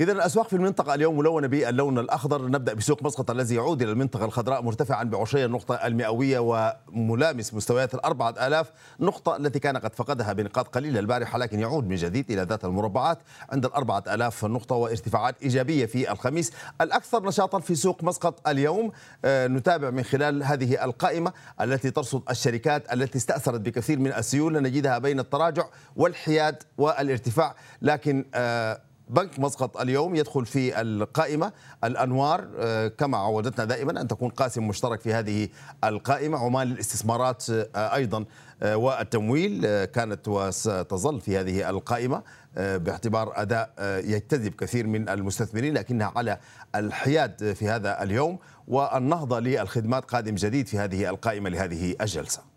إذا 0.00 0.12
الأسواق 0.12 0.48
في 0.48 0.56
المنطقة 0.56 0.94
اليوم 0.94 1.18
ملونة 1.18 1.46
باللون 1.46 1.98
الأخضر. 1.98 2.48
نبدأ 2.48 2.74
بسوق 2.74 3.02
مسقط 3.02 3.30
الذي 3.30 3.54
يعود 3.54 3.82
إلى 3.82 3.92
المنطقة 3.92 4.24
الخضراء 4.24 4.62
مرتفعا 4.62 5.04
بعشري 5.04 5.44
النقطة 5.44 5.74
المئوية 5.74 6.38
وملامسا 6.38 7.54
مستويات 7.54 7.94
الأربعة 7.94 8.30
آلاف 8.46 8.70
نقطة 9.00 9.36
التي 9.36 9.58
كان 9.58 9.76
قد 9.76 9.94
فقدها 9.94 10.32
بنقاط 10.32 10.68
قليلة 10.68 11.00
البارحة 11.00 11.38
لكن 11.38 11.60
يعود 11.60 11.88
من 11.88 11.96
جديد 11.96 12.30
إلى 12.30 12.42
ذات 12.42 12.64
المربعات 12.64 13.18
عند 13.50 13.64
الأربعة 13.64 14.04
آلاف 14.08 14.44
نقطة 14.44 14.74
وارتفاعات 14.74 15.42
إيجابية 15.42 15.86
في 15.86 16.12
الخميس 16.12 16.52
الأكثر 16.80 17.26
نشاطا 17.26 17.58
في 17.58 17.74
سوق 17.74 18.04
مسقط 18.04 18.48
اليوم. 18.48 18.92
آه، 19.24 19.46
نتابع 19.46 19.90
من 19.90 20.02
خلال 20.02 20.42
هذه 20.42 20.84
القائمة 20.84 21.32
التي 21.60 21.90
ترصد 21.90 22.22
الشركات 22.30 22.92
التي 22.92 23.18
استأثرت 23.18 23.60
بكثير 23.60 23.98
من 23.98 24.12
السيولة 24.12 24.60
نجدها 24.60 24.98
بين 24.98 25.20
التراجع 25.20 25.64
والحياد 25.96 26.62
والارتفاع 26.78 27.54
لكن 27.82 28.24
آه، 28.34 28.80
بنك 29.12 29.38
مسقط 29.38 29.80
اليوم 29.80 30.14
يدخل 30.14 30.46
في 30.46 30.80
القائمة. 30.80 31.52
الأنوار 31.84 32.48
آه، 32.58 32.88
كما 32.88 33.18
عودتنا 33.18 33.64
دائما 33.64 34.00
أن 34.00 34.08
تكون 34.08 34.28
قاسم 34.28 34.68
مشترك 34.68 35.00
في 35.00 35.14
هذه 35.14 35.48
القائمة. 35.84 36.38
عمال 36.38 36.72
الاستثمارات 36.72 37.50
آه، 37.50 37.94
أيضا 37.94 38.24
آه، 38.62 38.76
والتمويل 38.76 39.84
كانت 39.84 40.28
وستظل 40.28 41.20
في 41.20 41.38
هذه 41.38 41.70
القائمة 41.70 42.22
باعتبار 42.56 43.32
أداء 43.34 43.72
يجتذب 44.04 44.54
كثير 44.54 44.86
من 44.86 45.08
المستثمرين 45.08 45.74
لكنها 45.74 46.12
على 46.16 46.38
الحياد 46.74 47.52
في 47.52 47.68
هذا 47.68 48.02
اليوم. 48.02 48.38
والنهضة 48.68 49.40
للخدمات 49.40 50.04
قادم 50.04 50.34
جديد 50.34 50.66
في 50.66 50.78
هذه 50.78 51.10
القائمة 51.10 51.50
لهذه 51.50 51.96
الجلسة. 52.00 52.51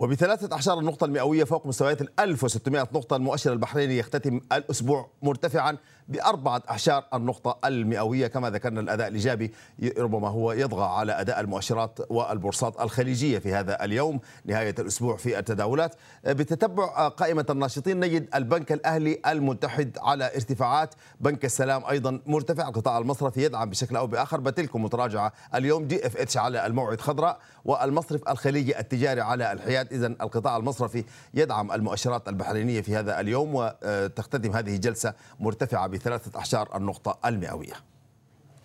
وبثلاثة 0.00 0.56
أعشار 0.56 0.78
النقطة 0.78 1.04
المئوية 1.04 1.44
فوق 1.44 1.66
مستويات 1.66 2.02
ال 2.02 2.08
1600 2.20 2.80
نقطة 2.80 3.16
المؤشر 3.16 3.52
البحريني 3.52 3.98
يختتم 3.98 4.40
الأسبوع 4.52 5.10
مرتفعا 5.22 5.76
بأربعة 6.08 6.62
أعشار 6.70 7.04
النقطة 7.14 7.58
المئوية 7.68 8.26
كما 8.26 8.50
ذكرنا 8.50 8.80
الأداء 8.80 9.08
الإيجابي 9.08 9.52
ربما 9.98 10.28
هو 10.28 10.52
يطغى 10.52 10.84
على 10.84 11.20
أداء 11.20 11.40
المؤشرات 11.40 11.98
والبورصات 12.10 12.80
الخليجية 12.80 13.38
في 13.38 13.54
هذا 13.54 13.84
اليوم 13.84 14.20
نهاية 14.44 14.74
الأسبوع 14.78 15.16
في 15.16 15.38
التداولات. 15.38 15.94
بتتبع 16.26 17.08
قائمة 17.08 17.46
الناشطين 17.50 18.00
نجد 18.00 18.28
البنك 18.34 18.72
الأهلي 18.72 19.20
المتحد 19.26 19.98
على 19.98 20.24
ارتفاعات. 20.34 20.94
بنك 21.20 21.44
السلام 21.44 21.84
أيضا 21.84 22.20
مرتفع 22.26 22.68
القطاع 22.68 22.98
المصرفي 22.98 23.44
يدعم 23.44 23.70
بشكل 23.70 23.96
أو 23.96 24.06
بآخر 24.06 24.40
بتلكم 24.40 24.84
متراجعة 24.84 25.32
اليوم 25.54 25.84
دي 25.84 26.06
إف 26.06 26.16
إتش 26.16 26.36
على 26.36 26.66
الموعد 26.66 27.00
خضراء 27.00 27.38
والمصرف 27.64 28.28
الخليجي 28.28 28.78
التجاري 28.78 29.20
على 29.20 29.52
الحياد. 29.52 29.92
إذا 29.92 30.06
القطاع 30.06 30.56
المصرفي 30.56 31.04
يدعم 31.34 31.72
المؤشرات 31.72 32.28
البحرينية 32.28 32.80
في 32.80 32.96
هذا 32.96 33.20
اليوم 33.20 33.54
وتختتم 33.54 34.52
هذه 34.52 34.74
الجلسة 34.74 35.14
مرتفعة 35.40 35.86
بثلاثة 36.00 36.38
أعشار 36.38 36.76
النقطة 36.76 37.18
المئوية. 37.24 37.74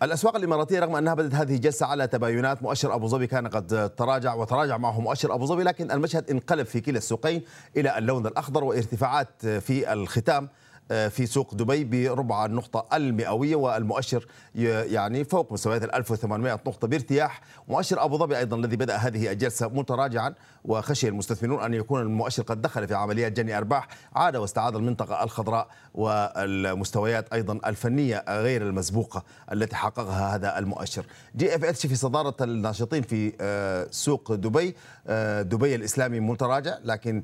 الأسواق 0.02 0.36
الإماراتية 0.36 0.80
رغم 0.80 0.96
أنها 0.96 1.14
بدأت 1.14 1.34
هذه 1.34 1.54
الجلسة 1.54 1.86
على 1.86 2.06
تباينات 2.06 2.62
مؤشر 2.62 2.94
أبو 2.94 3.06
ظبي 3.08 3.26
كان 3.26 3.48
قد 3.48 3.90
تراجع 3.96 4.34
وتراجع 4.34 4.76
معه 4.76 5.00
مؤشر 5.00 5.34
أبو 5.34 5.46
ظبي 5.46 5.62
لكن 5.62 5.90
المشهد 5.90 6.30
انقلب 6.30 6.66
في 6.66 6.80
كلا 6.80 6.98
السوقين 6.98 7.42
إلى 7.76 7.98
اللون 7.98 8.26
الأخضر 8.26 8.64
وارتفاعات 8.64 9.46
في 9.46 9.92
الختام 9.92 10.48
في 10.88 11.26
سوق 11.26 11.54
دبي 11.54 11.84
بربع 11.84 12.44
النقطة 12.44 12.96
المئوية 12.96 13.56
والمؤشر 13.56 14.26
يعني 14.54 15.24
فوق 15.24 15.52
مستويات 15.52 15.84
ال 15.84 15.94
1800 15.94 16.52
نقطة 16.52 16.88
بارتياح. 16.88 17.40
مؤشر 17.68 18.04
أبو 18.04 18.18
ظبي 18.18 18.38
أيضا 18.38 18.56
الذي 18.56 18.76
بدأ 18.76 18.96
هذه 18.96 19.32
الجلسة 19.32 19.68
متراجعا 19.68 20.34
وخشي 20.64 21.08
المستثمرون 21.08 21.62
أن 21.62 21.74
يكون 21.74 22.00
المؤشر 22.00 22.42
قد 22.42 22.62
دخل 22.62 22.88
في 22.88 22.94
عمليات 22.94 23.32
جني 23.32 23.58
أرباح 23.58 23.88
عاد 24.14 24.36
واستعاد 24.36 24.76
المنطقة 24.76 25.24
الخضراء 25.24 25.68
والمستويات 25.94 27.32
أيضا 27.32 27.60
الفنية 27.66 28.24
غير 28.28 28.62
المسبوقة 28.62 29.24
التي 29.52 29.76
حققها 29.76 30.34
هذا 30.34 30.58
المؤشر. 30.58 31.06
GFH 31.36 31.86
في 31.86 31.94
صدارة 31.94 32.36
الناشطين 32.40 33.02
في 33.02 33.32
آه، 33.40 33.86
سوق 33.90 34.34
دبي 34.34 34.76
آه، 35.06 35.42
دبي 35.42 35.74
الإسلامي 35.74 36.20
متراجع 36.20 36.78
لكن 36.84 37.22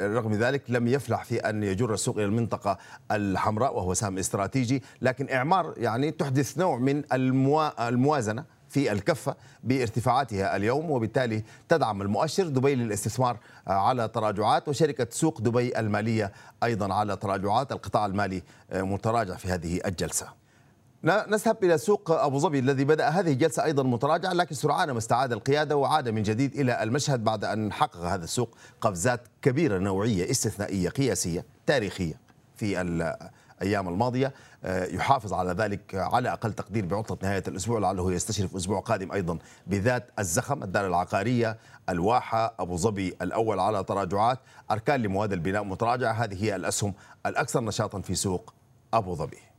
رغم 0.00 0.32
ذلك 0.32 0.62
لم 0.68 0.88
يفلح 0.88 1.24
في 1.24 1.38
أن 1.38 1.62
يجر 1.62 1.94
السوق 1.94 2.16
إلى 2.16 2.24
المنطقة 2.24 2.78
الحمراء 3.10 3.76
وهو 3.76 3.94
سهم 3.94 4.18
استراتيجي 4.18 4.82
لكن 5.02 5.30
إعمار 5.30 5.74
يعني 5.76 6.10
تحدث 6.10 6.58
نوع 6.58 6.78
من 6.78 7.02
الموازنة 7.80 8.44
في 8.68 8.92
الكفة 8.92 9.36
بارتفاعاتها 9.64 10.56
اليوم 10.56 10.90
وبالتالي 10.90 11.44
تدعم 11.68 12.02
المؤشر. 12.02 12.48
دبي 12.48 12.74
للاستثمار 12.74 13.38
على 13.66 14.08
تراجعات 14.08 14.68
وشركة 14.68 15.06
سوق 15.10 15.40
دبي 15.40 15.78
المالية 15.78 16.32
أيضا 16.62 16.94
على 16.94 17.16
تراجعات. 17.16 17.72
القطاع 17.72 18.06
المالي 18.06 18.42
متراجع 18.72 19.34
في 19.34 19.48
هذه 19.48 19.80
الجلسة. 19.86 20.44
نذهب 21.04 21.64
إلى 21.64 21.78
سوق 21.78 22.10
أبو 22.10 22.38
ظبي 22.38 22.58
الذي 22.58 22.84
بدأ 22.84 23.08
هذه 23.08 23.32
الجلسة 23.32 23.64
أيضا 23.64 23.82
متراجعا 23.82 24.34
لكن 24.34 24.54
سرعان 24.54 24.90
ما 24.90 24.98
استعاد 24.98 25.32
القيادة 25.32 25.76
وعاد 25.76 26.08
من 26.08 26.22
جديد 26.22 26.54
إلى 26.54 26.82
المشهد 26.82 27.24
بعد 27.24 27.44
أن 27.44 27.72
حقق 27.72 28.00
هذا 28.00 28.24
السوق 28.24 28.56
قفزات 28.80 29.20
كبيرة 29.42 29.78
نوعية 29.78 30.30
استثنائية 30.30 30.88
قياسية 30.88 31.44
تاريخية. 31.66 32.23
في 32.56 32.80
الأيام 32.80 33.88
الماضية 33.88 34.32
آه، 34.64 34.84
يحافظ 34.84 35.32
على 35.32 35.52
ذلك 35.52 35.94
على 35.94 36.32
أقل 36.32 36.52
تقدير 36.52 36.86
بعطلة 36.86 37.18
نهاية 37.22 37.42
الأسبوع 37.48 37.78
لعله 37.78 38.12
يستشرف 38.12 38.56
أسبوع 38.56 38.80
قادم 38.80 39.12
أيضا 39.12 39.38
بذات 39.66 40.10
الزخم 40.18 40.62
الدار 40.62 40.86
العقارية 40.86 41.58
الواحة 41.88 42.54
أبو 42.58 42.76
ظبي 42.76 43.16
الأول 43.22 43.60
على 43.60 43.84
تراجعات 43.84 44.38
أركان 44.70 45.02
لمواد 45.02 45.32
البناء 45.32 45.64
متراجعة 45.64 46.12
هذه 46.12 46.44
هي 46.44 46.56
الأسهم 46.56 46.94
الأكثر 47.26 47.60
نشاطا 47.60 48.00
في 48.00 48.14
سوق 48.14 48.54
أبو 48.94 49.14
ظبي. 49.14 49.53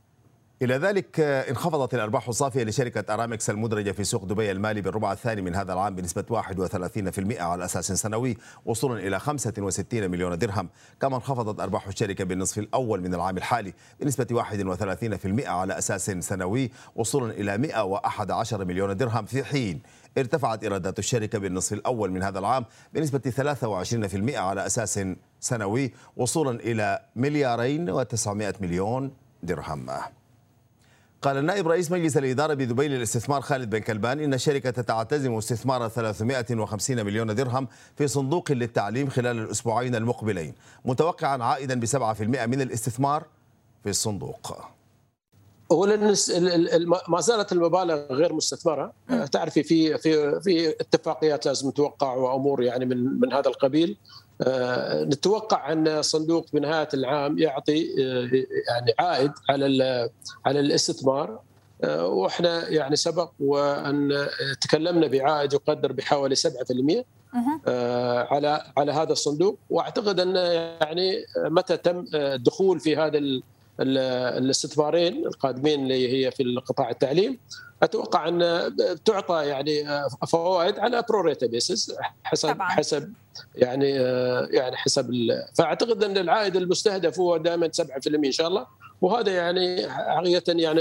إلى 0.62 0.74
ذلك 0.76 1.20
آه، 1.20 1.50
انخفضت 1.50 1.94
الأرباح 1.94 2.28
الصافية 2.28 2.64
لشركة 2.64 3.14
أرامكس 3.14 3.50
المدرجة 3.50 3.92
في 3.92 4.04
سوق 4.04 4.24
دبي 4.24 4.50
المالي 4.50 4.80
بالربع 4.80 5.12
الثاني 5.12 5.42
من 5.42 5.54
هذا 5.54 5.72
العام 5.72 5.94
بنسبة 5.94 6.24
31% 6.30 7.40
على 7.40 7.64
أساس 7.64 7.92
سنوي 7.92 8.36
وصولا 8.64 9.00
إلى 9.00 9.20
65 9.20 10.10
مليون 10.10 10.38
درهم. 10.38 10.68
كما 11.00 11.16
انخفضت 11.16 11.60
أرباح 11.60 11.86
الشركة 11.86 12.24
بالنصف 12.24 12.58
الأول 12.58 13.00
من 13.00 13.14
العام 13.14 13.36
الحالي 13.36 13.72
بنسبة 14.00 14.26
31% 14.34 15.46
على 15.46 15.78
أساس 15.78 16.10
سنوي 16.10 16.70
وصولا 16.94 17.32
إلى 17.32 17.58
111 17.58 18.64
مليون 18.64 18.96
درهم 18.96 19.24
في 19.24 19.44
حين 19.44 19.82
ارتفعت 20.18 20.62
إيرادات 20.62 20.98
الشركة 20.98 21.38
بالنصف 21.38 21.72
الأول 21.72 22.10
من 22.10 22.22
هذا 22.22 22.38
العام 22.38 22.64
بنسبة 22.94 23.32
23% 24.32 24.34
على 24.34 24.66
أساس 24.66 25.00
سنوي 25.40 25.92
وصولا 26.16 26.60
إلى 26.60 27.00
مليارين 27.16 28.02
و900 28.04 28.62
مليون 28.62 29.10
درهم. 29.42 29.86
قال 31.22 31.36
النائب 31.36 31.68
رئيس 31.68 31.90
مجلس 31.90 32.16
الإدارة 32.16 32.54
بدبي 32.54 32.88
للاستثمار 32.88 33.40
خالد 33.40 33.70
بن 33.70 33.78
كلبان 33.78 34.20
إن 34.20 34.34
الشركة 34.34 34.70
تعتزم 34.70 35.34
استثمار 35.34 35.88
350 35.88 37.04
مليون 37.04 37.34
درهم 37.34 37.68
في 37.96 38.08
صندوق 38.08 38.52
للتعليم 38.52 39.08
خلال 39.08 39.38
الأسبوعين 39.38 39.94
المقبلين 39.94 40.54
متوقعا 40.84 41.44
عائدا 41.44 41.80
ب 41.80 41.86
7% 41.86 42.20
من 42.46 42.60
الاستثمار 42.60 43.24
في 43.82 43.90
الصندوق. 43.90 44.56
اولا 45.70 45.96
ما 47.08 47.20
زالت 47.20 47.52
المبالغ 47.52 48.12
غير 48.12 48.32
مستثمرة. 48.32 48.92
تعرفي 49.32 49.62
في 49.62 49.98
في 49.98 50.40
في 50.40 50.68
اتفاقيات 50.68 51.46
لازم 51.46 51.70
توقع 51.70 52.14
وأمور 52.14 52.62
يعني 52.62 52.84
من 52.84 53.20
من 53.20 53.32
هذا 53.32 53.48
القبيل. 53.48 53.96
نتوقع 55.04 55.72
أن 55.72 56.02
صندوق 56.02 56.46
بنهايه 56.52 56.88
العام 56.94 57.38
يعطي 57.38 57.86
آه، 58.00 58.30
يعني 58.68 58.94
عائد 58.98 59.32
على 59.50 60.10
على 60.46 60.60
الاستثمار. 60.60 61.40
آه، 61.84 62.06
وإحنا 62.06 62.68
يعني 62.68 62.96
سبق 62.96 63.30
وأن 63.40 64.26
تكلمنا 64.60 65.06
بعائد 65.06 65.52
يقدر 65.52 65.92
بحوالي 65.92 66.34
7% 66.34 67.04
على 68.30 68.72
على 68.76 68.92
هذا 68.92 69.12
الصندوق. 69.12 69.58
وأعتقد 69.70 70.20
أن 70.20 70.36
يعني 70.80 71.24
متى 71.36 71.76
تم 71.76 72.04
الدخول 72.14 72.80
في 72.80 72.96
هذا 72.96 73.20
الاستثمارين 73.80 75.26
القادمين 75.26 75.82
اللي 75.82 76.26
هي 76.26 76.30
في 76.30 76.42
القطاع 76.42 76.90
التعليم 76.90 77.38
أتوقع 77.82 78.28
أن 78.28 78.72
تعطى 79.04 79.46
يعني 79.46 79.84
فوائد 80.28 80.78
على 80.78 81.04
بروريتا 81.08 81.46
بيسز 81.46 81.94
حسب 82.24 82.48
طبعا. 82.48 82.68
حسب 82.68 83.12
يعني 83.54 83.90
يعني 84.50 84.76
حسب 84.76 85.10
فأعتقد 85.54 86.04
أن 86.04 86.18
العائد 86.18 86.56
المستهدف 86.56 87.20
هو 87.20 87.36
دائما 87.36 87.70
7% 87.72 87.82
إن 88.06 88.32
شاء 88.32 88.48
الله 88.48 88.66
وهذا 89.00 89.32
يعني 89.32 89.90
حقيقة 89.90 90.52
يعني 90.52 90.80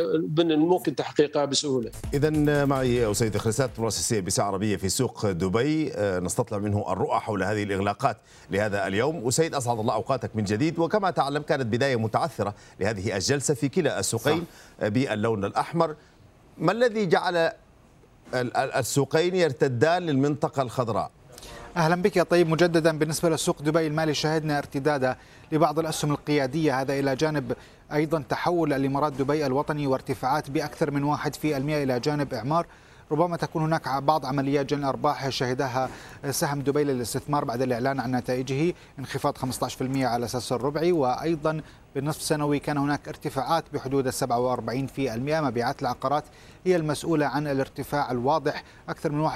ممكن 0.57 0.95
تحقيقها 0.95 1.45
بسهولة. 1.45 1.91
اذا 2.13 2.65
معي 2.65 3.11
أسيد 3.11 3.37
خرسات 3.37 3.79
مراسل 3.79 4.01
CNBC 4.01 4.41
عربية 4.41 4.75
في 4.75 4.89
سوق 4.89 5.31
دبي 5.31 5.91
نستطلع 5.99 6.57
منه 6.57 6.85
الرؤى 6.91 7.19
حول 7.19 7.43
هذه 7.43 7.63
الإغلاقات 7.63 8.17
لهذا 8.51 8.87
اليوم، 8.87 9.27
أسيد 9.27 9.55
أسعد 9.55 9.79
الله 9.79 9.93
أوقاتك 9.93 10.35
من 10.35 10.43
جديد 10.43 10.79
وكما 10.79 11.11
تعلم 11.11 11.41
كانت 11.41 11.65
بداية 11.65 11.95
متعثرة 11.95 12.55
لهذه 12.79 13.15
الجلسة 13.15 13.53
في 13.53 13.69
كلا 13.69 13.99
السوقين. 13.99 14.45
باللون 14.81 15.45
الأحمر 15.45 15.95
ما 16.57 16.71
الذي 16.71 17.05
جعل 17.05 17.51
السوقين 18.55 19.35
يرتدان 19.35 20.03
للمنطقة 20.03 20.61
الخضراء؟ 20.61 21.11
أهلا 21.77 21.95
بك 21.95 22.17
يا 22.17 22.23
طيب. 22.23 22.49
مجددا 22.49 22.97
بالنسبة 22.97 23.29
لسوق 23.29 23.61
دبي 23.61 23.87
المالي 23.87 24.13
شهدنا 24.13 24.57
ارتدادا 24.57 25.17
لبعض 25.51 25.79
الأسهم 25.79 26.11
القيادية. 26.11 26.81
هذا 26.81 26.99
إلى 26.99 27.15
جانب 27.15 27.53
أيضا 27.93 28.23
تحول 28.29 28.73
الامارات 28.73 29.13
دبي 29.13 29.45
الوطني 29.45 29.87
وارتفاعات 29.87 30.49
بأكثر 30.49 30.91
من 30.91 31.03
1% 31.03 31.45
إلى 31.45 31.99
جانب 31.99 32.33
إعمار. 32.33 32.65
ربما 33.11 33.37
تكون 33.37 33.63
هناك 33.63 34.03
بعض 34.03 34.25
عمليات 34.25 34.65
جني 34.65 34.81
الارباح 34.81 35.29
شهدها 35.29 35.89
سهم 36.31 36.61
دبي 36.61 36.83
للاستثمار 36.83 37.45
بعد 37.45 37.61
الإعلان 37.61 37.99
عن 37.99 38.15
نتائجه 38.15 38.73
انخفاض 38.99 39.37
15% 39.37 39.43
على 39.81 40.25
أساس 40.25 40.51
الربعي 40.51 40.91
وأيضا 40.91 41.61
بالنصف 41.95 42.19
السنوي 42.19 42.59
كان 42.59 42.77
هناك 42.77 43.07
ارتفاعات 43.07 43.63
بحدود 43.73 44.09
47% 44.11 44.23
مبيعات 45.19 45.81
العقارات 45.81 46.23
هي 46.65 46.75
المسؤولة 46.75 47.25
عن 47.25 47.47
الارتفاع 47.47 48.11
الواضح 48.11 48.63
أكثر 48.89 49.11
من 49.11 49.29
61% 49.29 49.31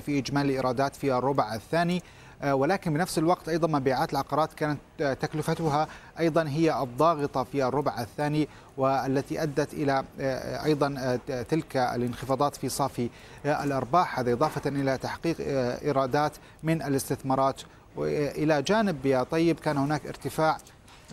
في 0.00 0.18
إجمالي 0.18 0.48
الإيرادات 0.48 0.96
في 0.96 1.12
الربع 1.12 1.54
الثاني. 1.54 2.02
ولكن 2.44 2.94
بنفس 2.94 3.18
الوقت 3.18 3.48
أيضا 3.48 3.68
مبيعات 3.68 4.12
العقارات 4.12 4.52
كانت 4.52 4.80
آه، 5.00 5.12
تكلفتها 5.12 5.88
أيضا 6.20 6.48
هي 6.48 6.82
الضاغطة 6.82 7.44
في 7.44 7.64
الربع 7.64 8.00
الثاني 8.00 8.48
والتي 8.76 9.42
أدت 9.42 9.74
إلى 9.74 10.04
آه، 10.20 10.64
أيضا 10.64 11.18
تلك 11.48 11.76
الانخفاضات 11.76 12.56
في 12.56 12.68
صافي 12.68 13.10
الأرباح. 13.46 14.18
هذا 14.18 14.32
إضافة 14.32 14.70
إلى 14.70 14.98
تحقيق 14.98 15.36
إيرادات 15.82 16.32
من 16.62 16.82
الاستثمارات. 16.82 17.62
والى 17.96 18.62
جانب 18.62 19.06
يا 19.06 19.22
طيب 19.22 19.60
كان 19.60 19.76
هناك 19.76 20.06
ارتفاع 20.06 20.58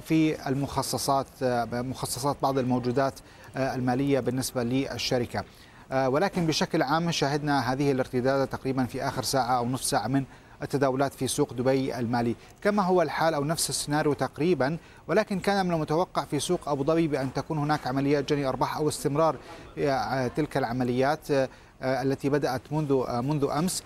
في 0.05 0.47
المخصصات 0.47 1.27
مخصصات 1.73 2.37
بعض 2.41 2.57
الموجودات 2.57 3.19
المالية 3.57 4.19
بالنسبة 4.19 4.63
للشركة. 4.63 5.43
ولكن 5.91 6.45
بشكل 6.45 6.81
عام 6.81 7.11
شاهدنا 7.11 7.73
هذه 7.73 7.91
الارتداد 7.91 8.47
تقريبا 8.47 8.85
في 8.85 9.07
آخر 9.07 9.23
ساعة 9.23 9.57
أو 9.57 9.69
نصف 9.69 9.83
ساعة 9.83 10.07
من 10.07 10.23
التداولات 10.63 11.13
في 11.13 11.27
سوق 11.27 11.53
دبي 11.53 11.99
المالي. 11.99 12.35
كما 12.61 12.83
هو 12.83 13.01
الحال 13.01 13.33
أو 13.33 13.43
نفس 13.43 13.69
السيناريو 13.69 14.13
تقريبا 14.13 14.77
ولكن 15.07 15.39
كان 15.39 15.65
من 15.65 15.73
المتوقع 15.73 16.23
في 16.23 16.39
سوق 16.39 16.69
أبو 16.69 16.83
ظبي 16.83 17.07
بأن 17.07 17.33
تكون 17.33 17.57
هناك 17.57 17.87
عمليات 17.87 18.33
جني 18.33 18.47
أرباح 18.47 18.77
أو 18.77 18.89
استمرار 18.89 19.35
آه، 19.77 20.27
تلك 20.27 20.57
العمليات 20.57 21.31
آه، 21.31 21.49
التي 21.81 22.29
بدأت 22.29 22.61
منذ 22.71 23.03
آه، 23.07 23.21
منذ 23.21 23.47
أمس. 23.57 23.83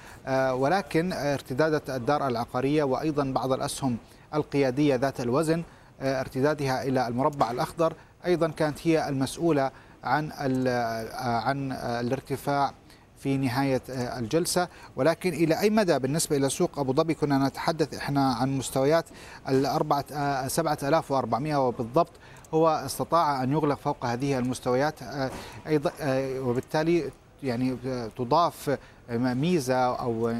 ولكن 0.52 1.14
ارتدادة 1.14 1.96
الدار 1.96 2.28
العقارية 2.28 2.84
وأيضا 2.84 3.24
بعض 3.24 3.52
الأسهم 3.52 3.98
القيادية 4.34 4.96
ذات 4.96 5.22
الوزن 5.22 5.64
ارتدادها 6.02 6.84
إلى 6.84 7.08
المربع 7.08 7.52
الأخضر 7.52 7.94
أيضا 8.26 8.48
كانت 8.48 8.88
هي 8.88 9.10
المسؤولة 9.10 9.72
عن 10.04 10.32
عن 11.14 11.72
الارتفاع 11.72 12.74
في 13.28 13.38
نهاية 13.38 13.82
آه، 13.90 14.20
الجلسة. 14.20 14.68
ولكن 14.96 15.34
إلى 15.34 15.60
أي 15.60 15.70
مدى 15.70 16.00
بالنسبة 16.00 16.38
إلى 16.38 16.50
سوق 16.50 16.80
أبو 16.80 16.94
ظبي؟ 16.94 17.14
كنا 17.14 17.48
نتحدث 17.48 17.94
إحنا 17.94 18.34
عن 18.34 18.58
مستويات 18.58 19.06
الأربعة 19.50 20.06
آه، 20.14 20.48
سبعة 20.48 20.78
آلاف 20.84 21.12
وأربعمائة 21.12 21.68
وبالضبط. 21.68 22.12
هو 22.54 22.68
استطاع 22.86 23.44
أن 23.44 23.52
يغلق 23.52 23.78
فوق 23.80 24.06
هذه 24.06 24.38
المستويات 24.38 25.04
آه، 25.04 25.32
أيضا 25.68 25.92
وبالتالي 26.40 27.12
يعني 27.44 27.78
تضاف 28.18 28.78
ميزة 29.10 29.76
أو 29.76 30.34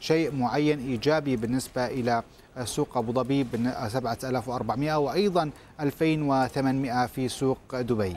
شيء 0.00 0.34
معين 0.34 0.78
إيجابي 0.78 1.36
بالنسبة 1.36 1.86
إلى 1.86 2.22
سوق 2.64 2.98
أبو 2.98 3.12
ظبي 3.12 3.46
7400 3.88 4.98
وأيضا 4.98 5.50
2800 5.80 7.06
في 7.06 7.28
سوق 7.28 7.58
دبي. 7.72 8.16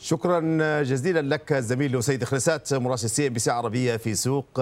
شكرا 0.00 0.40
جزيلا 0.82 1.34
لك 1.34 1.54
زميل 1.54 2.04
أسيد 2.04 2.24
خرسات 2.24 2.74
مراسل 2.74 3.10
CNBC 3.10 3.50
عربية 3.50 3.96
في 3.96 4.14
سوق 4.14 4.60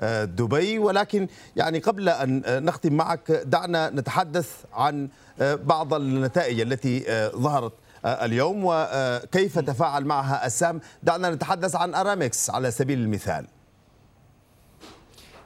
آه، 0.00 0.24
دبي. 0.24 0.78
ولكن 0.78 1.28
يعني 1.56 1.78
قبل 1.78 2.08
أن 2.08 2.42
نختم 2.64 2.92
معك 2.92 3.30
دعنا 3.30 3.90
نتحدث 3.90 4.64
عن 4.72 5.08
آه، 5.40 5.54
بعض 5.54 5.94
النتائج 5.94 6.60
التي 6.60 7.10
آه، 7.10 7.28
ظهرت 7.28 7.72
اليوم 8.04 8.62
وكيف 8.64 9.58
تفاعل 9.58 10.04
معها 10.04 10.46
السهم 10.46 10.80
دعنا 11.02 11.30
نتحدث 11.30 11.76
عن 11.76 11.94
أرامكس 11.94 12.50
على 12.50 12.70
سبيل 12.70 12.98
المثال. 12.98 13.46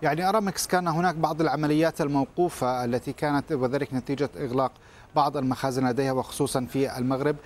يعني 0.03 0.29
أرامكس 0.29 0.67
كان 0.67 0.89
هناك 0.89 1.15
بعض 1.15 1.41
العمليات 1.41 2.01
الموقوفة 2.01 2.85
التي 2.85 3.13
كانت 3.13 3.53
وذلك 3.53 3.95
نتيجة 3.95 4.31
إغلاق 4.37 4.73
بعض 5.17 5.37
المخازن 5.37 5.89
لديها 5.89 6.13
وخصوصا 6.13 6.65
في 6.65 6.99
المغرب. 6.99 7.37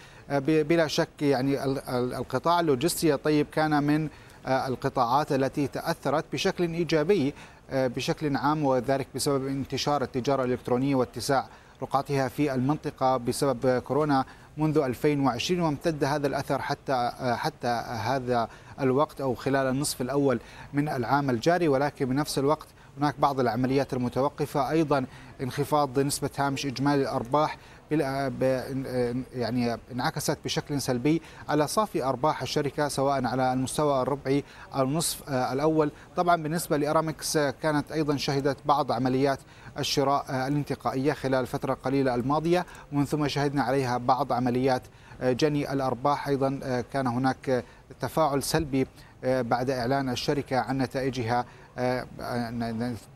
بلا 0.41 0.87
شك 0.87 1.23
يعني 1.23 1.65
القطاع 1.89 2.61
اللوجستي 2.61 3.17
طيب 3.17 3.47
كان 3.53 3.83
من 3.83 4.09
آه، 4.47 4.69
القطاعات 4.69 5.33
التي 5.33 5.67
تأثرت 5.67 6.25
بشكل 6.33 6.65
إيجابي 6.65 7.35
آه، 7.71 7.87
بشكل 7.87 8.37
عام 8.37 8.65
وذلك 8.65 9.07
بسبب 9.15 9.47
انتشار 9.47 10.03
التجارة 10.03 10.45
الإلكترونية 10.45 10.95
واتساع 10.95 11.47
رقعتها 11.83 12.29
في 12.29 12.55
المنطقة 12.55 13.17
بسبب 13.17 13.79
كورونا 13.79 14.25
منذ 14.57 14.79
2020 14.79 15.61
وامتد 15.61 16.05
هذا 16.05 16.27
الأثر 16.27 16.63
حتى 16.63 17.13
حتى 17.21 17.69
هذا 17.89 18.49
الوقت 18.81 19.21
أو 19.21 19.35
خلال 19.35 19.67
النصف 19.67 20.01
الأول 20.01 20.41
من 20.73 20.89
العام 20.89 21.31
الجاري. 21.31 21.69
ولكن 21.69 22.05
بنفس 22.05 22.39
الوقت 22.39 22.67
هناك 22.99 23.15
بعض 23.19 23.41
العمليات 23.41 23.93
المتوقفة 23.93 24.71
أيضا 24.71 25.07
انخفاض 25.43 25.99
نسبة 25.99 26.31
هامش 26.39 26.67
إجمالي 26.67 27.03
الأرباح 27.03 27.57
يعني 27.91 29.79
انعكست 29.93 30.39
بشكل 30.45 30.81
سلبي 30.81 31.23
على 31.49 31.67
صافي 31.67 32.05
أرباح 32.05 32.43
الشركة 32.43 32.89
سواء 32.89 33.25
على 33.25 33.53
المستوى 33.53 34.03
الربعي 34.03 34.45
أو 34.75 34.83
النصف 34.83 35.29
آه، 35.29 35.53
الأول. 35.53 35.91
طبعا 36.17 36.43
بالنسبة 36.43 36.77
لأرامكس 36.77 37.37
آه، 37.37 37.55
كانت 37.63 37.93
أيضا 37.93 38.17
شهدت 38.17 38.57
بعض 38.65 38.93
عمليات 38.93 39.39
الشراء 39.79 40.25
آه، 40.31 40.49
الانتقائية 40.49 41.13
خلال 41.13 41.41
الفترة 41.41 41.73
القليلة 41.73 42.15
الماضية 42.15 42.67
ومن 42.93 43.05
ثم 43.05 43.29
شهدنا 43.29 43.63
عليها 43.63 43.99
بعض 43.99 44.33
عمليات 44.33 44.83
جني 45.23 45.73
الأرباح. 45.73 46.29
أيضا 46.29 46.83
كان 46.93 47.07
هناك 47.07 47.65
تفاعل 48.01 48.43
سلبي 48.43 48.87
بعد 49.25 49.71
إعلان 49.71 50.09
الشركة 50.09 50.57
عن 50.57 50.79
نتائجها 50.79 51.45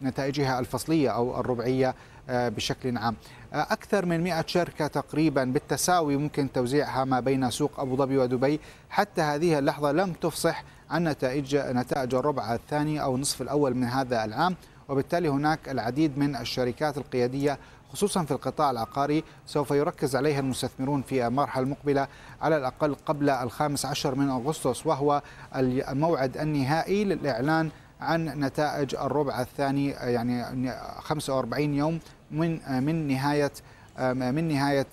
نتائجها 0.03 0.59
الفصلية 0.59 1.09
أو 1.11 1.41
الربعية. 1.41 1.95
بشكل 2.33 2.99
عام. 2.99 3.17
أكثر 3.53 4.07
من 4.07 4.25
100 4.25 4.45
شركة 4.47 4.87
تقريبا 4.87 5.45
بالتساوي 5.45 6.17
ممكن 6.17 6.53
توزيعها 6.53 7.05
ما 7.05 7.21
بين 7.21 7.51
سوق 7.51 7.81
أبو 7.81 7.97
ظبي 7.97 8.19
ودبي. 8.19 8.61
حتى 8.91 9.23
هذه 9.23 9.59
اللحظة 9.59 9.93
لم 9.93 10.13
تفصح 10.13 10.65
عن 10.91 11.09
نتائج 11.09 11.57
نتائج 11.57 12.15
الربع 12.15 12.55
الثاني 12.55 13.03
أو 13.03 13.15
النصف 13.15 13.43
الأول 13.43 13.75
من 13.75 13.85
هذا 13.85 14.25
العام. 14.25 14.57
وبالتالي 14.89 15.29
هناك 15.29 15.69
العديد 15.69 16.19
من 16.19 16.37
الشركات 16.37 16.99
القيادية 16.99 17.59
خصوصا 17.93 18.25
في 18.25 18.31
القطاع 18.31 18.71
العقاري 18.71 19.25
سوف 19.47 19.71
يركز 19.71 20.17
عليها 20.17 20.41
المستثمرون 20.41 21.03
في 21.03 21.27
المرحلة 21.27 21.65
المقبلة 21.65 22.09
على 22.43 22.57
الأقل 22.57 22.95
قبل 22.95 23.31
الخامس 23.31 23.87
عشر 23.87 24.15
من 24.15 24.31
أغسطس 24.31 24.87
وهو 24.87 25.23
الموعد 25.57 26.37
النهائي 26.37 27.05
للإعلان 27.05 27.71
عن 28.01 28.25
نتائج 28.25 28.95
الربع 28.95 29.41
الثاني 29.41 29.89
يعني 29.91 30.73
45 30.99 31.75
يوم 31.75 31.99
من 32.33 32.83
من 32.85 33.09
نهاية 33.09 33.53
من 33.99 34.49
نهاية 34.49 34.87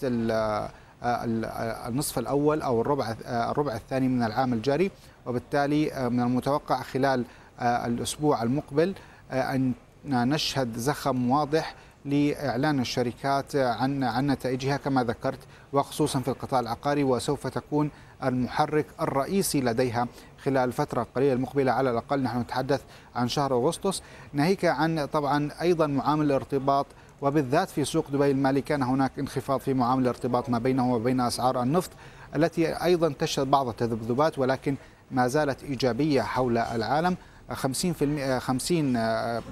النصف 1.88 2.19
الأول 2.19 2.62
أو 2.62 2.81
الربع 2.81 3.15
الربع 3.25 3.75
الثاني 3.75 4.08
من 4.08 4.24
العام 4.24 4.53
الجاري. 4.53 4.91
وبالتالي 5.25 6.10
من 6.10 6.19
المتوقع 6.19 6.81
خلال 6.81 7.25
الأسبوع 7.62 8.43
المقبل 8.43 8.96
أن 9.31 9.74
نشهد 10.05 10.77
زخم 10.77 11.29
واضح 11.31 11.75
لإعلان 12.05 12.79
الشركات 12.79 13.55
عن 13.55 14.03
عن 14.03 14.27
نتائجها 14.27 14.77
كما 14.77 15.03
ذكرت 15.03 15.39
وخصوصا 15.74 16.19
في 16.19 16.27
القطاع 16.27 16.60
العقاري 16.60 17.03
وسوف 17.03 17.48
تكون 17.48 17.89
المحرك 18.24 18.86
الرئيسي 19.01 19.62
لديها 19.62 20.08
خلال 20.43 20.58
الفترة 20.58 21.01
القليلة 21.01 21.34
المقبلة. 21.34 21.72
على 21.72 21.91
الأقل 21.91 22.24
نحن 22.24 22.39
نتحدث 22.39 22.81
عن 23.15 23.27
شهر 23.27 23.53
أغسطس. 23.53 24.01
ناهيك 24.34 24.65
عن 24.65 25.05
طبعا 25.05 25.50
أيضا 25.62 25.88
معامل 25.88 26.25
الارتباط 26.25 26.86
وبالذات 27.22 27.70
في 27.70 27.86
سوق 27.86 28.12
دبي 28.12 28.32
المالي 28.32 28.62
كان 28.62 28.84
هناك 28.84 29.12
انخفاض 29.20 29.60
في 29.60 29.74
معامل 29.74 30.04
الارتباط 30.04 30.50
ما 30.50 30.60
بينه 30.60 30.94
وبين 30.94 31.22
أسعار 31.22 31.64
النفط 31.64 31.90
التي 32.36 32.84
أيضا 32.84 33.14
تشهد 33.20 33.52
بعض 33.52 33.68
التذبذبات 33.68 34.40
ولكن 34.40 34.76
ما 35.12 35.28
زالت 35.28 35.64
إيجابية 35.64 36.22
حول 36.22 36.58
العالم. 36.58 37.18
50 37.52 37.94
في 37.94 38.40
50 38.40 38.98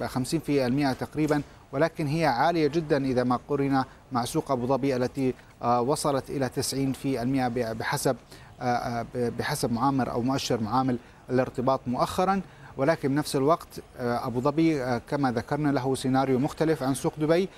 50 0.08 0.40
في 0.40 0.66
المئة 0.66 0.94
تقريبا 0.94 1.42
ولكن 1.72 2.08
هي 2.08 2.26
عالية 2.26 2.68
جدا 2.68 3.06
إذا 3.06 3.24
ما 3.24 3.40
قرن 3.50 3.84
مع 4.12 4.26
سوق 4.26 4.52
أبو 4.52 4.68
ظبي 4.68 4.96
التي 4.96 5.34
آه، 5.62 5.82
وصلت 5.82 6.30
إلى 6.30 6.50
90 6.50 6.94
في 6.94 7.22
المئة 7.22 7.48
بحسب 7.74 8.16
آه، 8.62 8.64
آه، 8.66 9.06
بحسب 9.16 9.72
معامر 9.72 10.12
أو 10.12 10.22
مؤشر 10.22 10.62
معامل 10.62 10.98
الارتباط 11.30 11.82
مؤخرا. 11.88 12.42
ولكن 12.78 13.10
بنفس 13.10 13.36
الوقت 13.36 13.68
أبو 14.00 14.42
ظبي 14.42 15.00
كما 15.00 15.32
ذكرنا 15.32 15.70
له 15.70 15.96
سيناريو 15.96 16.40
مختلف 16.40 16.84
عن 16.84 16.94
سوق 16.94 17.14
دبي 17.18 17.50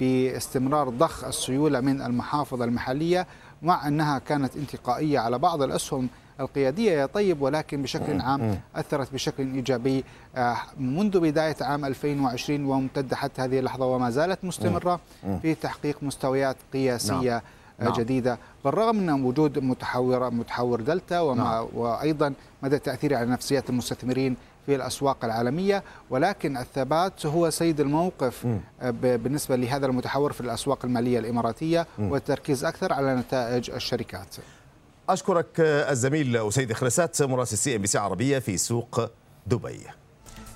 باستمرار 0.00 0.88
ضخ 0.88 1.24
السيولة 1.24 1.80
من 1.80 2.02
المحافظ 2.02 2.62
المحلية 2.62 3.26
مع 3.62 3.88
أنها 3.88 4.18
كانت 4.18 4.56
انتقائية 4.56 5.18
على 5.18 5.38
بعض 5.38 5.62
الأسهم 5.62 6.08
القيادية 6.40 6.92
يا 6.92 7.06
طيب 7.06 7.42
ولكن 7.42 7.82
بشكل 7.82 8.20
عام 8.20 8.60
أثرت 8.76 9.12
بشكل 9.12 9.54
إيجابي 9.54 10.04
آه، 10.36 10.56
منذ 10.78 11.20
بداية 11.20 11.56
عام 11.60 11.84
2020 11.84 12.64
وممتدة 12.64 13.16
حتى 13.16 13.42
هذه 13.42 13.58
اللحظة 13.58 13.86
وما 13.86 14.10
زالت 14.10 14.44
مستمرة 14.44 15.00
في 15.42 15.54
تحقيق 15.54 16.02
مستويات 16.02 16.56
قياسية 16.72 17.30
نعم. 17.32 17.40
نعم. 17.78 17.92
جديدة 17.92 18.38
بالرغم 18.64 18.96
من 18.96 19.24
وجود 19.24 19.58
متحور 19.58 20.30
متحور 20.30 20.80
دلتا 20.80 21.20
وما 21.20 21.44
نعم. 21.44 21.66
وأيضا 21.74 22.32
مدى 22.62 22.78
تأثيره 22.78 23.16
على 23.16 23.30
نفسيات 23.30 23.70
المستثمرين 23.70 24.36
في 24.66 24.74
الأسواق 24.74 25.24
العالمية 25.24 25.82
ولكن 26.10 26.56
الثبات 26.56 27.26
هو 27.26 27.50
سيد 27.50 27.80
الموقف 27.80 28.46
م. 28.46 28.58
بالنسبة 28.92 29.56
لهذا 29.56 29.86
المتحور 29.86 30.32
في 30.32 30.40
الأسواق 30.40 30.84
المالية 30.84 31.18
الإماراتية. 31.18 31.86
والتركيز 31.98 32.64
أكثر 32.64 32.92
على 32.92 33.14
نتائج 33.14 33.70
الشركات 33.70 34.36
أشكرك 35.08 35.46
الزميل 35.60 36.36
أسيد 36.36 36.72
خرسات 36.72 37.22
مراسل 37.22 37.56
CNBC 37.58 37.98
عربية 37.98 38.38
في 38.38 38.56
سوق 38.56 39.10
دبي 39.46 39.80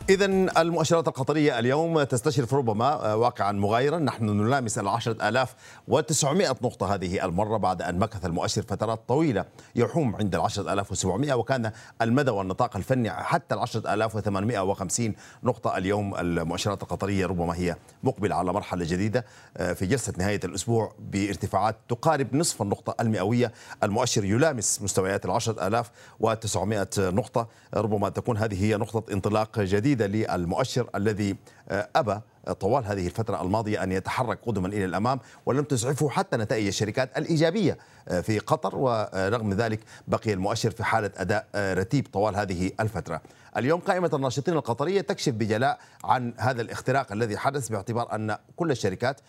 إذا 0.09 0.25
المؤشرات 0.61 1.09
القطرية 1.09 1.59
اليوم 1.59 2.03
تستشرف 2.03 2.55
ربما 2.55 3.15
واقعا 3.15 3.53
مغايرا. 3.53 3.99
نحن 3.99 4.25
نلامس 4.25 4.79
العشرة 4.79 5.29
آلاف 5.29 5.55
وتسعمائة 5.89 6.57
نقطة 6.63 6.95
هذه 6.95 7.25
المرة 7.25 7.57
بعد 7.57 7.83
أن 7.83 7.99
مكث 7.99 8.27
المؤشر 8.27 8.63
فترات 8.63 9.01
طويلة 9.09 9.45
يحوم 9.77 10.17
عند 10.17 10.35
العشرة 10.35 10.73
آلاف 10.73 10.93
وسبعمائة 10.93 11.35
وكان 11.35 11.73
المدى 12.03 12.31
والنطاق 12.31 12.77
الفني 12.77 13.11
حتى 13.11 13.55
العشرة 13.55 13.95
آلاف 13.95 14.17
وثمانمائة 14.17 14.61
وخمسين 14.61 15.15
نقطة 15.45 15.77
اليوم 15.77 16.15
المؤشرات 16.15 16.83
القطرية 16.83 17.27
ربما 17.27 17.57
هي 17.57 17.77
مقبلة 18.03 18.35
على 18.35 18.53
مرحلة 18.53 18.85
جديدة 18.85 19.25
آه، 19.57 19.73
في 19.73 19.87
جلسة 19.87 20.13
نهاية 20.19 20.41
الأسبوع 20.45 20.93
بارتفاعات 20.99 21.77
تقارب 21.89 22.37
نصف 22.37 22.63
النقطة 22.63 22.95
المئوية. 23.01 23.53
المؤشر 23.83 24.25
يلامس 24.25 24.83
مستويات 24.83 25.25
العشرة 25.25 25.67
آلاف 25.67 25.91
وتسعمائة 26.21 26.89
نقطة 26.99 27.49
ربما 27.75 28.09
تكون 28.09 28.37
هذه 28.37 28.65
هي 28.65 28.77
نقطة 28.77 29.13
انطلاق 29.13 29.61
جديدة 29.61 29.90
جديدة 29.91 30.07
للمؤشر 30.37 30.91
الذي 30.95 31.37
آه، 31.69 31.89
أبى 31.97 32.21
طوال 32.61 32.85
هذه 32.85 33.07
الفترة 33.07 33.43
الماضية 33.43 33.83
أن 33.83 33.93
يتحرك 33.93 34.39
قدما 34.47 34.69
إلى 34.69 34.85
الأمام 34.85 35.21
ولم 35.47 35.65
تسعفه 35.65 36.09
حتى 36.09 36.37
نتائج 36.37 36.67
الشركات 36.67 37.19
الإيجابية 37.19 37.79
آه، 38.09 38.21
في 38.21 38.39
قطر. 38.39 38.77
ورغم 38.77 39.53
ذلك 39.53 39.81
بقي 40.09 40.33
المؤشر 40.33 40.71
في 40.71 40.85
حالة 40.85 41.11
أداء 41.17 41.47
آه، 41.55 41.75
رتيب 41.75 42.07
طوال 42.13 42.37
هذه 42.37 42.71
الفترة. 42.81 43.21
اليوم 43.57 43.81
قائمة 43.81 44.11
الناشطين 44.15 44.55
القطرية 44.55 45.01
تكشف 45.01 45.33
بجلاء 45.33 45.79
عن 46.05 46.35
هذا 46.37 46.63
الاختراق 46.63 47.13
الذي 47.13 47.39
حدث 47.39 47.69
باعتبار 47.69 48.15
أن 48.15 48.37
كل 48.57 48.71
الشركات 48.71 49.21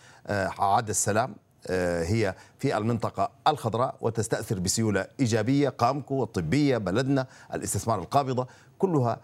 عاد 0.58 0.88
السلام 0.88 1.34
هي 1.70 2.34
في 2.58 2.76
المنطقة 2.76 3.30
الخضراء 3.48 3.94
وتستأثر 4.00 4.58
بسيولة 4.58 5.06
إيجابية. 5.20 5.68
قامكو 5.68 6.22
الطبية 6.22 6.78
بلدنا 6.78 7.26
الاستثمار 7.54 7.98
القابضة 7.98 8.46
كلها 8.78 9.20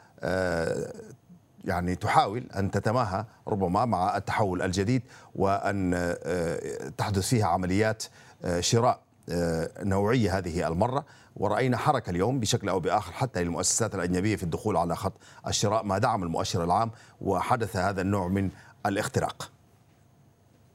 يعني 1.64 1.94
تحاول 1.94 2.46
أن 2.56 2.70
تتماهى 2.70 3.24
ربما 3.48 3.84
مع 3.84 4.16
التحول 4.16 4.62
الجديد 4.62 5.02
وأن 5.34 5.92
آه، 5.94 6.88
تحدث 6.98 7.28
فيها 7.28 7.46
عمليات 7.46 8.04
آه، 8.44 8.60
شراء 8.60 9.00
آه، 9.28 9.70
نوعية 9.82 10.38
هذه 10.38 10.68
المرة. 10.68 11.04
ورأينا 11.36 11.76
حركة 11.76 12.10
اليوم 12.10 12.40
بشكل 12.40 12.68
أو 12.68 12.80
بآخر 12.80 13.12
حتى 13.12 13.44
للمؤسسات 13.44 13.94
الأجنبية 13.94 14.36
في 14.36 14.42
الدخول 14.42 14.76
على 14.76 14.96
خط 14.96 15.12
الشراء 15.46 15.84
ما 15.84 15.98
دعم 15.98 16.22
المؤشر 16.22 16.64
العام 16.64 16.90
وحدث 17.20 17.76
هذا 17.76 18.00
النوع 18.00 18.28
من 18.28 18.50
الاختراق. 18.86 19.50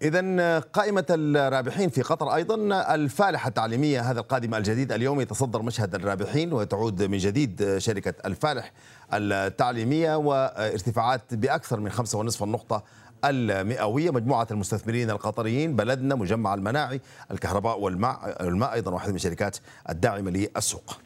إذا 0.03 0.59
قائمة 0.59 1.05
الرابحين 1.09 1.89
في 1.89 2.01
قطر 2.01 2.35
أيضا 2.35 2.55
الفالحة 2.95 3.47
التعليمية 3.47 4.01
هذا 4.11 4.19
القادم 4.19 4.55
الجديد 4.55 4.91
اليوم 4.91 5.21
يتصدر 5.21 5.61
مشهد 5.61 5.95
الرابحين 5.95 6.53
وتعود 6.53 7.03
من 7.03 7.17
جديد 7.17 7.77
شركة 7.77 8.13
الفالح 8.25 8.71
التعليمية 9.13 10.15
وارتفاعات 10.15 11.33
بأكثر 11.33 11.79
من 11.79 11.89
خمسة 11.89 12.19
ونصف 12.19 12.43
النقطة 12.43 12.83
المئوية. 13.25 14.11
مجموعة 14.11 14.47
المستثمرين 14.51 15.09
القطريين 15.09 15.75
بلدنا 15.75 16.15
مجمع 16.15 16.53
المناعي 16.53 17.01
الكهرباء 17.31 17.79
والماء 17.79 18.47
الماء 18.47 18.73
أيضا 18.73 18.91
واحد 18.91 19.09
من 19.09 19.15
الشركات 19.15 19.57
الداعمة 19.89 20.31
للسوق. 20.31 20.97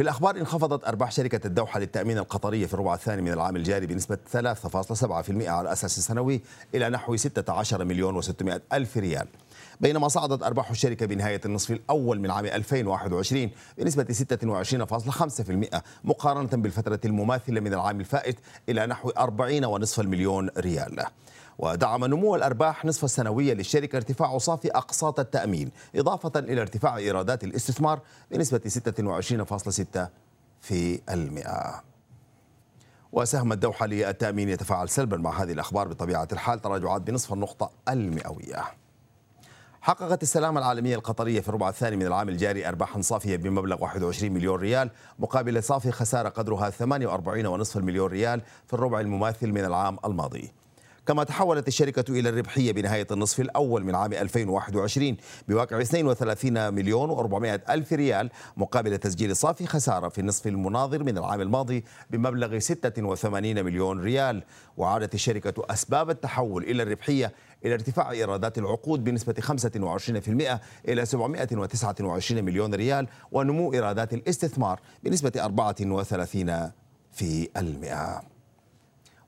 في 0.00 0.04
الأخبار 0.04 0.36
انخفضت 0.36 0.84
أرباح 0.84 1.12
شركة 1.12 1.46
الدوحة 1.46 1.80
للتأمين 1.80 2.18
القطرية 2.18 2.66
في 2.66 2.74
الربع 2.74 2.94
الثاني 2.94 3.22
من 3.22 3.32
العام 3.32 3.56
الجاري 3.56 3.86
بنسبة 3.86 4.18
3.7% 4.32 5.48
على 5.48 5.72
أساس 5.72 6.00
سنوي 6.00 6.40
إلى 6.74 6.88
نحو 6.88 7.16
16 7.16 7.84
مليون 7.84 8.22
و600 8.22 8.60
ألف 8.72 8.96
ريال. 8.96 9.28
بينما 9.80 10.08
صعدت 10.08 10.42
أرباح 10.42 10.70
الشركة 10.70 11.06
بنهاية 11.06 11.40
النصف 11.44 11.70
الأول 11.70 12.20
من 12.20 12.30
عام 12.30 12.46
2021 12.46 13.50
بنسبة 13.78 14.04
26.5% 15.74 15.80
مقارنة 16.04 16.48
بالفترة 16.62 17.00
المماثلة 17.04 17.60
من 17.60 17.74
العام 17.74 18.00
الفائت 18.00 18.36
إلى 18.68 18.86
نحو 18.86 19.10
40.5 19.10 19.98
مليون 19.98 20.50
ريال. 20.58 21.04
ودعم 21.62 22.04
نمو 22.04 22.36
الأرباح 22.36 22.84
نصف 22.84 23.04
السنوية 23.04 23.54
للشركة 23.54 23.96
ارتفاع 23.96 24.38
صافي 24.38 24.68
أقساط 24.70 25.20
التأمين 25.20 25.70
إضافة 25.96 26.32
إلى 26.38 26.60
ارتفاع 26.60 26.96
إيرادات 26.96 27.44
الاستثمار 27.44 28.00
بنسبة 28.30 28.60
26.6 28.66 29.98
في 30.60 31.00
المئة. 31.10 31.82
وسهم 33.12 33.52
الدوحة 33.52 33.86
للتأمين 33.86 34.48
يتفاعل 34.48 34.88
سلبا 34.88 35.16
مع 35.16 35.42
هذه 35.42 35.52
الأخبار 35.52 35.88
بطبيعة 35.88 36.28
الحال 36.32 36.60
تراجعات 36.60 37.02
بنصف 37.02 37.32
النقطة 37.32 37.70
المئوية. 37.88 38.64
حققت 39.82 40.22
السلامة 40.22 40.60
العالمية 40.60 40.96
القطرية 40.96 41.40
في 41.40 41.48
الربع 41.48 41.68
الثاني 41.68 41.96
من 41.96 42.06
العام 42.06 42.28
الجاري 42.28 42.68
أرباحا 42.68 43.00
صافية 43.00 43.36
بمبلغ 43.36 43.82
21 43.82 44.32
مليون 44.32 44.60
ريال 44.60 44.90
مقابل 45.18 45.62
صافي 45.62 45.92
خسارة 45.92 46.28
قدرها 46.28 46.70
48.5 46.70 47.76
مليون 47.76 48.10
ريال 48.10 48.42
في 48.66 48.74
الربع 48.74 49.00
المماثل 49.00 49.48
من 49.52 49.64
العام 49.64 49.98
الماضي. 50.04 50.52
كما 51.06 51.24
تحولت 51.24 51.68
الشركة 51.68 52.04
إلى 52.12 52.28
الربحية 52.28 52.72
بنهاية 52.72 53.06
النصف 53.10 53.40
الأول 53.40 53.84
من 53.84 53.94
عام 53.94 54.12
2021 54.12 55.16
بواقع 55.48 55.80
32 55.80 56.74
مليون 56.74 57.10
و400 57.10 57.70
ألف 57.70 57.92
ريال 57.92 58.30
مقابل 58.56 58.98
تسجيل 58.98 59.36
صافي 59.36 59.66
خسارة 59.66 60.08
في 60.08 60.20
النصف 60.20 60.46
المناظر 60.46 61.02
من 61.02 61.18
العام 61.18 61.40
الماضي 61.40 61.84
بمبلغ 62.10 62.58
86 62.58 63.64
مليون 63.64 64.00
ريال. 64.00 64.42
وعادت 64.76 65.14
الشركة 65.14 65.64
أسباب 65.70 66.10
التحول 66.10 66.62
إلى 66.62 66.82
الربحية 66.82 67.32
إلى 67.64 67.74
ارتفاع 67.74 68.10
إيرادات 68.10 68.58
العقود 68.58 69.04
بنسبة 69.04 69.34
25% 69.34 70.60
إلى 70.88 71.06
729 71.06 72.44
مليون 72.44 72.74
ريال 72.74 73.06
ونمو 73.32 73.72
إيرادات 73.72 74.14
الاستثمار 74.14 74.80
بنسبة 75.02 75.32
34 75.36 76.70
في 77.12 77.48
المئة. 77.56 78.39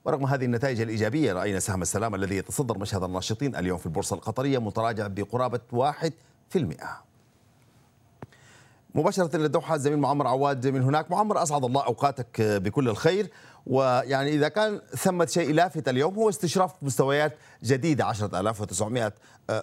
ورغم 0.05 0.25
هذه 0.25 0.45
النتائج 0.45 0.81
الإيجابية 0.81 1.33
رأينا 1.33 1.59
سهم 1.59 1.81
السلام 1.81 2.15
الذي 2.15 2.37
يتصدر 2.37 2.77
مشهد 2.77 3.03
الناشطين 3.03 3.55
اليوم 3.55 3.77
في 3.77 3.85
البورصة 3.85 4.15
القطرية 4.15 4.57
متراجع 4.57 5.07
بقرابة 5.07 5.59
واحد 5.71 6.13
في 6.49 6.59
المئة. 6.59 7.03
مباشرة 8.95 9.37
للدوحة 9.37 9.75
الزميل 9.75 9.99
معمر 9.99 10.27
عواد 10.27 10.67
من 10.67 10.83
هناك. 10.83 11.11
معمر 11.11 11.43
أسعد 11.43 11.65
الله 11.65 11.85
أوقاتك 11.85 12.41
بكل 12.41 12.89
الخير. 12.89 13.31
ويعني 13.67 14.29
إذا 14.29 14.47
كان 14.47 14.81
ثمة 14.95 15.25
شيء 15.25 15.53
لافت 15.53 15.89
اليوم 15.89 16.15
هو 16.15 16.29
استشراف 16.29 16.71
مستويات 16.81 17.37
جديدة 17.63 18.03
10900 18.11 19.13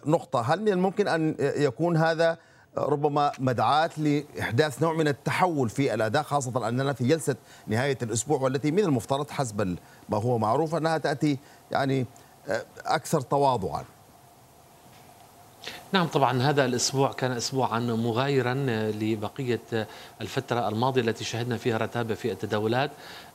نقطة. 0.07 0.41
هل 0.41 0.63
من 0.63 0.69
الممكن 0.69 1.09
أن 1.09 1.35
يكون 1.41 1.97
هذا 1.97 2.39
ربما 2.79 3.33
مدعاة 3.39 3.91
لإحداث 3.97 4.83
نوع 4.83 4.93
من 4.93 5.09
التحول 5.09 5.69
في 5.69 5.95
الأداء 5.95 6.23
خاصة 6.23 6.69
أننا 6.69 6.93
في 6.93 7.09
جلسة 7.09 7.37
نهاية 7.67 7.99
الأسبوع 8.03 8.41
والتي 8.41 8.71
من 8.71 8.79
المفترض 8.79 9.31
حسب 9.31 9.77
ما 10.09 10.19
هو 10.19 10.39
معروف 10.39 10.75
أنها 10.75 10.99
تأتي 10.99 11.39
يعني 11.71 12.07
أكثر 12.87 13.21
تواضعا. 13.21 13.85
نعم 15.93 16.07
طبعا 16.07 16.43
هذا 16.43 16.65
الأسبوع 16.65 17.13
كان 17.13 17.33
اسبوعا 17.33 17.79
مغايرا 17.79 18.55
لبقية 18.91 19.87
الفترة 20.21 20.69
الماضية 20.69 21.01
التي 21.01 21.25
شهدنا 21.25 21.57
فيها 21.57 21.79
رتابه 21.79 22.15
في 22.15 22.33
التداولات. 22.33 22.91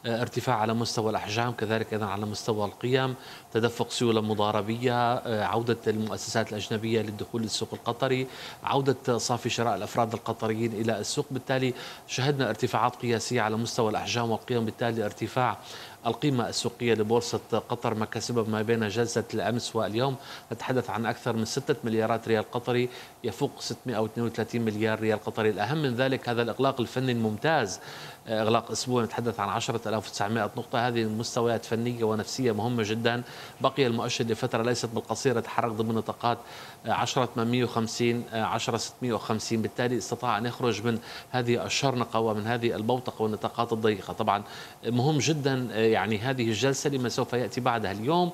ارتفاع 0.06 0.56
على 0.56 0.74
مستوى 0.74 1.10
الأحجام 1.10 1.52
كذلك 1.52 1.94
أيضا 1.94 2.06
على 2.06 2.26
مستوى 2.26 2.66
القيم 2.66 3.16
تدفق 3.54 3.92
سيوله 3.92 4.22
مضاربية 4.22 5.18
عودة 5.44 5.78
المؤسسات 5.88 6.50
الأجنبية 6.50 7.02
للدخول 7.02 7.42
للسوق 7.42 7.70
القطري 7.74 8.28
عودة 8.64 9.18
صافي 9.18 9.50
شراء 9.50 9.76
الأفراد 9.76 10.14
القطريين 10.14 10.74
إلى 10.74 11.00
السوق. 11.00 11.26
بالتالي 11.32 11.74
شهدنا 12.08 12.50
ارتفاعات 12.50 12.96
قياسية 12.96 13.42
على 13.42 13.58
مستوى 13.58 13.90
الأحجام 13.90 14.32
والقيم 14.32 14.66
بالتالي 14.66 15.06
ارتفاع 15.06 15.58
القيمة 16.06 16.50
السوقية 16.50 16.94
لبورصة 16.94 17.40
قطر 17.70 17.96
مكاسبها 17.96 18.44
ما 18.44 18.62
بين 18.62 18.88
جلسة 18.88 19.24
الأمس 19.34 19.76
واليوم. 19.76 20.16
نتحدث 20.52 20.90
عن 20.90 21.06
أكثر 21.06 21.36
من 21.36 21.46
6 21.46 21.76
مليارات 21.84 22.28
ريال 22.28 22.52
قطري 22.52 22.90
يفوق 23.24 23.52
632 23.60 24.62
مليار 24.62 25.00
ريال 25.00 25.24
قطري. 25.24 25.50
الأهم 25.50 25.78
من 25.78 25.96
ذلك 25.96 26.30
هذا 26.30 26.42
الإغلاق 26.42 26.82
الفني 26.82 27.12
الممتاز. 27.12 27.80
إغلاق 28.28 28.72
أسبوع 28.72 29.04
نتحدث 29.04 29.40
عن 29.40 29.50
10 29.50 29.78
13900 29.78 30.52
نقطة. 30.58 30.88
هذه 30.88 31.06
مستويات 31.06 31.66
فنية 31.66 32.04
ونفسية 32.04 32.52
مهمة 32.52 32.84
جدا. 32.86 33.24
بقي 33.62 33.88
المؤشر 33.88 34.26
لفترة 34.26 34.64
ليست 34.64 34.86
بالقصيرة 34.86 35.40
تحرك 35.40 35.72
ضمن 35.72 35.96
نطاقات 35.96 36.38
10 36.86 37.26
850 37.26 38.24
10 38.34 38.78
650 38.78 39.62
بالتالي 39.62 39.98
استطاع 39.98 40.38
أن 40.38 40.46
يخرج 40.46 40.86
من 40.86 41.00
هذه 41.32 41.66
الشرنقة 41.66 42.20
ومن 42.20 42.48
هذه 42.48 42.76
البوتقة 42.76 43.22
والنطاقات 43.22 43.74
الضيقة. 43.74 44.14
طبعا 44.14 44.44
مهم 44.86 45.18
جدا 45.18 45.54
يعني 45.72 46.18
هذه 46.18 46.48
الجلسة 46.48 46.90
لما 46.90 47.10
سوف 47.10 47.34
يأتي 47.34 47.62
بعدها 47.62 47.92
اليوم. 47.92 48.32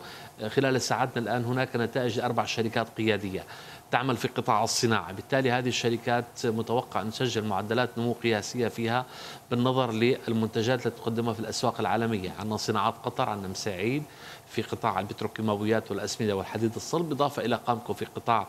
خلال 0.48 0.82
ساعاتنا 0.82 1.24
الآن 1.24 1.46
هناك 1.46 1.76
نتائج 1.76 2.20
أربع 2.20 2.46
شركات 2.46 2.88
قيادية. 2.98 3.44
تعمل 3.92 4.18
في 4.18 4.28
قطاع 4.28 4.64
الصناعة. 4.64 5.12
بالتالي 5.12 5.52
هذه 5.52 5.68
الشركات 5.68 6.26
متوقع 6.46 7.02
أن 7.02 7.12
تسجل 7.12 7.46
معدلات 7.46 7.90
نمو 7.98 8.14
قياسية 8.14 8.68
فيها 8.68 9.06
بالنظر 9.52 9.92
للمنتجات 9.92 10.86
التي 10.86 11.02
تقدمها 11.02 11.34
في 11.34 11.40
الأسواق 11.40 11.80
العالمية. 11.80 12.32
عندنا 12.40 12.58
صناعات 12.58 12.94
قطر 13.04 13.30
عندنا 13.30 13.48
مساعيد 13.48 14.04
في 14.52 14.62
قطاع 14.62 15.00
البتروكيماويات 15.00 15.92
والأسمدة 15.92 16.36
والحديد 16.36 16.76
الصلب 16.76 17.12
إضافة 17.12 17.46
إلى 17.46 17.56
قامكو 17.56 17.94
في 17.94 18.06
قطاع 18.06 18.48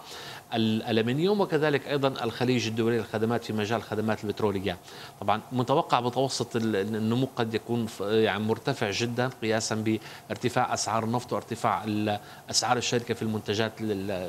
الألمنيوم 0.54 1.40
وكذلك 1.40 1.88
أيضا 1.88 2.09
الخليج 2.09 2.66
الدولي 2.66 2.99
للخدمات 2.99 3.44
في 3.44 3.52
مجال 3.52 3.78
الخدمات 3.78 4.25
البترولية. 4.25 4.76
طبعا 5.21 5.40
متوقع 5.52 6.00
متوسط 6.00 6.56
النمو 6.56 7.28
قد 7.37 7.54
يكون 7.54 7.87
يعني 8.00 8.44
مرتفع 8.44 8.90
جدا 8.90 9.30
قياسا 9.42 9.99
بارتفاع 10.28 10.75
أسعار 10.75 11.04
النفط 11.04 11.32
وارتفاع 11.32 11.85
أسعار 12.50 12.76
الشركة 12.76 13.14
في 13.14 13.23
المنتجات 13.23 13.73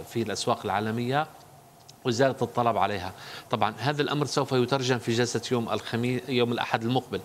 في 0.09 0.21
الأسواق 0.21 0.59
العالمية. 0.65 1.27
وزيادة 2.05 2.37
الطلب 2.41 2.77
عليها. 2.77 3.11
طبعا 3.51 3.73
هذا 3.77 4.01
الأمر 4.01 4.25
سوف 4.25 4.51
يترجم 4.51 4.99
في 4.99 5.11
جلسة 5.11 5.41
يوم 5.51 5.69
الخميس 5.69 6.21
يوم 6.29 6.51
الأحد 6.51 6.83
المقبل. 6.83 7.21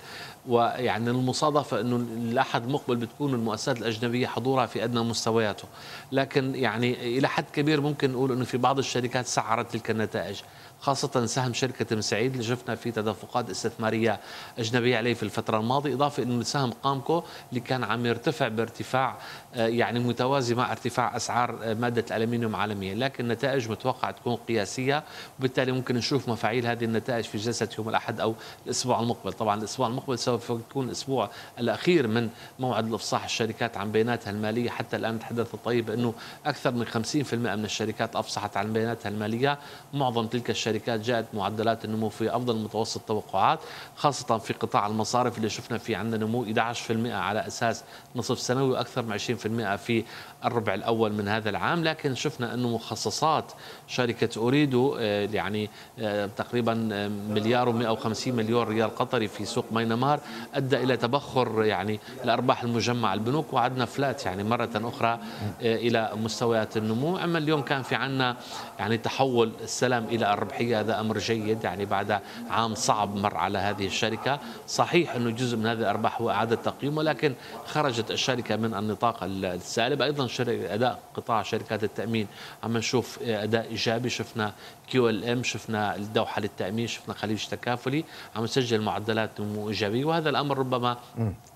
ويعني 0.48 1.10
المصادفة 1.10 1.80
أنه 1.80 1.96
الأحد 1.96 2.64
المقبل 2.64 2.96
بتكون 2.96 3.34
المؤسسات 3.34 3.78
الأجنبية 3.78 4.26
حضورها 4.26 4.66
في 4.66 4.84
أدنى 4.84 5.00
مستوياته. 5.00 5.68
لكن 6.12 6.54
يعني 6.54 7.18
إلى 7.18 7.28
حد 7.28 7.44
كبير 7.52 7.80
ممكن 7.80 8.12
نقول 8.12 8.32
أنه 8.32 8.44
في 8.44 8.58
بعض 8.58 8.78
الشركات 8.78 9.26
سعرت 9.26 9.72
تلك 9.72 9.90
النتائج 9.90 10.40
خاصة 10.80 11.26
سهم 11.26 11.54
شركة 11.54 11.96
مسعيد 11.96 12.32
اللي 12.32 12.44
شفنا 12.44 12.74
في 12.74 12.90
تدفقات 12.90 13.50
استثمارية 13.50 14.20
أجنبية 14.58 14.96
عليه 14.96 15.14
في 15.14 15.22
الفترة 15.22 15.58
الماضية 15.58 15.94
إضافة 15.94 16.22
أنه 16.22 16.42
سهم 16.42 16.70
قامكو 16.70 17.22
اللي 17.50 17.60
كان 17.60 17.84
عم 17.84 18.06
يرتفع 18.06 18.48
بارتفاع 18.48 19.16
يعني 19.54 20.00
متوازي 20.00 20.54
مع 20.54 20.72
ارتفاع 20.72 21.16
أسعار 21.16 21.58
آه، 21.62 21.74
مادة 21.74 22.16
الألمنيوم 22.16 22.56
عالميا 22.56 22.94
لكن 22.94 23.24
النتائج 23.24 23.70
متوقع 23.70 24.10
تكون 24.10 24.36
قياسية 24.36 25.04
وبالتالي 25.38 25.72
ممكن 25.72 25.94
نشوف 25.94 26.28
مفاعيل 26.28 26.66
هذه 26.66 26.84
النتائج 26.84 27.24
في 27.24 27.38
جلسة 27.38 27.68
يوم 27.78 27.88
الأحد 27.88 28.20
أو 28.20 28.34
الأسبوع 28.66 29.00
المقبل. 29.00 29.32
طبعا 29.32 29.58
الأسبوع 29.58 29.86
المقبل 29.86 30.18
سوف 30.18 30.50
يكون 30.50 30.86
الأسبوع 30.86 31.30
الأخير 31.58 32.06
من 32.06 32.28
موعد 32.58 32.86
الإفصاح 32.86 33.24
الشركات 33.24 33.76
عن 33.76 33.92
بياناتها 33.92 34.30
المالية 34.30 34.70
حتى 34.70 34.96
الآن 34.96 35.14
نتحدث 35.14 35.54
الطيب 35.54 35.90
أنه 35.90 36.14
أكثر 36.46 36.70
من 36.70 36.86
50% 36.86 37.34
من 37.34 37.64
الشركات 37.64 38.16
أفصحت 38.16 38.56
عن 38.56 38.72
بياناتها 38.72 39.08
المالية. 39.08 39.58
معظم 39.94 40.26
تلك 40.26 40.50
الشركات 40.50 41.00
جاءت 41.00 41.26
معدلات 41.34 41.84
النمو 41.84 42.08
في 42.08 42.36
أفضل 42.36 42.56
متوسط 42.56 43.00
التوقعات 43.00 43.58
خاصة 43.96 44.38
في 44.38 44.52
قطاع 44.52 44.86
المصارف 44.86 45.36
اللي 45.36 45.48
شفنا 45.48 45.78
في 45.78 45.94
عندنا 45.94 46.24
نمو 46.24 46.44
11% 46.44 46.90
على 47.06 47.46
أساس 47.46 47.84
نصف 48.16 48.38
سنوي 48.38 48.70
وأكثر 48.70 49.02
من 49.02 49.18
20% 49.18 49.37
في 49.38 50.04
الربع 50.44 50.74
الأول 50.74 51.12
من 51.12 51.28
هذا 51.28 51.50
العام 51.50 51.84
لكن 51.84 52.14
شفنا 52.14 52.54
انه 52.54 52.68
مخصصات 52.68 53.52
شركة 53.86 54.38
أوريدو 54.38 54.96
آه، 55.00 55.28
يعني 55.32 55.70
آه، 55.98 56.26
تقريبا 56.26 56.88
آه، 56.92 57.08
مليار 57.08 57.96
و150 57.96 58.28
مليون 58.28 58.68
ريال 58.68 58.94
قطري 58.94 59.28
في 59.28 59.44
سوق 59.44 59.64
مينمار 59.72 60.20
أدى 60.54 60.76
إلى 60.76 60.96
تبخر 60.96 61.64
يعني 61.64 62.00
الأرباح 62.24 62.62
المجمع 62.62 63.14
البنوك 63.14 63.52
وعدنا 63.52 63.84
فلات 63.84 64.26
يعني 64.26 64.44
مرة 64.44 64.70
أخرى 64.74 65.18
إلى 65.60 66.10
مستويات 66.14 66.76
النمو. 66.76 67.18
أما 67.18 67.38
اليوم 67.38 67.62
كان 67.62 67.82
في 67.82 67.94
عندنا 67.94 68.36
يعني 68.78 68.98
تحول 68.98 69.52
السلام 69.62 70.04
الربح 70.04 70.32
الربحية 70.32 70.80
هذا 70.80 71.00
أمر 71.00 71.18
جيد 71.18 71.64
يعني 71.64 71.84
بعد 71.84 72.20
عام 72.50 72.74
صعب 72.74 73.16
مر 73.16 73.36
على 73.36 73.58
هذه 73.58 73.86
الشركة. 73.86 74.38
صحيح 74.68 75.14
أنه 75.14 75.30
جزء 75.30 75.56
من 75.56 75.66
هذه 75.66 75.78
الأرباح 75.78 76.20
هو 76.20 76.30
إعادة 76.30 76.56
تقييم 76.56 76.96
ولكن 76.96 77.34
خرجت 77.66 78.10
الشركة 78.10 78.56
من 78.56 78.74
النطاق 78.74 79.24
السالب. 79.44 80.02
أيضا 80.02 80.28
أداء 80.48 81.02
قطاع 81.14 81.42
شركات 81.42 81.84
التأمين. 81.84 82.26
عم 82.64 82.76
نشوف 82.76 83.18
أداء 83.22 83.68
إيجابي. 83.68 84.10
شفنا 84.10 84.52
كيو 84.90 85.08
إل 85.08 85.24
إم 85.24 85.42
شفنا 85.42 85.96
الدوحة 85.96 86.40
للتأمين 86.40 86.86
شفنا 86.86 87.14
خليج 87.14 87.44
تكافلي. 87.44 88.04
عم 88.36 88.44
نسجل 88.44 88.80
معدلات 88.80 89.40
نمو 89.40 89.68
إيجابية. 89.68 90.04
وهذا 90.04 90.30
الأمر 90.30 90.58
ربما 90.58 90.96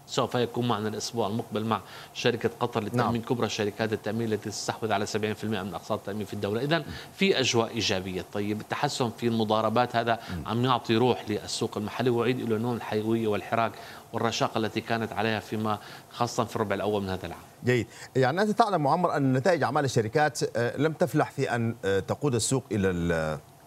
سوف 0.07 0.35
يكون 0.35 0.69
معنا 0.69 0.89
الأسبوع 0.89 1.27
المقبل 1.27 1.65
مع 1.65 1.81
شركة 2.15 2.51
قطر 2.61 2.83
للتأمين. 2.83 3.21
نعم. 3.21 3.23
كبرى 3.23 3.49
شركات 3.49 3.93
التأمين 3.93 4.33
التي 4.33 4.51
تستحوذ 4.51 4.93
على 4.93 5.07
70% 5.07 5.63
من 5.63 5.75
أقساط 5.75 5.99
التأمين 5.99 6.27
في 6.27 6.33
الدولة، 6.33 6.63
اذا 6.63 6.85
في 7.17 7.41
أجواء 7.41 7.71
إيجابية، 7.71 8.25
طيب 8.33 8.61
التحسن 8.61 9.11
في 9.11 9.27
المضاربات 9.27 9.97
هذا 9.97 10.21
عم 10.47 10.65
يعطي 10.65 10.97
روح 10.97 11.25
للسوق 11.29 11.77
المحلي. 11.77 12.11
ويعيد 12.11 12.41
إلى 12.41 12.59
نوع 12.59 12.75
الحيوية 12.75 13.29
والحراك. 13.29 13.73
والرشاقه 14.13 14.59
التي 14.59 14.81
كانت 14.81 15.13
عليها 15.13 15.41
فيما 15.41 15.79
خاصه 16.11 16.45
في 16.45 16.57
الربع 16.57 16.75
الأول 16.75 17.03
من 17.03 17.09
هذا 17.09 17.27
العام. 17.27 17.41
جيد، 17.65 17.87
يعني 18.17 18.43
أنت 18.43 18.51
تعلم 18.51 18.83
معمر 18.83 19.17
أن 19.17 19.33
نتائج 19.33 19.63
أعمال 19.63 19.85
الشركات 19.85 20.57
آه، 20.57 20.77
لم 20.77 20.93
تفلح 20.93 21.31
في 21.31 21.55
أن 21.55 21.75
آه، 21.85 22.01
تقود 22.01 22.35
السوق 22.35 22.65
إلى 22.73 22.91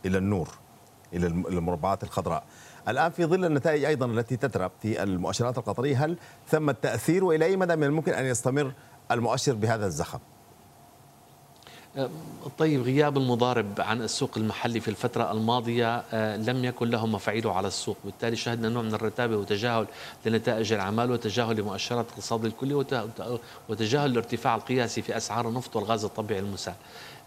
إلى 0.06 0.18
النور 0.18 0.50
إلى 1.14 1.28
المربعات 1.28 2.04
الخضراء. 2.04 2.44
الآن 2.88 3.12
في 3.12 3.26
ظل 3.26 3.46
النتائج 3.46 3.84
أيضا 3.86 4.06
التي 4.06 4.38
تترى 4.38 4.70
في 4.82 5.04
المؤشرات 5.04 5.58
القطرية 5.58 6.06
هل 6.06 6.18
ثم 6.48 6.72
تأثير 6.72 7.24
وإلى 7.24 7.46
أي 7.46 7.58
مدى 7.58 7.76
من 7.76 7.84
الممكن 7.84 8.14
أن 8.14 8.26
يستمر 8.26 8.72
المؤشر 9.12 9.54
بهذا 9.54 9.86
الزخم؟ 9.86 10.20
طيب 12.58 12.82
غياب 12.82 13.18
المضارب 13.18 13.82
عن 13.82 14.02
السوق 14.02 14.32
المحلي 14.38 14.80
في 14.80 14.88
الفترة 14.88 15.32
الماضية 15.32 16.04
آه، 16.14 16.38
لم 16.38 16.66
يكن 16.66 16.90
له 16.90 17.06
مفعيله 17.06 17.54
على 17.54 17.68
السوق. 17.68 17.98
بالتالي 18.06 18.36
شهدنا 18.36 18.70
نوع 18.70 18.84
من 18.84 18.94
الرتابة 18.94 19.38
وتجاهل 19.38 19.88
لنتائج 20.26 20.74
الأعمال 20.74 21.12
وتجاهل 21.12 21.56
لمؤشرات 21.56 22.06
الاقتصاد 22.06 22.46
الكلي 22.46 22.86
وتجاهل 23.70 24.12
الارتفاع 24.12 24.56
القياسي 24.56 25.02
في 25.02 25.18
أسعار 25.18 25.50
النفط 25.50 25.76
والغاز 25.76 26.06
الطبيعي 26.06 26.40
المسال 26.40 26.74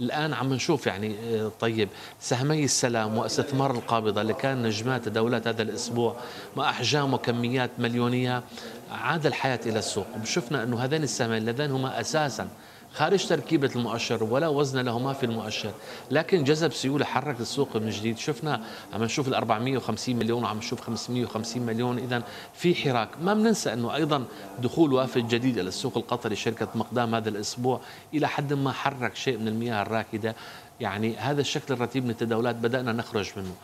الآن 0.00 0.35
عم 0.35 0.54
نشوف 0.54 0.87
يعني 0.87 1.14
آه، 1.24 1.52
طيب 1.61 1.88
سهمي 2.20 2.64
السلام 2.64 3.18
واستثمار 3.18 3.70
القابضة 3.70 4.20
اللي 4.20 4.35
كان 4.35 4.62
نجمات 4.62 5.04
تداولات 5.04 5.48
هذا 5.48 5.62
الأسبوع 5.62 6.16
مع 6.57 6.70
أحجام 6.70 7.14
وكميات 7.14 7.70
مليونية 7.78 8.42
عاد 8.90 9.26
الحياة 9.26 9.61
إلى 9.66 9.78
السوق. 9.78 10.07
وشفنا 10.22 10.62
أنه 10.62 10.85
هذين 10.85 11.02
السهمين 11.02 11.38
اللذان 11.38 11.70
هما 11.70 12.00
أساساً 12.00 12.48
خارج 12.94 13.27
تركيبة 13.27 13.70
المؤشر 13.77 14.24
ولا 14.24 14.48
وزن 14.48 14.81
لهما 14.81 15.12
في 15.12 15.27
المؤشر. 15.27 15.72
لكن 16.11 16.44
جذب 16.44 16.72
سيولة 16.72 17.05
حرك 17.05 17.40
السوق 17.40 17.77
من 17.77 17.90
جديد. 17.90 18.18
شفنا 18.18 18.61
عم 18.92 19.05
نشوف 19.05 19.29
ال 19.29 19.35
450 19.35 20.16
مليون 20.16 20.44
وعم 20.44 20.59
نشوف 20.59 20.81
550 20.81 21.62
مليون. 21.62 21.98
إذا 21.98 22.22
في 22.55 22.74
حراك. 22.74 23.09
ما 23.22 23.35
بننسى 23.35 23.72
أنه 23.72 23.94
أيضا 23.94 24.24
دخول 24.62 24.92
وافد 24.92 25.29
جديد 25.29 25.59
إلى 25.59 25.68
السوق 25.68 25.96
القطري 25.96 26.37
شركة 26.37 26.68
مقدام 26.74 27.14
هذا 27.14 27.29
الأسبوع. 27.29 27.81
إلى 28.14 28.29
حد 28.29 28.53
ما 28.53 28.72
حرك 28.72 29.16
شيء 29.16 29.38
من 29.38 29.48
المياه 29.48 29.83
الراكدة. 29.83 30.35
يعني 30.81 31.16
هذا 31.16 31.40
الشكل 31.40 31.74
الرتيب 31.74 32.05
من 32.05 32.11
التداولات 32.11 32.57
بدأنا 32.57 32.92
نخرج 32.92 33.31
منه. 33.37 33.55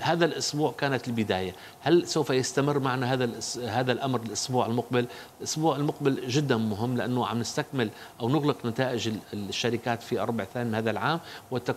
هذا 0.00 0.24
الأسبوع 0.24 0.72
كانت 0.78 1.08
البداية، 1.08 1.54
هل 1.80 2.06
سوف 2.08 2.30
يستمر 2.30 2.78
معنا 2.78 3.12
هذا 3.12 3.30
هذا 3.68 3.92
الأمر 3.92 4.20
الأسبوع 4.20 4.66
المقبل؟ 4.66 5.06
الأسبوع 5.38 5.76
المقبل 5.76 6.28
جدا 6.28 6.56
مهم 6.56 6.96
لأنه 6.96 7.26
عم 7.26 7.40
نستكمل 7.40 7.90
أو 8.20 8.28
نغلق 8.28 8.66
نتائج 8.66 9.10
الشركات 9.32 10.02
في 10.02 10.22
الربع 10.22 10.44
الثاني 10.44 10.68
من 10.68 10.74
هذا 10.74 10.90
العام 10.90 11.20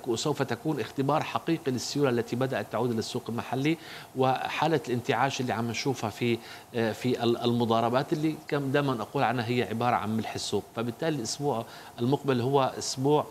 وسوف 0.08 0.42
تكون 0.42 0.80
اختبار 0.80 1.24
حقيقي 1.24 1.72
للسيولة 1.72 2.10
التي 2.10 2.36
بدأت 2.36 2.72
تعود 2.72 2.92
للسوق 2.92 3.24
المحلي 3.30 3.78
وحالة 4.16 4.82
الانتعاش 4.88 5.42
اللي 5.42 5.54
عم 5.54 5.68
نشوفها 5.68 6.10
في 6.10 6.38
في 6.74 7.24
المضاربات 7.24 8.14
اللي 8.14 8.36
كم 8.48 8.72
دائما 8.72 9.02
أقول 9.02 9.24
عنها 9.24 9.48
هي 9.48 9.64
عبارة 9.64 9.96
عن 9.96 10.18
ملح 10.18 10.34
السوق، 10.34 10.64
فبالتالي 10.76 11.18
الأسبوع 11.18 11.66
المقبل 12.00 12.42
هو 12.42 12.74
أسبوع 12.78 13.26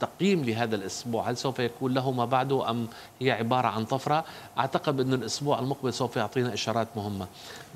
تقييم 0.00 0.44
لهذا 0.44 0.76
الأسبوع، 0.76 1.30
هل 1.30 1.36
سوف 1.36 1.58
يكون 1.58 1.94
له 1.94 2.10
ما 2.10 2.24
بعده 2.24 2.70
أم 2.70 2.88
هي 3.20 3.30
عبارة 3.30 3.68
عن 3.68 3.84
طفرة؟ 3.84 4.05
الأخرى 4.06 4.24
أعتقد 4.58 5.00
أن 5.00 5.12
الأسبوع 5.12 5.58
المقبل 5.58 5.92
سوف 5.92 6.16
يعطينا 6.16 6.54
إشارات 6.54 6.88
مهمة. 6.96 7.26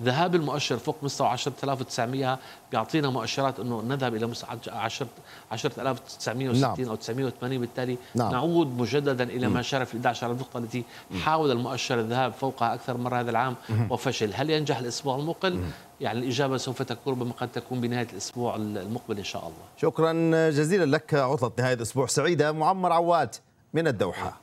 ذهاب 0.03 0.35
المؤشر 0.35 0.77
فوق 0.77 0.97
مستوى 1.03 1.29
10900 1.29 2.39
بيعطينا 2.71 3.11
مؤشرات 3.11 3.61
أنه 3.61 3.83
نذهب 3.83 4.15
إلى 4.15 4.27
10960 4.27 6.61
نعم. 6.61 6.89
أو 6.89 6.95
980 6.95 7.59
بالتالي 7.59 7.99
نعم. 8.15 8.33
نعود 8.33 8.79
مجددا 8.79 9.25
إلى 9.25 9.49
ما 9.49 9.63
شرف 9.63 9.95
11 9.95 10.33
نقطة 10.33 10.59
التي 10.59 10.85
حاول 11.25 11.51
المؤشر 11.51 12.01
الذهاب 12.01 12.33
فوقها 12.33 12.75
أكثر 12.75 12.97
مرة 12.97 13.21
هذا 13.21 13.31
العام 13.31 13.57
وفشل. 13.91 14.35
هل 14.35 14.51
ينجح 14.51 14.79
الأسبوع 14.79 15.17
المقبل؟ 15.17 15.61
يعني 16.01 16.19
الإجابة 16.19 16.57
سوف 16.57 16.83
تكون 16.83 17.13
ربما 17.13 17.33
قد 17.33 17.49
تكون 17.49 17.81
بنهاية 17.81 18.09
الأسبوع 18.13 18.57
المقبل 18.57 19.19
إن 19.19 19.25
شاء 19.25 19.43
الله. 19.43 19.65
شكرا 19.77 20.13
جزيلا 20.51 20.85
لك 20.85 21.15
عطلة 21.15 21.53
نهاية 21.59 21.75
الأسبوع 21.75 22.07
سعيدة 22.07 22.53
معمر 22.53 22.93
عواد 22.93 23.35
من 23.75 23.89
الدوحة. 23.89 24.41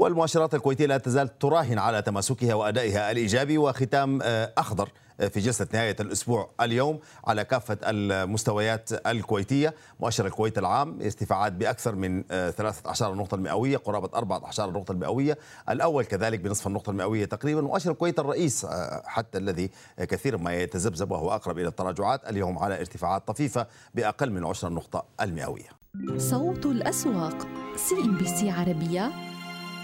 والمؤشرات 0.00 0.54
الكويتية 0.54 0.86
لا 0.86 0.98
تزال 0.98 1.38
تراهن 1.38 1.78
على 1.78 2.02
تماسكها 2.02 2.54
وأدائها 2.54 3.10
الإيجابي 3.10 3.58
وختام 3.58 4.22
آه، 4.22 4.52
أخضر 4.58 4.88
في 5.30 5.40
جلسة 5.40 5.66
نهاية 5.72 5.96
الأسبوع 6.00 6.50
اليوم 6.60 6.98
على 7.24 7.44
كافة 7.44 7.78
المستويات 7.82 9.06
الكويتية. 9.06 9.74
مؤشر 10.00 10.26
الكويت 10.26 10.58
العام 10.58 10.98
ارتفاعات 11.02 11.52
بأكثر 11.52 11.94
من 11.94 12.22
13 12.22 13.14
نقطة 13.14 13.34
المئوية 13.34 13.76
قرابة 13.76 14.08
14 14.14 14.70
نقطة 14.70 14.92
المئوية 14.92 15.38
الأول 15.68 16.04
كذلك 16.04 16.40
بنصف 16.40 16.66
النقطة 16.66 16.90
المئوية 16.90 17.24
تقريبا. 17.24 17.60
مؤشر 17.60 17.90
الكويت 17.90 18.18
الرئيس 18.18 18.66
حتى 19.04 19.38
الذي 19.38 19.70
كثيرا 19.98 20.36
ما 20.36 20.54
يتذبذب 20.54 21.10
وهو 21.10 21.34
أقرب 21.34 21.58
إلى 21.58 21.68
التراجعات 21.68 22.28
اليوم 22.28 22.58
على 22.58 22.80
ارتفاعات 22.80 23.28
طفيفة 23.28 23.66
بأقل 23.94 24.30
من 24.30 24.44
10 24.44 24.68
نقطة 24.68 25.04
المئوية. 25.20 25.68
صوت 26.16 26.66
الأسواق 26.66 27.46
CNBC 27.76 28.50
عربية 28.50 29.29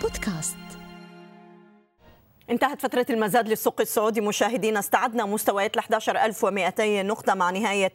بودكاست. 0.00 0.65
انتهت 2.50 2.82
فترة 2.82 3.06
المزاد 3.10 3.48
للسوق 3.48 3.80
السعودي. 3.80 4.20
مشاهدينا 4.20 4.78
استعدنا 4.78 5.24
مستويات 5.24 5.76
ل 5.76 5.78
11200 5.78 7.02
نقطة 7.02 7.34
مع 7.34 7.50
نهاية 7.50 7.92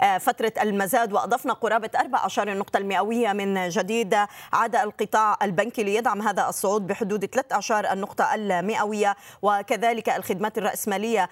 آه، 0.00 0.18
فترة 0.18 0.52
المزاد 0.62 1.12
وأضفنا 1.12 1.52
قرابة 1.52 1.90
14 2.00 2.58
نقطة 2.58 2.76
المئوية 2.76 3.32
من 3.32 3.68
جديد 3.68 4.14
عاد 4.52 4.76
القطاع 4.76 5.36
البنكي 5.42 5.82
ليدعم 5.82 6.22
هذا 6.22 6.48
الصعود 6.48 6.86
بحدود 6.86 7.26
13 7.26 7.92
النقطة 7.92 8.34
المئوية. 8.34 9.16
وكذلك 9.42 10.08
الخدمات 10.08 10.58
الرأسمالية 10.58 11.28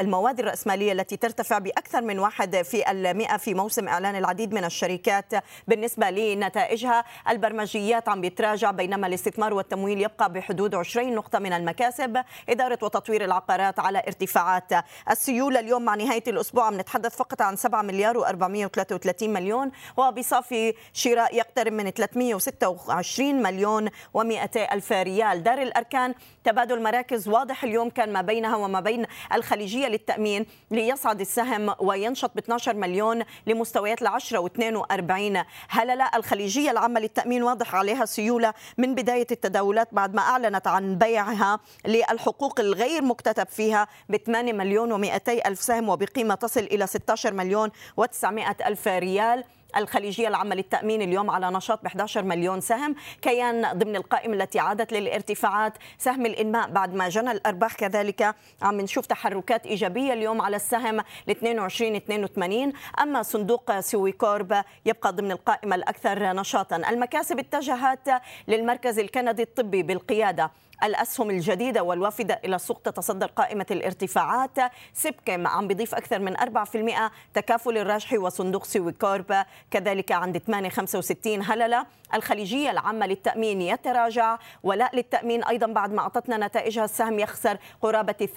المواد 0.00 0.40
الرأسمالية 0.40 0.92
التي 0.92 1.16
ترتفع 1.16 1.58
بأكثر 1.58 2.02
من 2.02 2.18
واحد 2.18 2.62
في 2.62 2.90
المئة 2.90 3.36
في 3.36 3.54
موسم 3.54 3.88
إعلان 3.88 4.16
العديد 4.16 4.54
من 4.54 4.64
الشركات 4.64 5.32
بالنسبة 5.68 6.10
لنتائجها. 6.10 7.04
البرمجيات 7.28 8.08
عم 8.08 8.20
بيتراجع 8.20 8.70
بينما 8.70 9.06
الاستثمار 9.06 9.54
والتمويل 9.54 10.00
يبقى 10.00 10.32
بحدود 10.32 10.74
20 10.74 11.14
نقطة 11.14 11.38
من 11.38 11.52
المكاسب. 11.52 12.13
إدارة 12.48 12.78
وتطوير 12.82 13.24
العقارات 13.24 13.78
على 13.80 13.98
ارتفاعات 13.98 14.72
السيولة. 15.10 15.60
اليوم 15.60 15.82
مع 15.84 15.94
نهاية 15.94 16.22
الأسبوع 16.28 16.66
عم 16.66 16.80
نتحدث 16.80 17.16
فقط 17.16 17.42
عن 17.42 17.56
7 17.56 17.82
مليار 17.82 18.24
و433 18.24 19.22
مليون 19.22 19.70
وبصافي 19.96 20.74
شراء 20.92 21.36
يقترب 21.36 21.72
من 21.72 21.90
326 21.90 23.42
مليون 23.42 23.88
و200 23.88 24.72
ألف 24.72 24.92
ريال. 24.92 25.42
دار 25.42 25.62
الأركان 25.62 26.14
تبادل 26.44 26.82
مراكز 26.82 27.28
واضح 27.28 27.64
اليوم 27.64 27.90
كان 27.90 28.12
ما 28.12 28.20
بينها 28.22 28.56
وما 28.56 28.80
بين 28.80 29.06
الخليجية 29.32 29.86
للتأمين 29.88 30.46
ليصعد 30.70 31.20
السهم 31.20 31.74
وينشط 31.78 32.30
ب 32.34 32.38
12 32.38 32.76
مليون 32.76 33.22
لمستويات 33.46 34.02
ل 34.02 34.06
10 34.06 34.48
و42 34.48 35.44
هللة 35.68 36.10
الخليجية 36.14 36.70
العامة 36.70 37.00
للتأمين 37.00 37.42
واضح 37.42 37.74
عليها 37.74 38.04
سيولة 38.04 38.54
من 38.78 38.94
بداية 38.94 39.26
التداولات 39.30 39.88
بعد 39.92 40.14
ما 40.14 40.22
أعلنت 40.22 40.66
عن 40.66 40.98
بيعها 40.98 41.60
الحقوق 42.10 42.60
الغير 42.60 43.02
مكتتب 43.02 43.46
فيها 43.46 43.88
ب 44.08 44.16
8 44.16 44.52
مليون 44.52 45.04
و200 45.06 45.28
ألف 45.28 45.62
سهم 45.62 45.88
وبقيمة 45.88 46.34
تصل 46.34 46.60
إلى 46.60 46.86
16 46.86 47.34
مليون 47.34 47.70
و900 48.00 48.66
ألف 48.66 48.88
ريال. 48.88 49.44
الخليجية 49.76 50.28
العامة 50.28 50.54
للتأمين 50.54 51.02
اليوم 51.02 51.30
على 51.30 51.50
نشاط 51.50 51.82
ب 51.82 51.86
11 51.86 52.22
مليون 52.22 52.60
سهم 52.60 52.94
كيان 53.22 53.78
ضمن 53.78 53.96
القائمة 53.96 54.34
التي 54.34 54.58
عادت 54.58 54.92
للارتفاعات 54.92 55.72
سهم 55.98 56.26
الإنماء 56.26 56.70
بعد 56.70 56.94
ما 56.94 57.08
جنى 57.08 57.30
الأرباح 57.30 57.74
كذلك. 57.74 58.34
عم 58.62 58.80
نشوف 58.80 59.06
تحركات 59.06 59.66
إيجابية 59.66 60.12
اليوم 60.12 60.40
على 60.40 60.56
السهم 60.56 61.00
ل 61.26 61.30
22 61.30 61.94
82 61.94 62.72
أما 63.00 63.22
صندوق 63.22 63.80
سوي 63.80 64.12
كورب 64.12 64.64
يبقى 64.86 65.12
ضمن 65.12 65.32
القائمة 65.32 65.76
الأكثر 65.76 66.32
نشاطا. 66.32 66.76
المكاسب 66.76 67.38
اتجهت 67.38 68.08
للمركز 68.48 68.98
الكندي 68.98 69.42
الطبي 69.42 69.82
بالقيادة. 69.82 70.50
الأسهم 70.82 71.30
الجديدة 71.30 71.82
والوافدة 71.82 72.40
إلى 72.44 72.56
السوق 72.56 72.80
تتصدر 72.82 73.26
قائمة 73.26 73.66
الارتفاعات. 73.70 74.58
سبكيم 74.92 75.46
عم 75.46 75.68
بيضيف 75.68 75.94
أكثر 75.94 76.18
من 76.18 76.36
4% 76.36 77.10
تكافل 77.34 77.78
الراجحي 77.78 78.18
وصندوق 78.18 78.64
Swicorp 78.64 79.44
كذلك 79.70 80.12
عند 80.12 80.38
865 80.38 81.42
هللة 81.42 81.86
الخليجية 82.14 82.70
العامة 82.70 83.06
للتأمين 83.06 83.60
يتراجع 83.62 84.38
ولاء 84.62 84.96
للتأمين 84.96 85.44
أيضا 85.44 85.66
بعد 85.66 85.92
ما 85.92 86.00
أعطتنا 86.00 86.46
نتائجها 86.46 86.84
السهم 86.84 87.18
يخسر 87.18 87.58
قرابة 87.82 88.28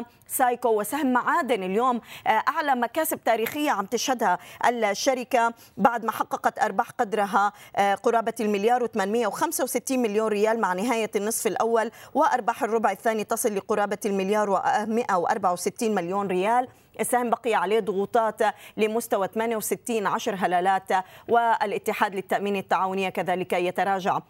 3% 0.00 0.04
سايكو 0.26 0.68
وسهم 0.68 1.12
معادن 1.12 1.62
اليوم 1.62 2.00
آه، 2.26 2.42
أعلى 2.48 2.74
مكاسب 2.74 3.24
تاريخية 3.24 3.70
عم 3.70 3.86
تشهدها 3.86 4.38
الشركة 4.68 5.54
بعد 5.76 6.04
ما 6.04 6.12
حققت 6.12 6.58
أرباح 6.58 6.90
قدرها 6.90 7.52
آه، 7.76 7.94
قرابة 7.94 8.34
المليار 8.40 8.86
و865 8.86 9.92
مليون 9.92 10.28
ريال 10.28 10.60
مع 10.60 10.72
نهاية 10.72 11.10
النصف 11.16 11.46
الأول 11.46 11.90
وأرباح 12.14 12.62
الربع 12.62 12.90
الثاني 12.90 13.24
تصل 13.24 13.54
لقرابة 13.54 13.98
المليار 14.06 14.60
و164 14.60 15.82
مليون 15.82 16.26
ريال. 16.26 16.68
السهم 17.00 17.30
بقي 17.30 17.54
عليه 17.54 17.80
ضغوطات 17.80 18.40
لمستوى 18.76 19.28
68 19.28 20.06
عشر 20.06 20.34
هلالات 20.38 20.92
والاتحاد 21.28 22.14
للتأمين 22.14 22.56
التعاونية 22.56 23.08
كذلك 23.08 23.52
يتراجع. 23.52 24.20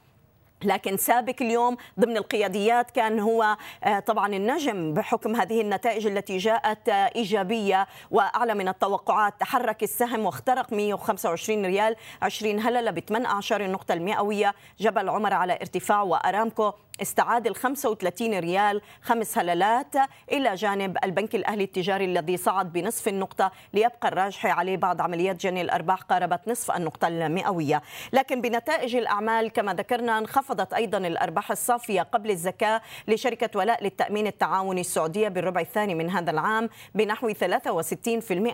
لكن 0.64 0.96
سابق 0.96 1.35
اليوم 1.40 1.76
ضمن 2.00 2.16
القياديات 2.16 2.90
كان 2.90 3.20
هو 3.20 3.57
آه، 3.85 3.98
طبعا 3.98 4.35
النجم 4.35 4.94
بحكم 4.94 5.37
هذه 5.37 5.61
النتائج 5.61 6.07
التي 6.07 6.37
جاءت 6.37 6.88
آه، 6.88 7.11
إيجابية 7.16 7.87
وأعلى 8.11 8.54
من 8.54 8.68
التوقعات. 8.68 9.40
تحرك 9.40 9.83
السهم 9.83 10.26
واخترق 10.26 10.72
125 10.72 11.66
ريال 11.66 11.96
20 12.22 12.61
هللة 12.61 12.90
ب 12.90 12.98
18 12.98 13.64
النقطة 13.64 13.92
المئوية. 13.92 14.54
جبل 14.81 15.09
عمر 15.09 15.35
على 15.35 15.52
ارتفاع 15.52 16.02
وأرامكو 16.02 16.72
استعاد 17.02 17.46
ال 17.46 17.56
35 17.56 18.38
ريال 18.38 18.80
خمس 19.02 19.38
هللات 19.38 19.94
إلى 20.32 20.54
جانب 20.54 20.98
البنك 21.04 21.34
الأهلي 21.34 21.64
التجاري 21.64 22.04
الذي 22.04 22.37
صعد 22.37 22.72
بنصف 22.72 23.08
النقطة 23.08 23.52
ليبقى 23.74 24.08
الراجح 24.08 24.46
عليه 24.46 24.76
بعد 24.76 25.00
عمليات 25.00 25.37
جني 25.37 25.61
الأرباح 25.61 26.02
قاربت 26.02 26.40
نصف 26.48 26.70
النقطة 26.76 27.08
المئوية. 27.08 27.82
لكن 28.12 28.40
بنتائج 28.40 28.96
الأعمال 28.96 29.48
كما 29.52 29.74
ذكرنا 29.74 30.18
انخفضت 30.18 30.72
أيضا 30.72 30.98
الأرباح 30.98 31.50
الصافية 31.50 32.02
قبل 32.02 32.30
الزكاة 32.30 32.82
لشركة 33.08 33.58
ولاء 33.58 33.84
للتأمين 33.84 34.26
التعاوني 34.26 34.80
السعودية 34.80 35.28
بالربع 35.28 35.61
الثاني 35.61 35.94
من 35.94 36.11
هذا 36.11 36.30
العام 36.30 36.68
بنحو 36.94 37.32
63% 37.32 37.34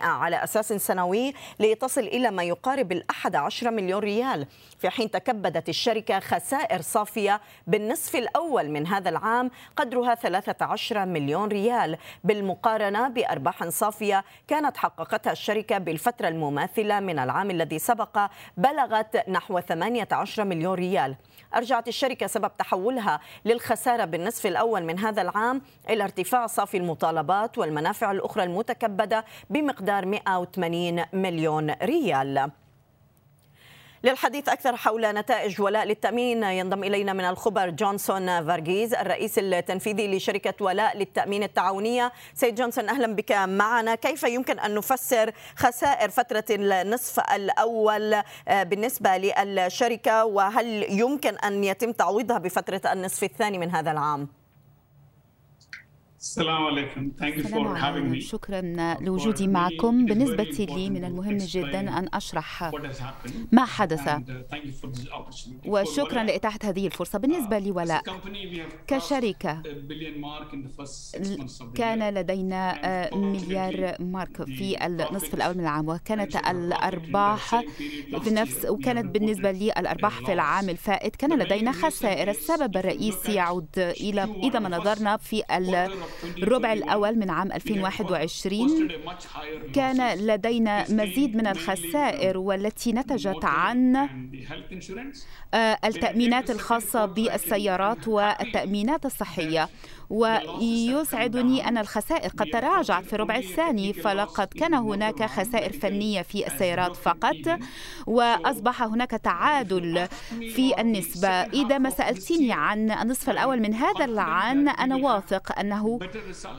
على 0.03 0.43
أساس 0.43 0.73
سنوي 0.73 1.33
لتصل 1.59 2.01
إلى 2.01 2.31
ما 2.31 2.43
يقارب 2.43 2.91
الأحد 2.91 3.35
عشر 3.35 3.71
مليون 3.71 3.99
ريال. 3.99 4.47
في 4.79 4.89
حين 4.89 5.11
تكبدت 5.11 5.69
الشركة 5.69 6.19
خسائر 6.19 6.81
صافية 6.81 7.41
بالنصف 7.67 8.15
من 8.43 8.87
هذا 8.87 9.09
العام 9.09 9.51
قدرها 9.75 10.15
13 10.15 11.05
مليون 11.05 11.49
ريال. 11.49 11.97
بالمقارنة 12.23 13.07
بأرباح 13.07 13.67
صافية 13.67 14.23
كانت 14.47 14.77
حققتها 14.77 15.31
الشركة 15.31 15.77
بالفترة 15.77 16.27
المماثلة 16.27 16.99
من 16.99 17.19
العام 17.19 17.51
الذي 17.51 17.79
سبق 17.79 18.19
بلغت 18.57 19.29
نحو 19.29 19.59
18 19.59 20.43
مليون 20.43 20.73
ريال. 20.73 21.15
أرجعت 21.55 21.87
الشركة 21.87 22.27
سبب 22.27 22.51
تحولها 22.57 23.19
للخسارة 23.45 24.05
بالنصف 24.05 24.45
الأول 24.45 24.83
من 24.83 24.99
هذا 24.99 25.21
العام 25.21 25.61
إلى 25.89 26.03
ارتفاع 26.03 26.47
صافي 26.47 26.77
المطالبات 26.77 27.57
والمنافع 27.57 28.11
الأخرى 28.11 28.43
المتكبدة 28.43 29.25
بمقدار 29.49 30.05
180 30.05 31.05
مليون 31.13 31.71
ريال. 31.71 32.51
للحديث 34.05 34.49
أكثر 34.49 34.75
حول 34.75 35.05
نتائج 35.05 35.61
ولاء 35.61 35.85
للتأمين 35.85 36.43
ينضم 36.43 36.83
إلينا 36.83 37.13
من 37.13 37.25
الخبر 37.25 37.69
جونسون 37.69 38.45
فارغيز 38.47 38.93
الرئيس 38.93 39.39
التنفيذي 39.39 40.17
لشركة 40.17 40.65
ولاء 40.65 40.97
للتأمين 40.97 41.43
التعاونية. 41.43 42.11
سيد 42.33 42.55
جونسون 42.55 42.89
أهلا 42.89 43.15
بك 43.15 43.31
معنا. 43.31 43.95
كيف 43.95 44.23
يمكن 44.23 44.59
أن 44.59 44.75
نفسر 44.75 45.31
خسائر 45.55 46.09
فترة 46.09 46.43
النصف 46.49 47.19
الأول 47.19 48.13
آه، 48.47 48.63
بالنسبة 48.63 49.17
للشركة؟ 49.17 50.25
وهل 50.25 50.85
يمكن 50.99 51.37
أن 51.37 51.63
يتم 51.63 51.91
تعويضها 51.91 52.37
بفترة 52.37 52.81
النصف 52.93 53.23
الثاني 53.23 53.57
من 53.57 53.71
هذا 53.71 53.91
العام؟ 53.91 54.44
السلام 56.25 56.65
عليكم. 56.65 57.11
Thank 57.19 57.35
you 57.37 57.43
for 57.43 57.75
having 57.75 58.09
me. 58.11 58.19
شكرا 58.19 58.61
لوجودي 59.01 59.47
معكم. 59.47 60.05
بالنسبة 60.05 60.43
لي 60.43 60.89
من 60.89 61.05
المهم 61.05 61.37
جدا 61.37 61.79
أن 61.79 62.09
أشرح 62.13 62.71
ما 63.51 63.65
حدث. 63.65 64.09
Uh, 64.09 64.21
وشكرا 65.65 66.23
لإتاحة 66.23 66.59
هذه 66.63 66.85
الفرصة. 66.85 67.19
بالنسبة 67.19 67.59
لي 67.59 67.71
ولاء 67.71 68.03
كشركة. 68.87 69.61
كان 71.75 72.13
لدينا 72.13 72.73
uh, 73.09 73.15
مليار 73.15 73.95
مارك 73.99 74.43
في 74.43 74.85
النصف 74.85 75.33
الأول 75.33 75.55
من 75.55 75.61
العام. 75.61 75.89
وكانت 75.89 76.35
الأرباح 76.35 77.59
في 78.23 78.29
نفس 78.29 78.65
وكانت 78.65 79.05
بالنسبة 79.05 79.51
لي 79.51 79.71
الأرباح 79.71 80.25
في 80.25 80.33
العام 80.33 80.69
الفائت. 80.69 81.15
كان 81.15 81.39
لدينا 81.39 81.71
خسائر. 81.71 82.29
السبب 82.29 82.77
الرئيسي 82.77 83.33
يعود 83.33 83.69
إلى 83.77 84.23
إذا 84.43 84.59
ما 84.59 84.69
نظرنا 84.69 85.17
في 85.17 85.43
الربع 86.23 86.73
الأول 86.73 87.15
من 87.19 87.29
عام 87.29 87.51
2021 87.51 88.87
كان 89.73 90.17
لدينا 90.17 90.85
مزيد 90.91 91.35
من 91.35 91.47
الخسائر 91.47 92.37
والتي 92.37 92.91
نتجت 92.91 93.45
عن 93.45 93.95
آه، 95.53 95.77
التأمينات 95.85 96.49
الخاصة 96.51 97.05
بالسيارات 97.05 98.07
والتأمينات 98.07 99.05
الصحية. 99.05 99.69
ويسعدني 100.09 101.67
أن 101.67 101.77
الخسائر 101.77 102.29
قد 102.29 102.45
تراجعت 102.53 103.05
في 103.05 103.13
الربع 103.13 103.35
الثاني 103.35 103.93
فلقد 103.93 104.47
كان 104.47 104.73
هناك 104.73 105.23
خسائر 105.25 105.71
فنية 105.73 106.21
في 106.21 106.47
السيارات 106.47 106.95
فقط 106.95 107.59
وأصبح 108.07 108.83
هناك 108.83 109.11
تعادل 109.11 110.07
في 110.29 110.81
النسبة. 110.81 111.27
إذا 111.27 111.77
ما 111.77 111.89
سألتني 111.89 112.51
عن 112.53 112.91
النصف 112.91 113.29
الأول 113.29 113.59
من 113.59 113.73
هذا 113.73 114.05
العام 114.05 114.69
أنا 114.69 114.95
واثق 114.95 115.59
أنه 115.59 115.99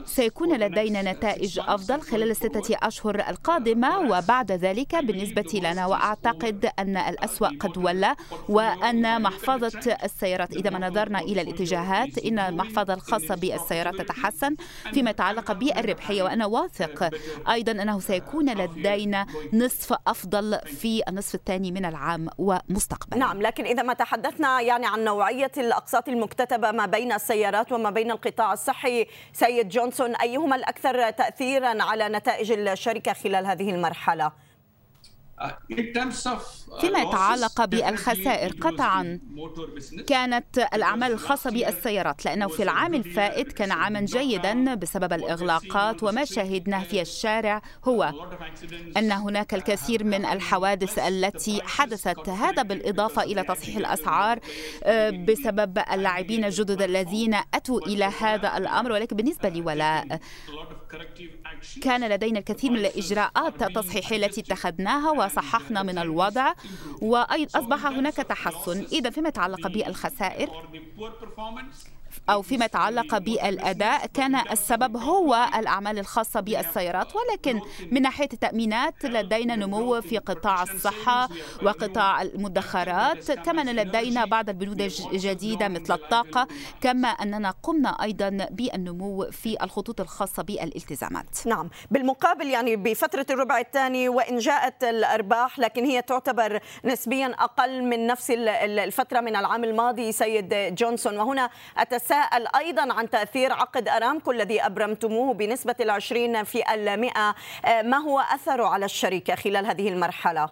سيكون 0.05 0.57
لدينا 0.57 1.13
نتائج 1.13 1.59
أفضل 1.59 2.01
خلال 2.01 2.31
الستة 2.31 2.77
أشهر 2.83 3.25
القادمة 3.29 3.99
وبعد 3.99 4.53
ذلك 4.53 4.95
بالنسبة 4.97 5.61
لنا. 5.63 5.87
وأعتقد 5.87 6.71
أن 6.79 6.97
الأسوأ 6.97 7.49
قد 7.49 7.79
ولى 7.79 8.17
وأن 8.49 9.23
محفظة 9.23 9.97
السيارات 10.05 10.57
إذا 10.57 10.71
ما 10.71 10.89
نظرنا 10.89 11.21
إلى 11.21 11.41
الاتجاهات 11.41 12.19
إن 12.19 12.39
المحفظة 12.39 12.95
الخاصة 12.95 13.36
بالسيارات 13.37 13.95
تتحسن 13.95 14.57
فيما 14.93 15.11
يتعلق 15.11 15.53
بالربحية 15.53 16.23
وأنا 16.23 16.47
واثق 16.47 17.11
أيضا 17.51 17.73
أنه 17.73 18.01
سيكون 18.01 18.51
لدينا 18.51 19.27
نصف 19.53 19.99
أفضل 20.07 20.59
في 20.67 21.03
النصف 21.09 21.35
الثاني 21.35 21.73
من 21.73 21.85
العام 21.85 22.29
ومستقبلا 22.39 23.19
نعم 23.19 23.43
لكن 23.43 23.65
إذا 23.65 23.83
ما 23.83 23.95
تحدثنا 23.95 24.61
يعني 24.61 24.87
عن 24.87 25.05
نوعية 25.05 25.53
الأقساط 25.57 26.09
المكتتبة 26.09 26.71
ما 26.71 26.87
بين 26.87 27.13
السيارات 27.13 27.73
وما 27.73 27.91
بين 27.91 28.11
القطاع 28.11 28.53
الصحي 28.53 29.07
سيد 29.33 29.69
جونسون 29.69 30.17
أيهما 30.17 30.57
الأكثر 30.57 31.11
تأثيرا 31.11 31.83
على 31.83 32.09
نتائج 32.09 32.53
الشركة 32.53 33.13
خلال 33.13 33.47
هذه 33.47 33.71
المرحلة؟ 33.71 34.46
فيما 36.81 36.99
يتعلق 36.99 37.65
بالخسائر 37.65 38.53
قطعا 38.61 39.21
كانت 40.07 40.59
الأعمال 40.59 41.13
الخاصة 41.13 41.51
بالسيارات 41.51 42.25
لأنه 42.25 42.49
في 42.49 42.63
العام 42.63 42.95
الفائت 42.95 43.53
كان 43.53 43.73
عاما 43.73 44.01
جيدا 44.01 44.75
بسبب 44.75 45.13
الإغلاقات 45.13 46.03
وما 46.03 46.25
شاهدناه 46.25 46.85
في 46.85 47.01
الشارع 47.01 47.63
هو 47.85 48.13
أن 48.97 49.13
هناك 49.13 49.55
الكثير 49.55 50.05
من 50.05 50.25
الحوادث 50.25 50.99
التي 50.99 51.63
حدثت. 51.63 52.29
هذا 52.29 52.63
بالإضافة 52.63 53.23
إلى 53.23 53.43
تصحيح 53.43 53.77
الأسعار 53.77 54.39
آه، 54.85 55.11
بسبب 55.11 55.79
اللاعبين 55.93 56.45
الجدد 56.45 56.83
الذين 56.83 57.35
أتوا 57.55 57.81
إلى 57.81 58.05
هذا 58.05 58.57
الأمر. 58.57 58.93
ولكن 58.93 59.17
بالنسبة 59.17 59.49
لي 59.49 59.61
ولا 59.61 60.19
كان 61.83 62.09
لدينا 62.09 62.39
الكثير 62.39 62.71
من 62.71 62.79
الإجراءات 62.79 63.63
التصحيحية 63.63 64.17
التي 64.17 64.41
اتخذناها 64.41 65.11
وصححنا 65.27 65.83
من 65.83 65.99
الوضع 65.99 66.53
وأيضا 67.03 67.61
أصبح 67.61 67.87
هناك 67.87 68.17
تحسن. 68.17 68.87
إذا 68.93 69.11
فيما 69.11 69.29
يتعلق 69.29 69.69
بالخسائر. 69.69 70.49
أو 72.31 72.43
فيما 72.43 72.65
يتعلق 72.65 73.19
بالأداء 73.19 74.07
كان 74.07 74.35
السبب 74.35 74.97
هو 74.97 75.49
الأعمال 75.59 75.99
الخاصة 75.99 76.41
بالسيارات 76.41 77.09
ولكن 77.17 77.61
من 77.91 78.03
ناحية 78.03 78.29
التأمينات 78.33 79.05
لدينا 79.05 79.57
نمو 79.57 80.01
في 80.01 80.19
قطاع 80.19 80.63
الصحة 80.63 81.29
وقطاع 81.63 82.23
المدخرات. 82.23 83.33
كما 83.33 83.63
لدينا 83.63 84.25
بعض 84.25 84.49
البنود 84.49 84.81
الجديدة 84.81 85.69
مثل 85.69 85.95
الطاقة 85.95 86.49
كما 86.81 87.09
أننا 87.09 87.55
قمنا 87.63 88.03
أيضا 88.03 88.29
بالنمو 88.51 89.31
في 89.31 89.65
الخطوط 89.65 90.01
الخاصة 90.01 90.43
بالالتزامات. 90.43 91.47
نعم. 91.47 91.71
بالمقابل 91.91 92.47
يعني 92.47 92.77
بفترة 92.77 93.27
الربع 93.31 93.59
الثاني 93.59 94.09
وإن 94.09 94.39
جاءت 94.39 94.85
الأرباح 94.85 95.59
لكن 95.59 95.85
هي 95.85 96.03
تعتبر 96.03 96.61
نسبيا 96.85 97.27
أقل 97.39 97.85
من 97.85 98.07
نفس 98.07 98.31
الفترة 98.31 99.21
من 99.21 99.37
العام 99.37 99.65
الماضي 99.65 100.13
سيد 100.13 100.75
جونسون. 100.75 101.19
وهنا 101.19 101.51
أتساءل 101.77 102.16
نتساءل 102.17 102.47
أيضا 102.57 102.93
عن 102.93 103.11
تأثير 103.11 103.53
عقد 103.53 103.89
أرامكو 103.89 104.31
الذي 104.31 104.61
أبرمتموه 104.67 105.35
بنسبة 105.35 105.75
العشرين 105.81 106.45
في 106.45 106.75
المئة 106.75 107.35
ما 107.83 107.97
هو 107.97 108.21
أثره 108.21 108.67
على 108.67 108.85
الشركة 108.85 109.35
خلال 109.35 109.67
هذه 109.67 109.89
المرحلة؟ 109.89 110.49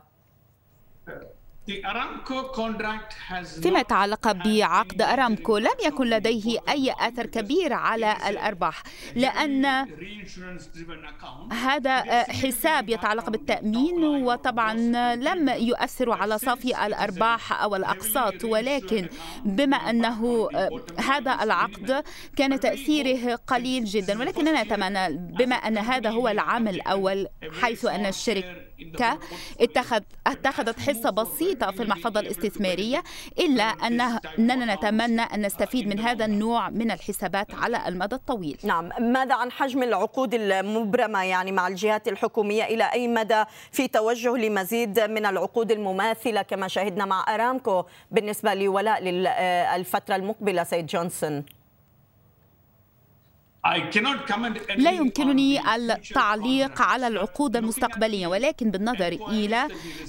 فيما 3.62 3.80
يتعلق 3.80 4.32
بعقد 4.32 5.02
أرامكو 5.02 5.58
لم 5.58 5.76
يكن 5.84 6.06
لديه 6.06 6.58
أي 6.68 6.92
أثر 6.98 7.26
كبير 7.26 7.72
على 7.72 8.16
الأرباح 8.28 8.82
لأن 9.14 9.86
هذا 11.52 12.22
حساب 12.32 12.88
يتعلق 12.88 13.30
بالتأمين 13.30 14.04
وطبعا 14.04 14.74
لم 15.14 15.48
يؤثر 15.48 16.12
على 16.12 16.38
صافي 16.38 16.86
الأرباح 16.86 17.62
أو 17.62 17.76
الأقساط 17.76 18.44
ولكن 18.44 19.08
بما 19.44 19.76
أنه 19.76 20.48
هذا 20.98 21.38
العقد 21.42 22.04
كان 22.36 22.60
تأثيره 22.60 23.34
قليل 23.34 23.84
جدا 23.84 24.18
ولكننا 24.20 24.62
نتمنى 24.62 25.08
بما 25.18 25.54
أن 25.54 25.78
هذا 25.78 26.10
هو 26.10 26.28
العام 26.28 26.68
الأول 26.68 27.26
حيث 27.62 27.84
أن 27.84 28.06
الشركة 28.06 28.64
اتخذ 29.60 30.00
اتخذت 30.26 30.80
حصة 30.80 31.10
بسيطة 31.10 31.53
في 31.62 31.82
المحفظة 31.82 32.20
الاستثمارية 32.20 33.02
إلا 33.38 33.62
أننا 33.62 34.74
نتمنى 34.74 35.22
أن 35.22 35.46
نستفيد 35.46 35.88
من 35.88 35.98
هذا 35.98 36.24
النوع 36.24 36.70
من 36.70 36.90
الحسابات 36.90 37.54
على 37.54 37.88
المدى 37.88 38.14
الطويل. 38.14 38.58
نعم. 38.64 38.90
ماذا 39.00 39.34
عن 39.34 39.52
حجم 39.52 39.82
العقود 39.82 40.34
المبرمة 40.34 41.24
يعني 41.24 41.52
مع 41.52 41.68
الجهات 41.68 42.08
الحكومية؟ 42.08 42.64
إلى 42.64 42.84
أي 42.92 43.08
مدى 43.08 43.44
في 43.72 43.88
توجه 43.88 44.36
لمزيد 44.36 45.00
من 45.00 45.26
العقود 45.26 45.72
المماثلة 45.72 46.42
كما 46.42 46.68
شاهدنا 46.68 47.04
مع 47.04 47.34
أرامكو 47.34 47.84
بالنسبة 48.10 48.54
لولاء 48.54 49.02
للفترة 49.02 50.16
المقبلة 50.16 50.64
سيد 50.64 50.86
جونسون؟ 50.86 51.44
لا 54.76 54.90
يمكنني 54.90 55.74
التعليق 55.76 56.82
على 56.82 57.06
العقود 57.06 57.56
المستقبلية 57.56 58.26
ولكن 58.26 58.70
بالنظر 58.70 59.18
إلى 59.28 59.68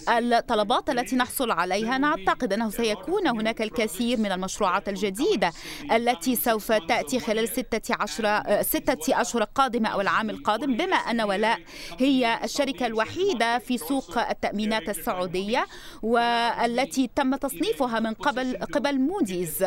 الطلبات 0.10 0.90
التي 0.90 1.16
نحصل 1.16 1.52
عليها 1.52 1.98
نعتقد 1.98 2.54
أنه 2.54 2.70
سيكون 2.70 3.28
هناك 3.28 3.62
الكثير 3.62 4.20
من 4.20 4.32
المشروعات 4.32 4.90
الجديدة 4.90 5.52
التي 5.92 6.36
سوف 6.36 6.72
تأتي 6.72 7.20
خلال 7.20 7.50
ستة, 7.50 7.96
عشر 8.00 8.44
ستة 8.62 9.22
أشهر 9.22 9.42
القادمة 9.42 9.90
أو 9.90 10.02
العام 10.02 10.30
القادم. 10.30 10.78
بما 10.78 10.96
أن 10.96 11.22
ولاء 11.22 11.60
هي 12.00 12.40
الشركة 12.44 12.86
الوحيدة 12.86 13.60
في 13.60 13.78
سوق 13.78 14.18
التأمينات 14.30 14.90
السعودية 14.90 15.66
والتي 16.02 17.10
تم 17.16 17.36
تصنيفها 17.36 18.00
من 18.00 18.14
قبل 18.14 18.58
قبل 18.58 19.00
موديز 19.00 19.66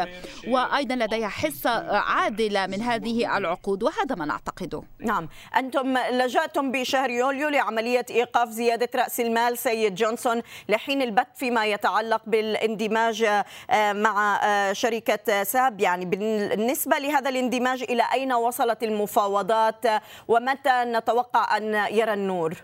وأيضا 0.49 0.95
لديها 0.95 1.29
حصة 1.29 1.71
عادلة 1.99 2.67
من 2.67 2.83
هذه 2.83 3.37
العقود. 3.37 3.78
الوقود 3.79 3.83
وهذا 3.83 4.15
ما 4.15 4.25
نعتقده. 4.25 4.83
نعم. 4.99 5.29
أنتم 5.57 5.99
لجأتم 5.99 6.73
بشهر 6.73 7.11
يوليو 7.11 7.49
لعملية 7.49 8.07
إيقاف 8.11 8.49
زيادة 8.49 8.89
رأس 8.95 9.21
المال 9.21 9.59
سيد 9.59 9.95
جونسون 9.95 10.43
لحين 10.69 11.03
البت 11.03 11.37
فيما 11.37 11.67
يتعلق 11.67 12.23
بالاندماج 12.27 13.23
آه، 13.71 13.93
مع 13.93 14.41
آه، 14.45 14.73
شركة 14.73 15.43
ساب. 15.43 15.81
يعني 15.81 16.05
بالنسبة 16.05 16.99
لهذا 16.99 17.29
الاندماج 17.31 17.83
إلى 17.83 18.05
أين 18.13 18.33
وصلت 18.33 18.83
المفاوضات؟ 18.83 19.85
ومتى 20.29 20.85
نتوقع 20.85 21.57
أن 21.57 21.75
يرى 21.91 22.13
النور؟ 22.13 22.55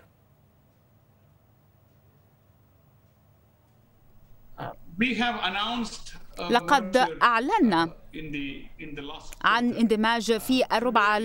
لقد 6.49 6.97
أعلنا 7.23 8.04
عن 9.43 9.71
اندماج 9.73 10.37
في 10.37 10.63
الربع 10.73 11.17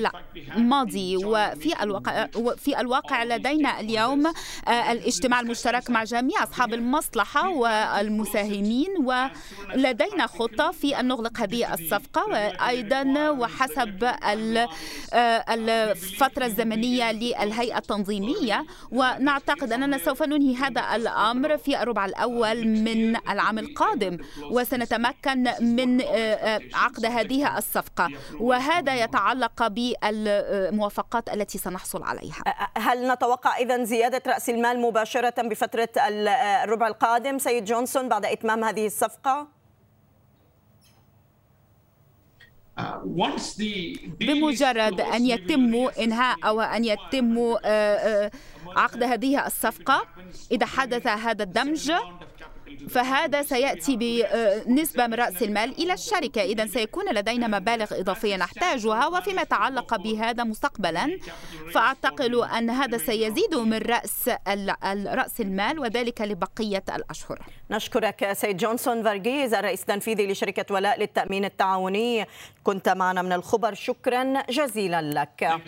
الماضي 0.57 1.17
وفي 1.17 1.83
الواقع 1.83 2.27
في 2.57 2.81
الواقع 2.81 3.25
لدينا 3.25 3.81
اليوم 3.81 4.27
آه، 4.27 4.93
الاجتماع 4.93 5.41
المشترك 5.41 5.91
مع 5.91 6.05
جميع 6.05 6.43
أصحاب 6.43 6.75
المصلحة 6.75 7.49
والمساهمين 7.49 8.89
ولدينا 9.05 10.27
خطة 10.27 10.71
في 10.71 11.01
أن 11.01 11.09
نغلق 11.09 11.41
هذه 11.41 11.75
الصفقة 11.75 12.27
وأيضا 12.29 13.31
وحسب 13.31 14.05
آه، 14.05 15.45
الفترة 15.49 16.47
الزمنية 16.47 17.13
للهيئة 17.13 17.79
التنظيمية 17.79 18.67
ونعتقد 18.91 19.73
أننا 19.73 19.99
سوف 19.99 20.23
ننهي 20.23 20.55
هذا 20.57 20.97
الأمر 20.97 21.57
في 21.59 21.83
الربع 21.83 22.05
الأول 22.05 22.67
من 22.67 23.17
العام 23.17 23.59
القادم 23.59 24.19
وسنتمكن 24.51 25.43
من 25.61 26.01
عقد 26.81 27.05
هذه 27.05 27.59
الصفقة 27.59 28.09
وهذا 28.41 28.95
يتعلق 28.95 29.67
بالموافقات 29.67 31.29
التي 31.29 31.59
سنحصل 31.59 32.03
عليها. 32.03 32.43
هل 32.77 33.13
نتوقع 33.13 33.57
إذا 33.57 33.85
زيادة 33.85 34.23
رأس 34.27 34.51
المال 34.51 34.81
مباشرة 34.81 35.43
بفترة 35.43 35.89
الربع 36.65 36.89
القادم؟ 36.89 37.39
سيد 37.39 37.65
جونسون 37.65 38.09
بعد 38.09 38.25
إتمام 38.25 38.65
هذه 38.65 38.87
الصفقة؟ 38.87 39.61
بمجرد 44.21 45.01
أن 45.01 45.27
يتم 45.27 45.75
إنهاء 45.99 46.37
أو 46.45 46.61
أن 46.61 46.85
يتم 46.85 47.57
عقد 48.77 49.03
هذه 49.03 49.47
الصفقة 49.47 50.07
إذا 50.53 50.67
حدث 50.67 51.07
هذا 51.07 51.43
الدمج 51.43 51.93
فهذا 52.89 53.43
سيأتي 53.43 53.97
بنسبة 54.67 55.07
من 55.07 55.15
رأس 55.15 55.43
المال 55.43 55.71
إلى 55.79 55.93
الشركة. 55.93 56.43
إذا 56.43 56.67
سيكون 56.67 57.15
لدينا 57.15 57.47
مبالغ 57.47 58.01
إضافية 58.01 58.37
نحتاجها 58.37 59.07
وفيما 59.07 59.43
يتعلق 59.43 59.97
بهذا 59.97 60.45
مستقبلا. 60.45 61.19
فأعتقد 61.75 62.35
أن 62.35 62.71
هذا 62.71 62.99
سيزيد 62.99 63.55
من 63.55 63.79
رأس 63.79 64.31
رأس 65.07 65.41
المال 65.41 65.79
وذلك 65.79 66.21
لبقية 66.21 66.85
الأشهر. 66.95 67.39
نشكرك 67.71 68.33
سيد 68.33 68.57
جونسون 68.57 69.03
فارغيز 69.03 69.55
الرئيس 69.55 69.81
التنفيذي 69.81 70.27
لشركة 70.27 70.75
ولاء 70.75 71.01
للتأمين 71.01 71.45
التعاوني. 71.45 72.27
كنت 72.65 72.89
معنا 72.89 73.23
من 73.23 73.33
الخبر. 73.33 73.75
شكرا 73.75 74.43
جزيلا 74.51 75.03
لك. 75.03 75.61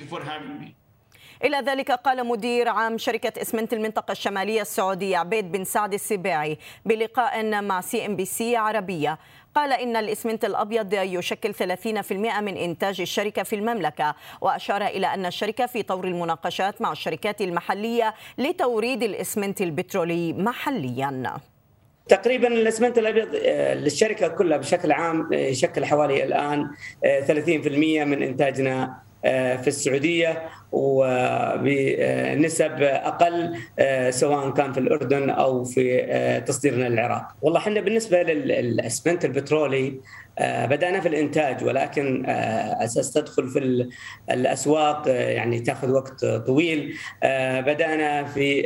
إلى 1.45 1.57
ذلك 1.57 1.91
قال 1.91 2.27
مدير 2.27 2.69
عام 2.69 2.99
شركة 2.99 3.43
إسمنت 3.43 3.73
المنطقة 3.73 4.13
الشمالية 4.13 4.63
السعودية 4.63 5.17
عبيد 5.17 5.53
بن 5.53 5.65
سعد 5.65 5.95
السباعي 5.95 6.59
بلقاء 6.85 7.63
مع 7.63 7.81
CNBC 7.81 8.57
عربية. 8.57 9.19
قال 9.55 9.73
إن 9.73 9.97
الإسمنت 9.97 10.45
الأبيض 10.45 10.93
يشكل 10.95 11.55
30% 11.55 12.13
من 12.41 12.57
إنتاج 12.57 13.01
الشركة 13.01 13.43
في 13.43 13.57
المملكة 13.57 14.15
وأشار 14.41 14.87
إلى 14.87 15.07
أن 15.07 15.27
الشركة 15.27 15.67
في 15.67 15.83
طور 15.83 16.05
المناقشات 16.05 16.83
مع 16.83 16.93
الشركات 16.93 17.41
المحلية 17.41 18.15
لتوريد 18.39 19.03
الإسمنت 19.03 19.61
البترولي 19.61 20.33
محلياً. 20.33 21.37
تقريبا 22.09 22.49
الإسمنت 22.49 22.99
الأبيض 22.99 23.29
آه، 23.45 23.75
للشركة 23.75 24.29
كلها 24.29 24.59
بشكل 24.59 24.93
عام 24.93 25.33
آه، 25.33 25.37
يشكل 25.37 25.85
حوالي 25.85 26.25
الآن 26.25 26.71
30% 27.27 28.03
آه، 28.03 28.05
من 28.05 28.23
إنتاجنا 28.23 29.03
في 29.23 29.67
السعودية. 29.67 30.49
وبنسب 30.73 32.73
أقل 32.83 33.57
سواء 34.11 34.51
كان 34.51 34.73
في 34.73 34.81
الأردن 34.81 35.31
أو 35.31 35.65
في 35.65 36.43
تصديرنا 36.47 36.89
للعراق. 36.89 37.27
والله 37.43 37.59
إحنا 37.59 37.81
بالنسبة 37.81 38.23
للاسمنت 38.23 39.25
البترولي 39.25 39.95
آه، 40.32 40.32
بدأنا 40.41 41.01
في 41.01 41.09
الإنتاج 41.09 41.65
ولكن 41.65 42.27
آه، 42.27 42.85
أساس 42.85 43.13
تدخل 43.13 43.49
في 43.49 43.89
الأسواق 44.31 45.09
آه، 45.09 45.31
يعني 45.31 45.61
تأخذ 45.61 45.91
وقت 45.91 46.25
طويل. 46.25 46.95
بدأنا 47.59 48.25
في 48.25 48.63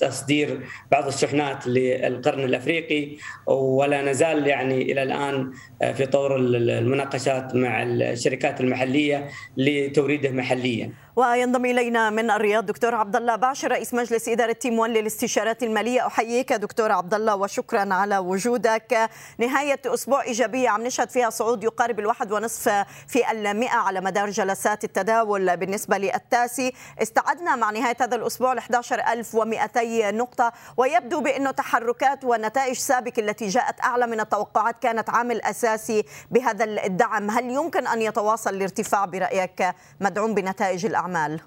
تصدير 0.00 0.60
بعض 0.92 1.06
الشحنات 1.06 1.66
للقرن 1.66 2.44
الأفريقي 2.44 3.16
ولا 3.46 4.02
نزال 4.02 4.46
يعني 4.46 4.82
إلى 4.82 5.02
الآن 5.02 5.52
في 5.94 6.06
طور 6.06 6.36
المناقشات 6.36 7.54
مع 7.54 7.82
الشركات 7.82 8.60
المحلية 8.60 9.28
لتوريده 9.56 10.30
محليا. 10.30 10.92
وينضم 11.16 11.64
إلينا 11.64 12.10
من 12.10 12.30
الرياض 12.30 12.66
دكتور 12.66 12.94
عبد 12.94 13.16
الله 13.16 13.36
باشر 13.36 13.70
رئيس 13.70 13.94
مجلس 13.94 14.28
إدارة 14.28 14.52
تيم 14.52 14.78
1 14.78 14.92
للاستشارات 14.92 15.62
المالية. 15.62 16.06
أحييك 16.06 16.52
دكتور 16.52 16.92
عبد 16.92 17.14
الله 17.14 17.36
وشكرا 17.36 17.94
على 17.94 18.18
وجودك. 18.18 19.10
نهاية 19.38 19.80
أسبوع 19.86 20.22
إيجابية 20.22 20.68
عم 20.68 20.82
نشهد 20.82 21.10
فيها 21.10 21.30
صعود 21.30 21.64
يقارب 21.64 21.98
الواحد 21.98 22.32
ونصف 22.32 22.68
في 23.08 23.30
المئة 23.30 23.76
على 23.76 24.00
مدار 24.00 24.30
جلسات 24.30 24.84
التداول 24.84 25.56
بالنسبة 25.56 25.98
للتاسي. 25.98 26.72
استعدنا 27.02 27.56
مع 27.56 27.70
نهاية 27.70 27.96
هذا 28.00 28.16
الأسبوع 28.16 28.52
ل 28.52 28.58
11200 28.58 30.10
نقطة 30.10 30.52
ويبدو 30.76 31.20
بانه 31.20 31.50
تحركات 31.50 32.24
ونتائج 32.24 32.76
سابق 32.76 33.12
التي 33.18 33.48
جاءت 33.48 33.80
أعلى 33.80 34.06
من 34.06 34.20
التوقعات 34.20 34.76
كانت 34.80 35.10
عامل 35.10 35.42
أساسي 35.42 36.04
بهذا 36.30 36.64
الدعم. 36.64 37.30
هل 37.30 37.50
يمكن 37.50 37.86
أن 37.86 38.02
يتواصل 38.02 38.54
الارتفاع 38.54 39.04
برأيك 39.04 39.74
مدعوم 40.00 40.34
بنتائج 40.34 40.86
الاعمال 40.86 40.99
الأعمال. 41.06 41.40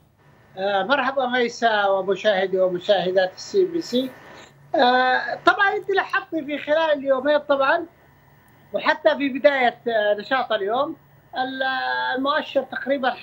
آه، 0.57 0.83
مرحبا 0.83 1.27
ميسا 1.27 1.85
ومشاهدي 1.85 2.59
ومشاهدات 2.59 3.33
ال 3.35 3.65
CNBC. 3.65 4.11
آه، 4.75 5.39
طبعا 5.45 5.73
أنت 5.75 5.89
لاحظتي 5.89 6.45
في 6.45 6.57
خلال 6.57 6.91
اليومين 6.97 7.37
طبعا 7.37 7.85
وحتى 8.73 9.17
في 9.17 9.29
بداية 9.29 9.79
آه، 9.87 10.13
نشاط 10.19 10.51
اليوم. 10.51 10.95
المؤشر 12.15 12.63
تقريبا 12.63 13.13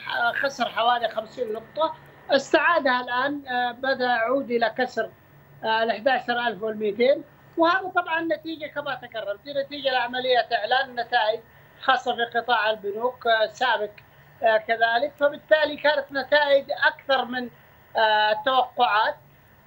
خسر 0.43 0.69
حوالي 0.69 1.09
50 1.09 1.53
نقطة. 1.53 1.95
استعادها 2.31 3.01
الآن 3.01 3.43
بدا 3.73 4.05
يعود 4.05 4.51
إلى 4.51 4.75
كسر 4.79 5.11
ال 5.65 5.91
11200 5.91 7.23
وهذا 7.57 7.89
طبعا 7.89 8.21
نتيجة 8.21 8.67
كما 8.67 8.95
تكرمت 8.95 9.49
نتيجة 9.49 9.91
لعملية 9.91 10.49
إعلان 10.53 10.91
النتائج 10.91 11.41
خاصة 11.81 12.17
في 12.17 12.39
قطاع 12.39 12.71
البنوك 12.71 13.25
سابق 13.53 13.91
كذلك. 14.41 15.13
فبالتالي 15.21 15.77
كانت 15.77 16.13
نتائج 16.13 16.65
أكثر 16.71 17.25
من 17.25 17.51
آه، 17.97 18.33
التوقعات 18.33 19.17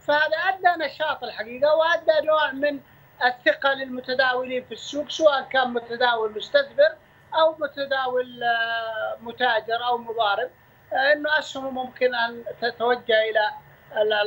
فهذا 0.07 0.38
أدى 0.38 0.86
نشاط 0.86 1.23
الحقيقة 1.23 1.75
وأدى 1.75 2.27
نوع 2.27 2.51
من 2.51 2.79
الثقة 3.25 3.73
للمتداولين 3.73 4.63
في 4.63 4.71
السوق 4.71 5.09
سواء 5.09 5.41
كان 5.41 5.73
متداول 5.73 6.33
مستثمر 6.36 6.95
أو 7.36 7.55
متداول 7.59 8.43
آه، 8.43 9.17
متاجر 9.21 9.86
أو 9.86 9.97
مضارب. 9.97 10.49
إنه 11.13 11.39
أسهمه 11.39 11.69
ممكن 11.69 12.15
أن 12.15 12.43
تتوجه 12.62 13.21
إلى 13.29 13.51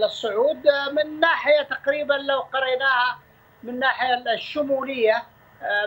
الصعود. 0.05 0.69
من 0.93 1.21
ناحية 1.21 1.63
تقريبا 1.63 2.15
لو 2.15 2.41
قريناها 2.41 3.19
من 3.63 3.79
ناحية 3.79 4.33
الشمولية 4.35 5.23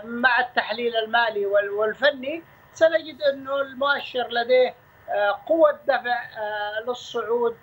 مع 0.03 0.39
التحليل 0.39 0.95
المالي 0.95 1.45
والفني 1.45 2.43
سنجد 2.79 3.21
أنه 3.21 3.61
المؤشر 3.61 4.27
لديه 4.31 4.75
آه، 5.09 5.39
قوة 5.47 5.79
دفع 5.87 6.23
آه، 6.37 6.83
للصعود 6.87 7.57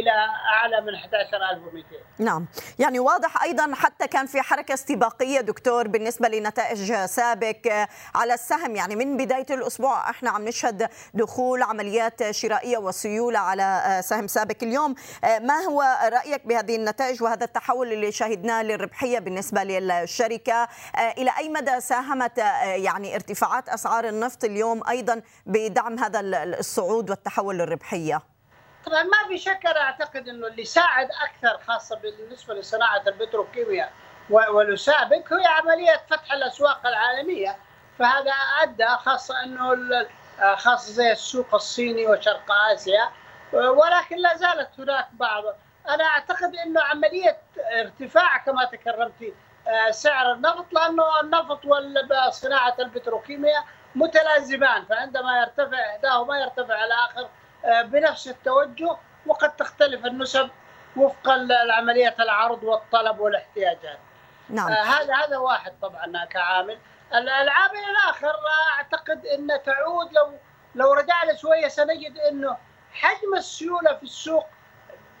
إلى 0.00 0.10
أعلى 0.54 0.80
من 0.80 0.94
11200 0.94 1.84
نعم. 2.18 2.46
يعني 2.78 2.98
واضح 2.98 3.42
أيضا 3.42 3.74
حتى 3.74 4.06
كان 4.08 4.26
في 4.26 4.42
حركة 4.42 4.74
استباقية 4.74 5.40
دكتور 5.40 5.88
بالنسبة 5.88 6.28
لنتائج 6.28 6.92
سابق 7.04 7.86
على 8.14 8.34
السهم. 8.34 8.76
يعني 8.76 8.96
من 8.96 9.16
بداية 9.16 9.46
الأسبوع 9.50 10.10
إحنا 10.10 10.30
عم 10.30 10.48
نشهد 10.48 10.88
دخول 11.14 11.62
عمليات 11.62 12.30
شرائية 12.30 12.78
وسيولة 12.78 13.38
على 13.38 14.00
سهم 14.04 14.26
سابق 14.26 14.56
اليوم. 14.62 14.94
ما 15.40 15.60
هو 15.60 15.82
رأيك 16.12 16.46
بهذه 16.46 16.76
النتائج 16.76 17.22
وهذا 17.22 17.44
التحول 17.44 17.92
اللي 17.92 18.12
شاهدناه 18.12 18.62
للربحية 18.62 19.18
بالنسبة 19.18 19.62
للشركة؟ 19.62 20.68
إلى 21.18 21.30
أي 21.38 21.48
مدى 21.48 21.80
ساهمت 21.80 22.38
يعني 22.64 23.14
ارتفاعات 23.14 23.68
أسعار 23.68 24.08
النفط 24.08 24.44
اليوم 24.44 24.82
أيضا 24.88 25.22
بدعم 25.46 25.98
هذا 25.98 26.20
الصعود 26.20 27.10
والتحول 27.10 27.58
للربحية؟ 27.58 28.35
طبعا 28.86 29.02
ما 29.02 29.28
في 29.28 29.38
شك 29.38 29.66
أنا 29.66 29.80
أعتقد 29.80 30.28
إنه 30.28 30.46
اللي 30.46 30.64
ساعد 30.64 31.08
أكثر 31.10 31.58
خاصة 31.66 31.96
بالنسبة 31.96 32.54
لصناعة 32.54 33.02
البتروكيمياء 33.06 33.92
والسابق 34.30 35.32
هي 35.32 35.46
عملية 35.46 36.00
فتح 36.10 36.32
الأسواق 36.32 36.86
العالمية. 36.86 37.56
فهذا 37.98 38.32
أدى 38.62 38.86
خاصة 38.86 39.42
إنه 39.44 39.76
خاصه 40.56 40.92
زي 40.92 41.12
السوق 41.12 41.54
الصيني 41.54 42.06
وشرق 42.06 42.52
آسيا 42.72 43.10
ولكن 43.52 44.16
لا 44.16 44.36
زالت 44.36 44.80
هناك 44.80 45.06
بعض. 45.12 45.44
أنا 45.88 46.04
أعتقد 46.04 46.56
إنه 46.56 46.82
عملية 46.82 47.36
ارتفاع 47.80 48.38
كما 48.38 48.64
تكرمتي 48.64 49.34
سعر 49.90 50.32
النفط 50.32 50.66
لأنه 50.72 51.20
النفط 51.20 51.60
وصناعه 51.64 52.74
البتروكيمياء 52.78 53.64
متلازمان 53.94 54.84
فعندما 54.84 55.40
يرتفع 55.40 55.78
إحداهما 55.90 56.38
يرتفع 56.38 56.84
الآخر 56.84 57.20
آه، 57.22 57.28
بنفس 57.64 58.28
التوجه 58.28 58.96
وقد 59.26 59.56
تختلف 59.56 60.06
النسب 60.06 60.50
وفقا 60.96 61.36
لعملية 61.36 62.16
العرض 62.20 62.62
والطلب 62.62 63.20
والاحتياجات. 63.20 63.98
نعم. 64.48 64.72
آه 64.72 64.82
هذا 64.82 65.14
هذا 65.14 65.36
واحد 65.36 65.72
طبعا 65.82 66.24
كعامل. 66.24 66.78
العامل 67.14 67.78
الآخر 67.90 68.34
أعتقد 68.76 69.26
إن 69.26 69.62
تعود 69.64 70.12
لو 70.12 70.32
لو 70.74 70.92
رجعنا 70.92 71.36
شوية 71.36 71.68
سنجد 71.68 72.18
إنه 72.18 72.56
حجم 72.92 73.34
السيولة 73.36 73.94
في 73.94 74.02
السوق 74.02 74.46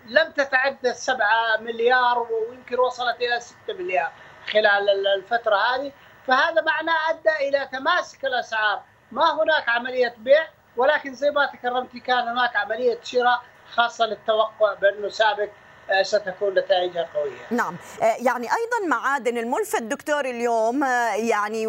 لم 0.06 0.32
تتعدى 0.32 0.94
7 0.94 1.56
مليار 1.60 2.18
ويمكن 2.18 2.78
وصلت 2.78 3.16
إلى 3.16 3.40
6 3.40 3.56
مليار 3.68 4.12
خلال 4.52 5.06
الفترة 5.06 5.56
هذه 5.56 5.92
فهذا 6.26 6.62
معناه 6.62 7.10
أدى 7.10 7.48
إلى 7.48 7.68
تماسك 7.72 8.24
الأسعار 8.24 8.82
ما 9.12 9.42
هناك 9.42 9.68
عملية 9.68 10.14
بيع 10.18 10.48
ولكن 10.76 11.14
زي 11.14 11.30
ما 11.30 11.46
تكرمتي 11.46 12.00
كان 12.00 12.28
هناك 12.28 12.56
عملية 12.56 12.98
شراء 13.02 13.42
خاصة 13.70 14.06
للتوقع 14.06 14.74
بأنه 14.74 15.08
سابق 15.08 15.48
آه، 15.90 16.02
ستكون 16.02 16.54
نتائجها 16.58 17.08
قوية. 17.14 17.46
نعم، 17.50 17.76
آه، 18.02 18.16
يعني 18.18 18.46
أيضا 18.46 18.88
معادن 18.88 19.38
الملفت 19.38 19.82
دكتور 19.82 20.20
اليوم 20.24 20.84
آه، 20.84 21.14
يعني 21.14 21.66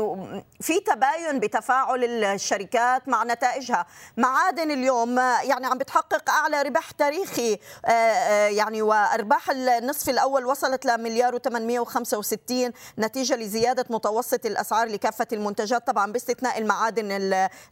في 0.60 0.80
تباين 0.80 1.40
بتفاعل 1.40 2.04
الشركات 2.04 3.08
مع 3.08 3.24
نتائجها. 3.24 3.86
معادن 4.18 4.72
اليوم 4.72 5.18
يعني 5.20 5.66
عم 5.66 5.78
بتحقق 5.78 6.30
أعلى 6.30 6.62
ربح 6.62 6.92
تاريخي 6.92 7.60
آه، 7.86 7.90
آه، 7.90 8.48
يعني 8.48 8.82
وأرباح 8.82 9.50
النصف 9.50 10.10
الأول 10.10 10.46
وصلت 10.46 10.86
لمليار 10.86 11.40
و865 11.40 12.74
نتيجة 13.00 13.36
لزيادة 13.36 13.86
متوسط 13.90 14.46
الأسعار 14.46 14.88
لكافة 14.88 15.28
المنتجات 15.34 15.88
طبعا 15.88 16.12
باستثناء 16.12 16.58
المعادن 16.58 17.12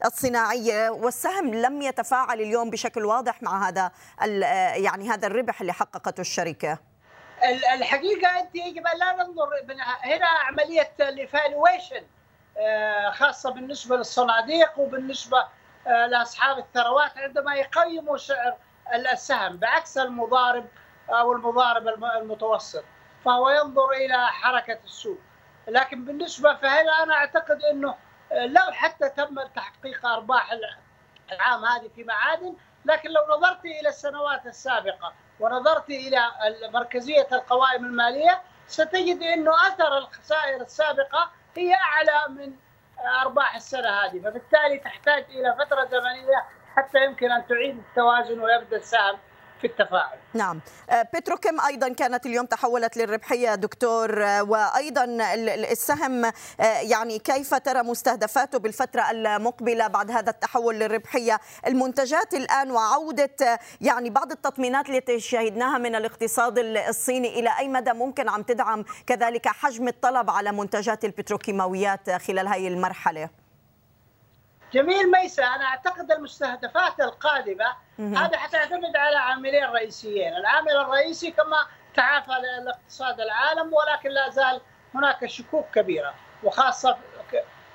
الصناعية. 0.05 0.89
والسهم 0.89 1.53
لم 1.53 1.81
يتفاعل 1.81 2.41
اليوم 2.41 2.69
بشكل 2.69 3.05
واضح 3.05 3.43
مع 3.43 3.69
هذا 3.69 3.91
يعني 4.75 5.09
هذا 5.09 5.27
الربح 5.27 5.61
اللي 5.61 5.73
حققته 5.73 6.21
الشركة. 6.21 6.79
الحقيقة 7.73 8.39
أنت 8.39 8.55
يجب 8.55 8.83
لا 8.83 9.23
ننظر 9.23 9.49
هنا 10.03 10.27
عملية 10.27 10.91
الايفالويشن 10.99 12.03
آه، 12.57 13.09
خاصة 13.11 13.51
بالنسبة 13.51 13.97
للصناديق 13.97 14.79
وبالنسبة 14.79 15.45
آه، 15.87 16.07
لأصحاب 16.07 16.57
الثروات 16.57 17.17
عندما 17.17 17.55
يقيموا 17.55 18.17
سعر 18.17 18.57
السهم 18.93 19.57
بعكس 19.57 19.97
المضارب 19.97 20.65
أو 21.09 21.33
المضارب 21.33 21.87
المتوسط 21.87 22.83
فهو 23.25 23.49
ينظر 23.49 23.91
إلى 23.91 24.27
حركة 24.27 24.79
السوق. 24.83 25.17
لكن 25.67 26.05
بالنسبة 26.05 26.53
فهنا 26.55 27.03
أنا 27.03 27.13
أعتقد 27.13 27.63
إنه 27.63 27.95
آه، 28.31 28.45
لو 28.45 28.71
حتى 28.71 29.09
تم 29.09 29.41
تحقيق 29.55 30.05
أرباح 30.05 30.51
العام 31.31 31.65
هذه 31.65 31.89
في 31.95 32.03
معادن 32.03 32.55
لكن 32.85 33.09
لو 33.09 33.37
نظرت 33.37 33.65
إلى 33.65 33.89
السنوات 33.89 34.45
السابقة 34.45 35.13
ونظرت 35.39 35.89
إلى 35.89 36.19
مركزية 36.73 37.27
القوائم 37.31 37.85
المالية 37.85 38.41
ستجد 38.67 39.21
إنه 39.21 39.67
أثر 39.67 39.97
الخسائر 39.97 40.61
السابقة 40.61 41.31
هي 41.57 41.73
أعلى 41.73 42.35
من 42.35 42.53
أرباح 43.21 43.55
السنة 43.55 43.89
هذه 43.89 44.19
فبالتالي 44.19 44.77
تحتاج 44.77 45.25
إلى 45.29 45.55
فترة 45.59 45.85
زمنية 45.85 46.45
حتى 46.75 47.05
يمكن 47.05 47.31
أن 47.31 47.47
تعيد 47.47 47.77
التوازن 47.77 48.39
ويبدأ 48.39 48.77
السهم. 48.77 49.17
في 49.61 49.67
التفاعل. 49.67 50.17
نعم. 50.33 50.59
آه، 50.89 51.07
بتروكيم 51.13 51.61
أيضا 51.61 51.89
كانت 51.89 52.25
اليوم 52.25 52.45
تحولت 52.45 52.97
للربحية 52.97 53.55
دكتور. 53.55 54.23
آه، 54.23 54.43
وأيضا 54.43 55.05
السهم 55.71 56.25
آه، 56.25 56.31
يعني 56.59 57.19
كيف 57.19 57.55
ترى 57.55 57.83
مستهدفاته 57.83 58.59
بالفترة 58.59 59.11
المقبلة 59.11 59.87
بعد 59.87 60.11
هذا 60.11 60.29
التحول 60.29 60.75
للربحية؟ 60.75 61.39
المنتجات 61.67 62.33
الآن 62.33 62.71
وعودة 62.71 63.59
يعني 63.81 64.09
بعض 64.09 64.31
التطمينات 64.31 64.89
التي 64.89 65.19
شهدناها 65.19 65.77
من 65.77 65.95
الاقتصاد 65.95 66.59
الصيني 66.59 67.39
إلى 67.39 67.49
أي 67.59 67.67
مدى 67.67 67.93
ممكن 67.93 68.29
عم 68.29 68.41
تدعم 68.41 68.85
كذلك 69.07 69.47
حجم 69.47 69.87
الطلب 69.87 70.29
على 70.29 70.51
منتجات 70.51 71.05
البتروكيماويات 71.05 72.09
خلال 72.09 72.47
هذه 72.47 72.67
المرحلة؟ 72.67 73.44
جميل 74.75 75.11
ميسا 75.11 75.43
أنا 75.43 75.65
أعتقد 75.65 76.11
المستهدفات 76.11 76.99
القادمة 76.99 77.65
هذا 77.99 78.37
حتعتمد 78.37 78.95
على 78.95 79.15
عاملين 79.15 79.63
رئيسيين، 79.65 80.35
العامل 80.35 80.71
الرئيسي 80.71 81.31
كما 81.31 81.57
تعافى 81.95 82.31
الاقتصاد 82.61 83.21
العالم 83.21 83.73
ولكن 83.73 84.09
لا 84.09 84.29
زال 84.29 84.61
هناك 84.95 85.25
شكوك 85.25 85.65
كبيرة 85.75 86.13
وخاصة 86.43 86.97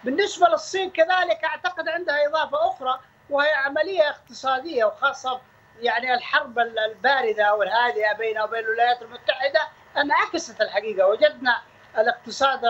بالنسبة 0.04 0.48
للصين 0.48 0.90
كذلك 0.90 1.44
أعتقد 1.44 1.88
عندها 1.88 2.26
إضافة 2.28 2.68
أخرى 2.68 3.00
وهي 3.30 3.52
عملية 3.52 4.08
اقتصادية 4.10 4.84
وخاصة 4.84 5.40
يعني 5.80 6.14
الحرب 6.14 6.58
الباردة 6.58 7.54
والهادئه 7.54 8.12
بينها 8.12 8.44
وبين 8.44 8.64
الولايات 8.64 9.02
المتحدة 9.02 9.68
أنعكست 9.96 10.60
الحقيقة 10.60 11.08
وجدنا 11.08 11.60
الاقتصاد 11.98 12.60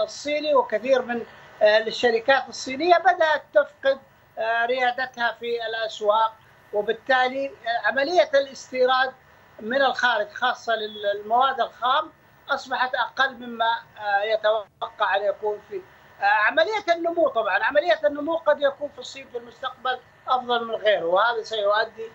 الصيني 0.00 0.54
وكثير 0.54 1.02
من 1.02 1.26
آه، 1.62 1.78
الشركات 1.78 2.48
الصينية 2.48 2.98
بدأت 2.98 3.42
تفقد 3.54 4.00
آه، 4.38 4.66
ريادتها 4.66 5.32
في 5.40 5.66
الأسواق 5.66 6.34
وبالتالي 6.72 7.46
آه، 7.46 7.86
عملية 7.86 8.30
الاستيراد 8.34 9.12
من 9.60 9.82
الخارج 9.82 10.28
خاصة 10.28 10.72
للمواد 10.74 11.60
الخام 11.60 12.12
أصبحت 12.50 12.94
أقل 12.94 13.34
مما 13.34 13.76
يتوقع 14.24 15.16
أن 15.16 15.22
يكون 15.22 15.60
في 15.68 15.82
عملية 16.20 16.84
النمو 16.94 17.28
طبعا 17.28 17.64
عملية 17.64 18.00
النمو 18.04 18.36
قد 18.36 18.60
يكون 18.62 18.88
في 18.88 18.98
الصين 18.98 19.26
في 19.32 19.38
المستقبل 19.38 19.98
أفضل 20.28 20.64
من 20.64 20.74
غيره 20.74 21.04
وهذا 21.04 21.42
سيؤدي. 21.42 22.10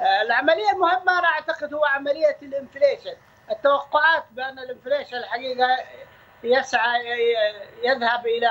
العملية 0.00 0.70
المهمة 0.70 1.18
أنا 1.18 1.28
أعتقد 1.28 1.74
هو 1.74 1.84
عملية 1.84 2.36
ال 2.42 2.49
inflation. 2.49 3.16
التوقعات 3.50 4.24
بأن 4.30 4.58
ال 4.58 4.64
inflation 4.64 5.16
الحقيقة 5.16 5.76
يسعى 6.42 7.00
يذهب 7.82 8.26
إلى 8.26 8.50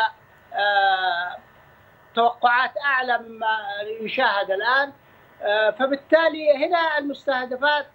توقعات 2.15 2.71
أعلى 2.85 3.17
مما 3.17 3.57
يشاهد 4.01 4.51
الآن. 4.51 4.93
آه، 5.41 5.71
فبالتالي 5.71 6.65
هنا 6.65 6.97
المستهدفات 6.97 7.85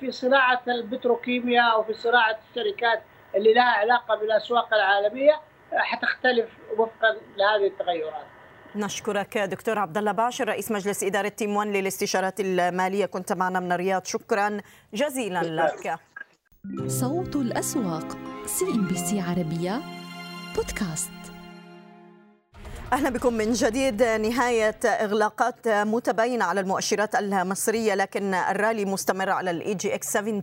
في 0.00 0.10
صناعة 0.10 0.62
البتروكيمياء 0.68 1.72
أو 1.72 1.84
في 1.84 1.94
صناعة 1.94 2.38
الشركات 2.50 3.02
اللي 3.34 3.54
لها 3.54 3.70
علاقة 3.70 4.16
بالأسواق 4.16 4.74
العالمية 4.74 5.32
آه، 5.72 5.78
حتختلف 5.78 6.48
وفقا 6.78 7.16
لهذه 7.36 7.66
التغيرات. 7.66 8.26
نشكرك 8.76 9.38
دكتور 9.38 9.78
عبد 9.78 9.98
الله 9.98 10.12
باشر 10.12 10.48
رئيس 10.48 10.70
مجلس 10.70 11.04
إدارة 11.04 11.28
Team 11.28 11.56
1 11.56 11.68
للاستشارات 11.68 12.40
المالية. 12.40 13.06
كنت 13.06 13.32
معنا 13.32 13.60
من 13.60 13.72
الرياض. 13.72 14.04
شكرا 14.04 14.60
جزيلا 14.94 15.40
لك. 15.42 15.98
صوت 16.86 17.36
الأسواق 17.36 18.16
CNBC 18.46 19.20
عربية 19.20 19.80
بودكاست. 20.56 21.37
أهلا 22.92 23.10
بكم 23.10 23.32
من 23.32 23.52
جديد. 23.52 24.02
نهاية 24.02 24.76
إغلاقات 24.84 25.68
متباينة 25.68 26.44
على 26.44 26.60
المؤشرات 26.60 27.14
المصرية 27.14 27.94
لكن 27.94 28.34
الرالي 28.34 28.84
مستمر 28.84 29.30
على 29.30 29.50
ال 29.50 29.74
EGX 29.74 30.06
70 30.12 30.42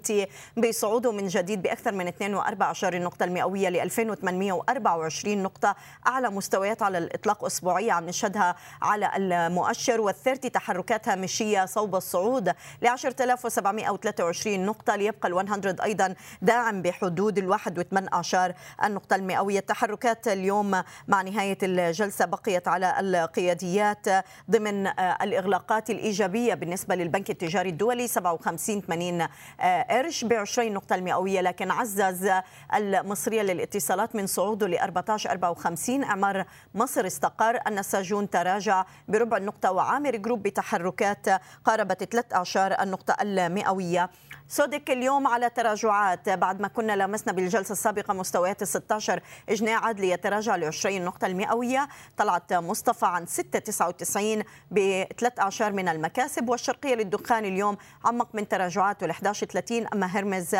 بصعوده 0.57 1.11
من 1.11 1.27
جديد 1.27 1.61
بأكثر 1.61 1.91
من 1.91 2.07
42 2.07 3.01
نقطة 3.01 3.23
المئوية 3.23 3.69
ل 3.69 3.77
2824 3.77 5.43
نقطة 5.43 5.75
أعلى 6.07 6.29
مستويات 6.29 6.81
على 6.81 6.97
الإطلاق 6.97 7.45
أسبوعية 7.45 7.91
عم 7.91 8.05
نشهدها 8.05 8.55
على 8.81 9.11
المؤشر 9.15 10.01
وال 10.01 10.13
thirty 10.13 10.49
تحركات 10.49 11.09
هامشيه 11.09 11.65
صوب 11.65 11.95
الصعود 11.95 12.53
ل 12.81 12.87
10723 12.87 14.65
نقطة 14.65 14.95
ليبقى 14.95 15.29
ال100 15.29 15.83
أيضا 15.83 16.15
داعم 16.41 16.81
بحدود 16.81 17.39
ال1.8 17.39 18.53
النقطة 18.83 19.15
المئوية 19.15 19.59
التحركات 19.59 20.27
اليوم 20.27 20.71
مع 21.07 21.21
نهاية 21.21 21.57
الجلسة. 21.63 22.34
بقيت 22.35 22.67
على 22.67 22.99
القياديات 22.99 24.07
ضمن 24.51 24.87
الإغلاقات 24.97 25.89
الإيجابية 25.89 26.53
بالنسبة 26.53 26.95
للبنك 26.95 27.29
التجاري 27.29 27.69
الدولي 27.69 28.07
57 28.07 28.81
80 28.81 29.27
آه، 29.59 29.81
قرش 29.89 30.23
ب 30.25 30.33
20 30.33 30.73
نقطة 30.73 30.95
المئوية. 30.95 31.41
لكن 31.41 31.71
عزز 31.71 32.31
المصرية 32.75 33.41
للاتصالات 33.41 34.15
من 34.15 34.27
صعوده 34.27 34.67
ل 34.67 34.77
14 34.77 35.31
54 35.31 36.03
إعمار 36.03 36.45
مصر 36.75 37.07
استقر 37.07 37.59
النساجون 37.67 38.29
تراجع 38.29 38.85
بربع 39.07 39.37
النقطة 39.37 39.71
وعامر 39.71 40.15
جروب 40.15 40.43
بتحركات 40.43 41.25
قاربت 41.65 42.03
13 42.03 42.81
النقطة 42.83 43.15
المئوية. 43.21 44.09
سودك 44.47 44.91
اليوم 44.91 45.27
على 45.27 45.49
تراجعات. 45.49 46.29
بعد 46.29 46.61
ما 46.61 46.67
كنا 46.67 46.95
لمسنا 46.95 47.33
بالجلسة 47.33 47.71
السابقة 47.71 48.13
مستويات 48.13 48.61
ال 48.61 48.67
16 48.67 49.21
جنيه 49.49 49.75
عاد 49.75 49.99
ليتراجع 49.99 50.55
ل 50.55 50.63
20 50.63 51.01
نقطة 51.05 51.25
المئوية 51.25 51.89
طلعت 52.17 52.53
مصطفى 52.53 53.05
عن 53.05 53.25
6.99 53.25 54.45
بثلاث 54.71 55.39
أعشار 55.39 55.73
من 55.73 55.87
المكاسب 55.87 56.49
والشرقية 56.49 56.95
للدخان 56.95 57.45
اليوم 57.45 57.77
عمق 58.05 58.27
من 58.33 58.47
تراجعاته 58.47 59.07
ل 59.07 59.13
11.30 59.13 59.93
أما 59.93 60.07
هرمز 60.07 60.55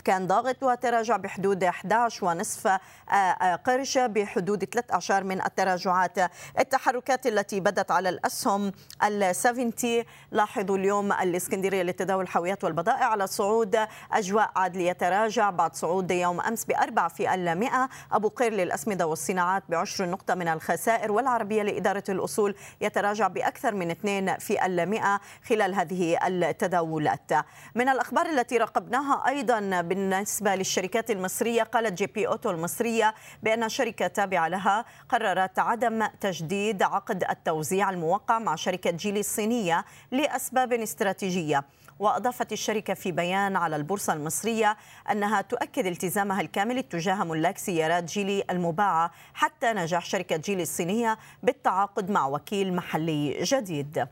كان 0.00 0.26
ضاغط 0.26 0.62
وتراجع 0.62 1.16
بحدود 1.16 1.64
11 1.64 2.26
ونصف 2.26 2.66
آه، 2.66 2.80
آه، 3.12 3.56
قرش 3.56 3.98
بحدود 3.98 4.64
3 4.64 4.94
أعشار 4.94 5.24
من 5.24 5.40
التراجعات. 5.42 6.18
التحركات 6.58 7.26
التي 7.26 7.60
بدت 7.60 7.90
على 7.90 8.08
الأسهم 8.08 8.72
ال 9.04 9.36
70 9.36 10.04
لاحظوا 10.30 10.76
اليوم 10.76 11.12
الإسكندرية 11.12 11.82
لتداول 11.82 12.22
الحاويات 12.22 12.64
والبضائع 12.64 13.04
على 13.04 13.26
صعود 13.26 13.76
أجواء 14.12 14.50
عاد 14.56 14.76
ليتراجع 14.76 15.50
بعد 15.50 15.74
صعود 15.74 16.10
يوم 16.10 16.40
أمس 16.40 16.64
بأربع 16.64 17.08
في 17.08 17.34
المئة. 17.34 17.88
أبو 18.12 18.28
قير 18.28 18.52
للأسمدة 18.52 19.06
والصناعات 19.06 19.62
بعشر 19.68 20.10
نقطة 20.10 20.34
من 20.34 20.48
الخسائر 20.48 21.12
والعربية 21.12 21.62
لإدارة 21.62 22.04
الأصول 22.08 22.54
يتراجع 22.80 23.28
بأكثر 23.28 23.74
من 23.74 23.90
2 23.90 24.38
في 24.38 24.66
المئة 24.66 25.20
خلال 25.48 25.74
هذه 25.74 26.18
التداولات. 26.26 27.32
من 27.74 27.88
الأخبار 27.88 28.26
التي 28.26 28.56
راقبناها 28.56 29.28
أيضا 29.28 29.82
بالنسبة 29.90 30.54
للشركات 30.54 31.10
المصرية 31.10 31.62
قالت 31.62 31.92
GB 31.92 32.28
Auto 32.28 32.50
المصرية 32.50 33.14
بأن 33.42 33.68
شركة 33.68 34.06
تابعة 34.06 34.48
لها 34.48 34.84
قررت 35.08 35.58
عدم 35.58 36.06
تجديد 36.06 36.82
عقد 36.82 37.24
التوزيع 37.24 37.90
الموقع 37.90 38.38
مع 38.38 38.54
شركة 38.54 38.90
جيلي 38.90 39.20
الصينية 39.20 39.84
لأسباب 40.10 40.72
استراتيجية. 40.72 41.64
وأضافت 41.98 42.52
الشركة 42.52 42.94
في 42.94 43.12
بيان 43.12 43.56
على 43.56 43.76
البورصة 43.76 44.12
المصرية 44.12 44.76
أنها 45.10 45.40
تؤكد 45.40 45.86
التزامها 45.86 46.40
الكامل 46.40 46.82
تجاه 46.82 47.24
ملاك 47.24 47.58
سيارات 47.58 48.04
جيلي 48.04 48.44
المباعة 48.50 49.10
حتى 49.34 49.72
نجاح 49.72 50.04
شركة 50.04 50.36
جيلي 50.36 50.62
الصينية 50.62 51.18
بالتعاقد 51.42 52.10
مع 52.10 52.26
وكيل 52.26 52.74
محلي 52.74 53.42
جديد. 53.42 54.06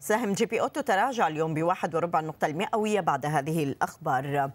سهم 0.00 0.32
GB 0.32 0.60
Auto 0.60 0.80
تراجع 0.80 1.28
اليوم 1.28 1.54
بواحد 1.54 1.94
وربع 1.94 2.20
النقطة 2.20 2.46
المئوية 2.46 3.00
بعد 3.00 3.26
هذه 3.26 3.64
الأخبار. 3.64 4.50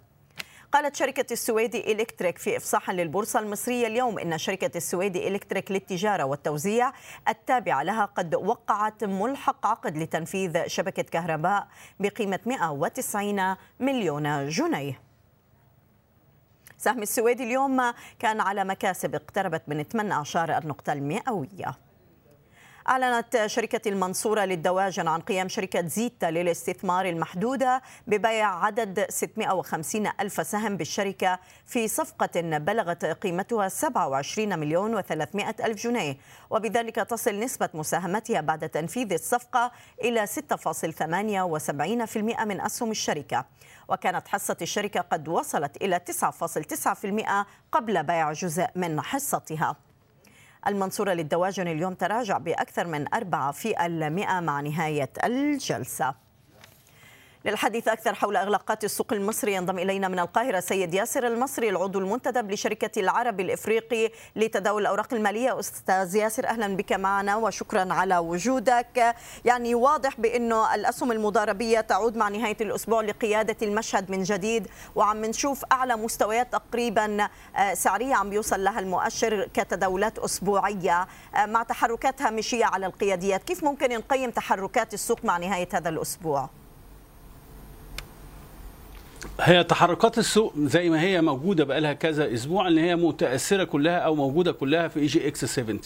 قالت 0.72 0.96
شركة 0.96 1.34
السويدي 1.34 1.92
إلكتريك 1.92 2.38
في 2.38 2.58
إفصاح 2.58 2.92
للبورصة 2.92 3.40
المصرية 3.40 3.88
اليوم 3.88 4.20
إن 4.20 4.38
شركة 4.38 4.78
السويدي 4.78 5.28
إلكتريك 5.28 5.72
للتجارة 5.72 6.24
والتوزيع 6.24 6.92
التابعة 7.28 7.84
لها 7.84 8.06
قد 8.06 8.36
وقعت 8.36 9.04
ملحق 9.04 9.68
عقد 9.68 9.98
لتنفيذ 9.98 10.68
شبكة 10.68 11.04
كهرباء 11.04 11.68
بقيمة 12.00 12.40
190 12.46 13.56
مليون 13.80 14.48
جنيه. 14.48 15.02
سهم 16.78 17.02
السويدي 17.02 17.44
اليوم 17.44 17.94
كان 18.20 18.40
على 18.40 18.64
مكاسب 18.64 19.16
اقتربت 19.16 19.64
من 19.68 19.84
18 19.84 20.58
النقطة 20.58 20.94
المئوية. 20.94 21.87
أعلنت 22.90 23.46
شركة 23.46 23.90
المنصورة 23.90 24.46
للدواجن 24.46 25.08
عن 25.08 25.22
قيام 25.22 25.50
شركة 25.50 25.88
زيتا 25.88 26.26
للاستثمار 26.26 27.10
المحدودة 27.10 27.82
ببيع 28.08 28.66
عدد 28.66 29.06
650 29.10 30.08
ألف 30.20 30.48
سهم 30.48 30.78
بالشركة 30.78 31.40
في 31.66 31.88
صفقة 31.88 32.58
بلغت 32.58 33.06
قيمتها 33.06 33.70
27 33.70 34.60
مليون 34.60 35.02
و300 35.02 35.66
ألف 35.66 35.84
جنيه. 35.84 36.18
وبذلك 36.50 36.96
تصل 36.96 37.40
نسبة 37.40 37.70
مساهمتها 37.74 38.42
بعد 38.42 38.70
تنفيذ 38.70 39.14
الصفقة 39.14 39.72
إلى 40.02 40.28
6.78% 40.28 40.36
من 42.46 42.62
أسهم 42.62 42.92
الشركة. 42.92 43.46
وكانت 43.88 44.28
حصة 44.28 44.58
الشركة 44.62 45.02
قد 45.02 45.28
وصلت 45.28 45.78
إلى 45.78 46.00
9.9% 46.00 47.46
قبل 47.72 48.04
بيع 48.04 48.32
جزء 48.32 48.68
من 48.76 49.02
حصتها. 49.02 49.87
المنصورة 50.68 51.14
للدواجن 51.14 51.68
اليوم 51.68 51.94
تراجع 51.94 52.38
بأكثر 52.38 52.88
من 52.88 53.14
أربعة 53.14 53.52
في 53.52 53.86
المئة 53.86 54.40
مع 54.40 54.62
نهاية 54.62 55.10
الجلسة. 55.24 56.27
للحديث 57.48 57.88
أكثر 57.88 58.16
حول 58.16 58.36
إغلاقات 58.36 58.84
السوق 58.84 59.14
المصري 59.14 59.54
ينضم 59.54 59.80
إلينا 59.80 60.08
من 60.08 60.20
القاهرة 60.20 60.60
سيد 60.60 60.94
ياسر 60.94 61.28
المصري 61.28 61.70
العضو 61.70 62.00
المنتدب 62.00 62.52
لشركة 62.52 63.00
العربي 63.00 63.44
الإفريقي 63.44 64.12
لتداول 64.36 64.82
الأوراق 64.82 65.14
المالية. 65.14 65.60
أستاذ 65.60 66.16
ياسر 66.16 66.48
أهلا 66.48 66.76
بك 66.76 66.94
معنا 66.94 67.36
وشكرا 67.36 67.94
على 67.94 68.18
وجودك. 68.18 69.16
يعني 69.46 69.76
واضح 69.76 70.20
بأنه 70.20 70.76
الأسهم 70.76 71.12
المضاربية 71.12 71.82
تعود 71.82 72.18
مع 72.18 72.30
نهاية 72.30 72.58
الأسبوع 72.62 73.02
لقيادة 73.02 73.58
المشهد 73.62 74.12
من 74.12 74.24
جديد 74.24 74.68
وعم 74.96 75.26
نشوف 75.26 75.66
أعلى 75.72 75.96
مستويات 75.96 76.54
تقريبا 76.54 77.28
آه، 77.58 77.74
سعرية 77.74 78.16
عم 78.16 78.30
بيوصل 78.30 78.64
لها 78.64 78.80
المؤشر 78.80 79.48
كتداولات 79.54 80.20
أسبوعية. 80.20 81.08
آه، 81.36 81.46
مع 81.46 81.64
تحركات 81.64 82.22
هامشية 82.22 82.66
على 82.66 82.86
القياديات 82.86 83.44
كيف 83.44 83.64
ممكن 83.64 83.90
نقيم 83.90 84.32
تحركات 84.32 84.94
السوق 84.94 85.26
مع 85.26 85.38
نهاية 85.38 85.70
هذا 85.74 85.90
الأسبوع؟ 85.90 86.50
هي 89.42 89.64
تحركات 89.64 90.18
السوق 90.18 90.54
زي 90.58 90.90
ما 90.90 91.02
هي 91.02 91.22
موجودة 91.22 91.64
بقى 91.64 91.82
لها 91.82 91.94
كذا 91.94 92.34
أسبوع 92.34 92.68
إن 92.68 92.78
هي 92.78 92.96
متأثرة 92.96 93.64
كلها 93.64 93.98
أو 93.98 94.16
موجودة 94.16 94.52
كلها 94.52 94.88
في 94.88 95.00
EGX 95.00 95.46
70 95.46 95.80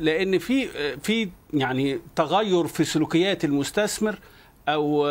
لأن 0.00 0.38
في 0.38 0.68
في 1.02 1.28
يعني 1.54 2.00
تغير 2.16 2.66
في 2.66 2.84
سلوكيات 2.84 3.44
المستثمر 3.44 4.18
أو 4.68 5.06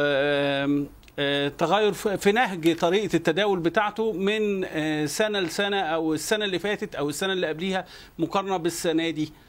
آه، 1.20 1.48
تغير 1.48 1.94
في 1.94 2.32
نهج 2.32 2.76
طريقة 2.76 3.16
التداول 3.16 3.60
بتاعته 3.60 4.12
من 4.14 4.66
آه، 4.66 5.06
سنة 5.06 5.40
لسنة 5.40 5.80
أو 5.80 6.14
السنة 6.14 6.46
اللي 6.46 6.60
فاتت 6.60 6.96
أو 6.96 7.10
السنة 7.10 7.34
اللي 7.34 7.48
قبليها 7.48 7.86
مقارنة 8.20 8.58
بالسنة 8.58 9.10
دي. 9.10 9.24
آه، 9.26 9.47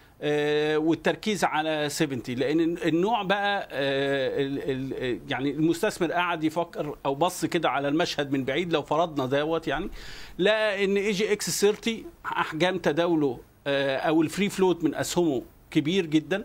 والتركيز 0.76 1.44
على 1.44 1.88
70 1.88 2.22
لأن 2.28 2.60
النوع 2.60 3.22
بقى 3.22 3.68
آه، 3.72 5.18
يعني 5.28 5.50
المستثمر 5.50 6.12
قاعد 6.12 6.44
يفكر 6.44 6.96
أو 7.06 7.14
بص 7.14 7.44
كده 7.44 7.70
على 7.70 7.88
المشهد 7.88 8.32
من 8.32 8.44
بعيد 8.44 8.72
لو 8.72 8.82
فرضنا 8.82 9.26
دوت 9.26 9.68
يعني 9.68 9.90
لقى 10.38 10.84
إن 10.84 10.96
EGX 10.96 11.60
30 11.60 12.04
أحجام 12.26 12.78
تداوله 12.78 13.38
آه، 13.66 13.96
أو 13.96 14.22
ال 14.22 14.28
free 14.28 14.48
float 14.48 14.84
من 14.84 14.94
أسهمه 14.94 15.42
كبير 15.70 16.06
جدا. 16.06 16.44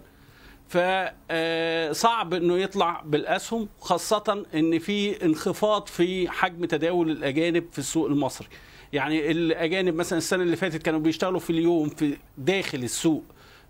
فصعب 0.69 2.34
إنه 2.34 2.57
يطلع 2.57 3.01
بالأسهم 3.05 3.69
خاصة 3.80 4.45
إن 4.55 4.80
في 4.80 5.26
انخفاض 5.26 5.88
في 5.88 6.30
حجم 6.30 6.65
تداول 6.65 7.11
الأجانب 7.11 7.65
في 7.71 7.80
السوق 7.80 8.07
المصري. 8.07 8.47
يعني 8.93 9.32
الأجانب 9.32 9.95
مثلا 9.95 10.17
السنة 10.17 10.43
اللي 10.43 10.55
فاتت 10.55 10.82
كانوا 10.82 10.99
بيشتغلوا 10.99 11.39
في 11.39 11.49
اليوم 11.49 11.89
في 11.89 12.17
داخل 12.38 12.84
السوق. 12.84 13.24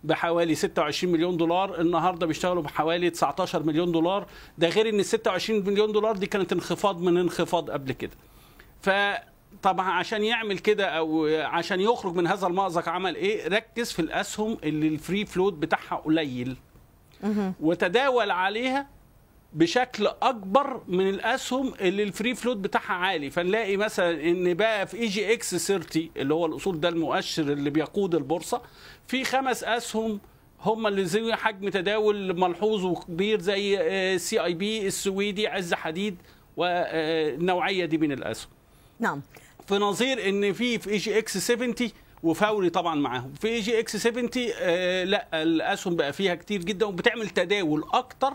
بحوالي 0.03 0.55
26 0.55 1.13
مليون 1.13 1.37
دولار. 1.37 1.81
النهارده 1.81 2.25
بيشتغلوا 2.25 2.63
بحوالي 2.63 3.09
19 3.09 3.63
مليون 3.63 3.91
دولار. 3.91 4.27
ده 4.57 4.69
غير 4.69 4.89
إن 4.89 4.99
ال 4.99 5.05
26 5.05 5.65
مليون 5.65 5.91
دولار 5.91 6.15
دي 6.15 6.25
كانت 6.25 6.53
انخفاض 6.53 7.01
من 7.01 7.17
انخفاض 7.17 7.71
قبل 7.71 7.91
كده. 7.91 8.11
فطبعا 8.81 9.91
عشان 9.91 10.23
يعمل 10.23 10.59
كده 10.59 10.85
أو 10.85 11.25
عشان 11.27 11.81
يخرج 11.81 12.15
من 12.15 12.27
هذا 12.27 12.47
المأزق 12.47 12.89
عمل 12.89 13.15
إيه؟ 13.15 13.47
ركز 13.47 13.91
في 13.91 13.99
الأسهم 13.99 14.57
اللي 14.63 14.87
ال 14.87 14.95
free 14.95 15.25
float 15.25 15.53
بتاعها 15.53 15.95
قليل. 15.95 16.57
وتداول 17.59 18.31
عليها 18.31 18.87
بشكل 19.53 20.07
أكبر 20.21 20.81
من 20.87 21.09
الأسهم 21.09 21.73
اللي 21.81 22.03
ال 22.03 22.10
free 22.10 22.35
float 22.35 22.57
بتاعها 22.57 22.93
عالي. 22.93 23.29
فنلاقي 23.29 23.77
مثلا 23.77 24.23
إن 24.29 24.53
بقى 24.53 24.87
في 24.87 24.97
EGX 24.97 25.67
30 25.67 26.09
اللي 26.17 26.33
هو 26.33 26.45
الأصول 26.45 26.79
ده 26.79 26.89
المؤشر 26.89 27.43
اللي 27.43 27.69
بيقود 27.69 28.15
البورصة 28.15 28.61
في 29.07 29.23
خمس 29.23 29.63
أسهم 29.63 30.19
هم 30.61 30.87
اللي 30.87 31.05
زي 31.05 31.33
حجم 31.35 31.69
تداول 31.69 32.39
ملحوظ 32.39 32.85
وكبير 32.85 33.39
زي 33.41 34.17
CIB 34.19 34.87
السويدي 34.87 35.47
عز 35.47 35.73
حديد 35.73 36.17
والنوعيه 36.57 37.85
دي 37.85 37.97
من 37.97 38.11
الأسهم. 38.11 38.49
نعم. 38.99 39.21
في 39.67 39.75
نظير 39.75 40.29
إن 40.29 40.53
في 40.53 40.79
في 40.79 40.89
EGX 40.89 41.37
70 41.37 41.75
وفوري 42.23 42.69
طبعا 42.69 42.95
معاهم. 42.95 43.33
في 43.41 43.47
EGX 43.47 43.95
70 43.97 44.29
آه 44.59 45.03
لا 45.03 45.43
الأسهم 45.43 45.95
بقى 45.95 46.13
فيها 46.13 46.35
كتير 46.35 46.63
جدا 46.63 46.85
وبتعمل 46.85 47.29
تداول 47.29 47.83
أكتر 47.93 48.33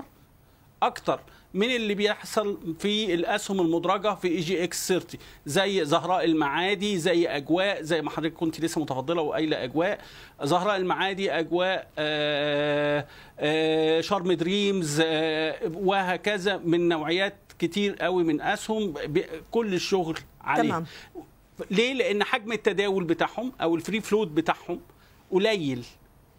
أكتر 0.83 1.21
من 1.55 1.71
اللي 1.71 1.95
بيحصل 1.95 2.75
في 2.79 3.15
الأسهم 3.15 3.61
المدرجة 3.61 4.15
في 4.15 4.29
EGX 4.29 4.89
30 4.89 5.21
زي 5.47 5.85
زهراء 5.85 6.25
المعادي 6.25 6.99
زي 6.99 7.27
أجواء 7.29 7.83
زي 7.83 8.03
ما 8.03 8.11
حضرتك 8.11 8.35
كنت 8.35 8.61
لسه 8.61 8.81
متفضلة 8.81 9.23
وقايلة 9.23 9.65
أجواء. 9.65 10.01
زهراء 10.43 10.77
المعادي 10.77 11.33
أجواء 11.33 11.89
آآ 11.99 13.07
آآ 13.39 14.01
شرم 14.01 14.33
دريمز 14.33 15.01
وهكذا 15.75 16.57
من 16.57 16.89
نوعيات 16.89 17.35
كتير 17.59 17.95
قوي 17.97 18.25
من 18.25 18.41
أسهم. 18.41 18.95
كل 19.51 19.75
الشغل 19.75 20.19
عليه. 20.41 20.63
تمام. 20.69 20.87
ليه؟ 21.71 21.93
لأن 21.93 22.25
حجم 22.25 22.53
التداول 22.53 23.05
بتاعهم 23.05 23.53
أو 23.63 23.75
ال 23.75 23.80
free 23.80 24.01
float 24.01 24.29
بتاعهم 24.29 24.81
قليل. 25.31 25.85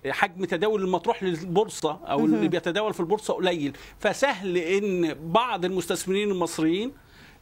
حجم 0.07 0.45
تداول 0.45 0.83
المطروح 0.83 1.23
للبورصة 1.23 1.91
أو 1.91 2.25
اللي 2.25 2.47
بيتداول 2.47 2.93
في 2.93 2.99
البورصة 2.99 3.33
قليل. 3.33 3.77
فسهل 3.99 4.57
إن 4.57 5.13
بعض 5.13 5.65
المستثمرين 5.65 6.31
المصريين 6.31 6.91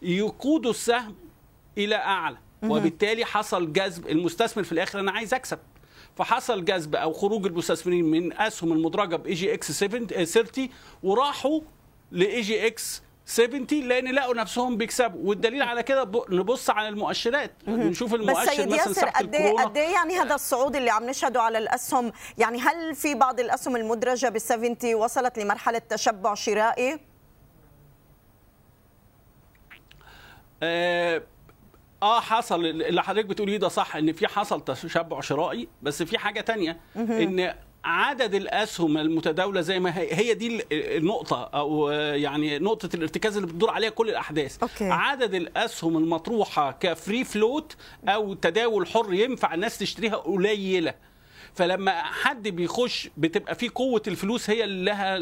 يقودوا 0.01 0.71
السهم 0.71 1.15
إلى 1.77 1.95
أعلى. 1.95 2.37
وبالتالي 2.63 3.25
حصل 3.25 3.73
جذب. 3.73 4.07
المستثمر 4.07 4.63
في 4.63 4.71
الآخر 4.71 4.99
أنا 4.99 5.11
عايز 5.11 5.33
أكسب. 5.33 5.59
فحصل 6.15 6.65
جذب 6.65 6.95
أو 6.95 7.13
خروج 7.13 7.45
المستثمرين 7.45 8.05
من 8.05 8.33
أسهم 8.33 8.73
المدرجة 8.73 9.15
ب 9.15 9.33
EGX 9.33 9.79
30 9.79 10.69
وراحوا 11.03 11.61
ل 12.11 12.41
EGX 12.41 13.01
70 13.29 13.67
لأن 13.71 14.07
لقوا 14.15 14.33
نفسهم 14.33 14.77
بيكسبوا. 14.77 15.29
والدليل 15.29 15.61
على 15.61 15.83
كده 15.83 16.11
نبص 16.29 16.69
على 16.69 16.87
المؤشرات. 16.89 17.51
نشوف 17.67 18.13
المؤشر 18.13 18.41
بس 18.41 18.55
سيد 18.55 18.71
ياسر 18.71 19.09
قد 19.09 19.35
إيه 19.35 19.53
قد 19.53 19.77
إيه 19.77 19.93
يعني 19.93 20.15
هذا 20.15 20.35
الصعود 20.35 20.75
اللي 20.75 20.89
عم 20.89 21.03
نشهده 21.09 21.41
على 21.41 21.57
الأسهم؟ 21.57 22.11
يعني 22.37 22.59
هل 22.59 22.95
في 22.95 23.15
بعض 23.15 23.39
الأسهم 23.39 23.75
المدرجة 23.75 24.29
بال 24.29 24.41
70 24.41 24.75
وصلت 24.95 25.39
لمرحلة 25.39 25.77
تشبع 25.89 26.33
شرائي؟ 26.33 26.99
آه 30.63 31.23
آه 32.03 32.19
حصل. 32.19 32.65
اللي 32.65 33.03
حضرتك 33.03 33.25
بتقوليه 33.25 33.57
ده 33.57 33.67
صح 33.67 33.95
إن 33.95 34.13
في 34.13 34.27
حصل 34.27 34.63
تشبع 34.63 35.21
شرائي 35.21 35.67
بس 35.81 36.03
في 36.03 36.17
حاجة 36.17 36.41
تانية. 36.41 36.79
إن 36.95 37.53
عدد 37.83 38.35
الأسهم 38.35 38.97
المتداولة 38.97 39.61
زي 39.61 39.79
ما 39.79 39.97
هي 39.97 40.13
هي 40.13 40.33
دي 40.33 40.63
النقطة 40.71 41.43
أو 41.43 41.89
يعني 41.91 42.59
نقطة 42.59 42.89
الارتكاز 42.95 43.35
اللي 43.37 43.47
بتدور 43.47 43.69
عليها 43.69 43.89
كل 43.89 44.09
الأحداث. 44.09 44.57
okay. 44.63 44.83
عدد 44.89 45.33
الأسهم 45.33 45.97
المطروحة 45.97 46.71
ك 46.71 46.82
free 46.82 47.23
float 47.23 47.75
أو 48.07 48.33
تداول 48.33 48.87
حر 48.87 49.13
ينفع 49.13 49.53
الناس 49.53 49.77
تشتريها 49.77 50.15
قليلة. 50.15 50.93
فلما 51.55 51.91
حد 52.03 52.47
بيخش 52.47 53.09
بتبقى 53.17 53.55
في 53.55 53.69
قوة 53.69 54.01
الفلوس 54.07 54.49
هي 54.49 54.63
اللي 54.63 54.85
لها 54.85 55.17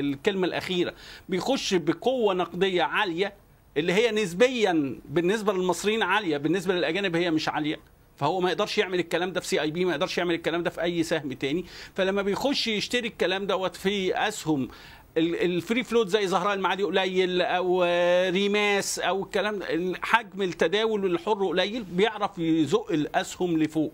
الكلمة 0.00 0.46
الأخيرة. 0.46 0.94
بيخش 1.28 1.74
بقوة 1.74 2.34
نقدية 2.34 2.82
عالية 2.82 3.32
اللي 3.76 3.92
هي 3.92 4.10
نسبيا 4.10 5.00
بالنسبة 5.04 5.52
للمصريين 5.52 6.02
عالية 6.02 6.36
بالنسبة 6.36 6.74
للأجانب 6.74 7.16
هي 7.16 7.30
مش 7.30 7.48
عالية. 7.48 7.76
فهو 8.18 8.40
ما 8.40 8.50
يقدرش 8.50 8.78
يعمل 8.78 8.98
الكلام 8.98 9.32
ده 9.32 9.40
في 9.40 9.46
CIB 9.46 9.84
ما 9.84 9.92
يقدرش 9.92 10.18
يعمل 10.18 10.34
الكلام 10.34 10.62
ده 10.62 10.70
في 10.70 10.82
أي 10.82 11.02
سهم 11.02 11.32
تاني. 11.32 11.64
فلما 11.94 12.22
بيخش 12.22 12.66
يشتري 12.66 13.08
الكلام 13.08 13.46
دوت 13.46 13.76
في 13.76 14.28
أسهم 14.28 14.68
ال 15.16 15.30
free 15.30 15.84
float 15.84 16.08
زي 16.08 16.26
زهراء 16.26 16.54
المعادي 16.54 16.82
قليل 16.82 17.42
أو 17.42 17.82
ريماس 18.30 18.98
أو 18.98 19.22
الكلام 19.22 19.62
حجم 20.02 20.42
التداول 20.42 21.06
الحر 21.06 21.46
قليل 21.46 21.82
بيعرف 21.82 22.38
يزق 22.38 22.90
الأسهم 22.90 23.58
لفوق. 23.62 23.92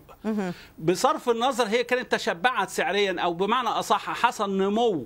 بصرف 0.79 1.29
النظر 1.29 1.65
هي 1.67 1.83
كانت 1.83 2.11
تشبعت 2.11 2.69
سعريا 2.69 3.15
أو 3.19 3.33
بمعنى 3.33 3.69
أصح 3.69 4.09
حصل 4.09 4.57
نمو 4.57 5.05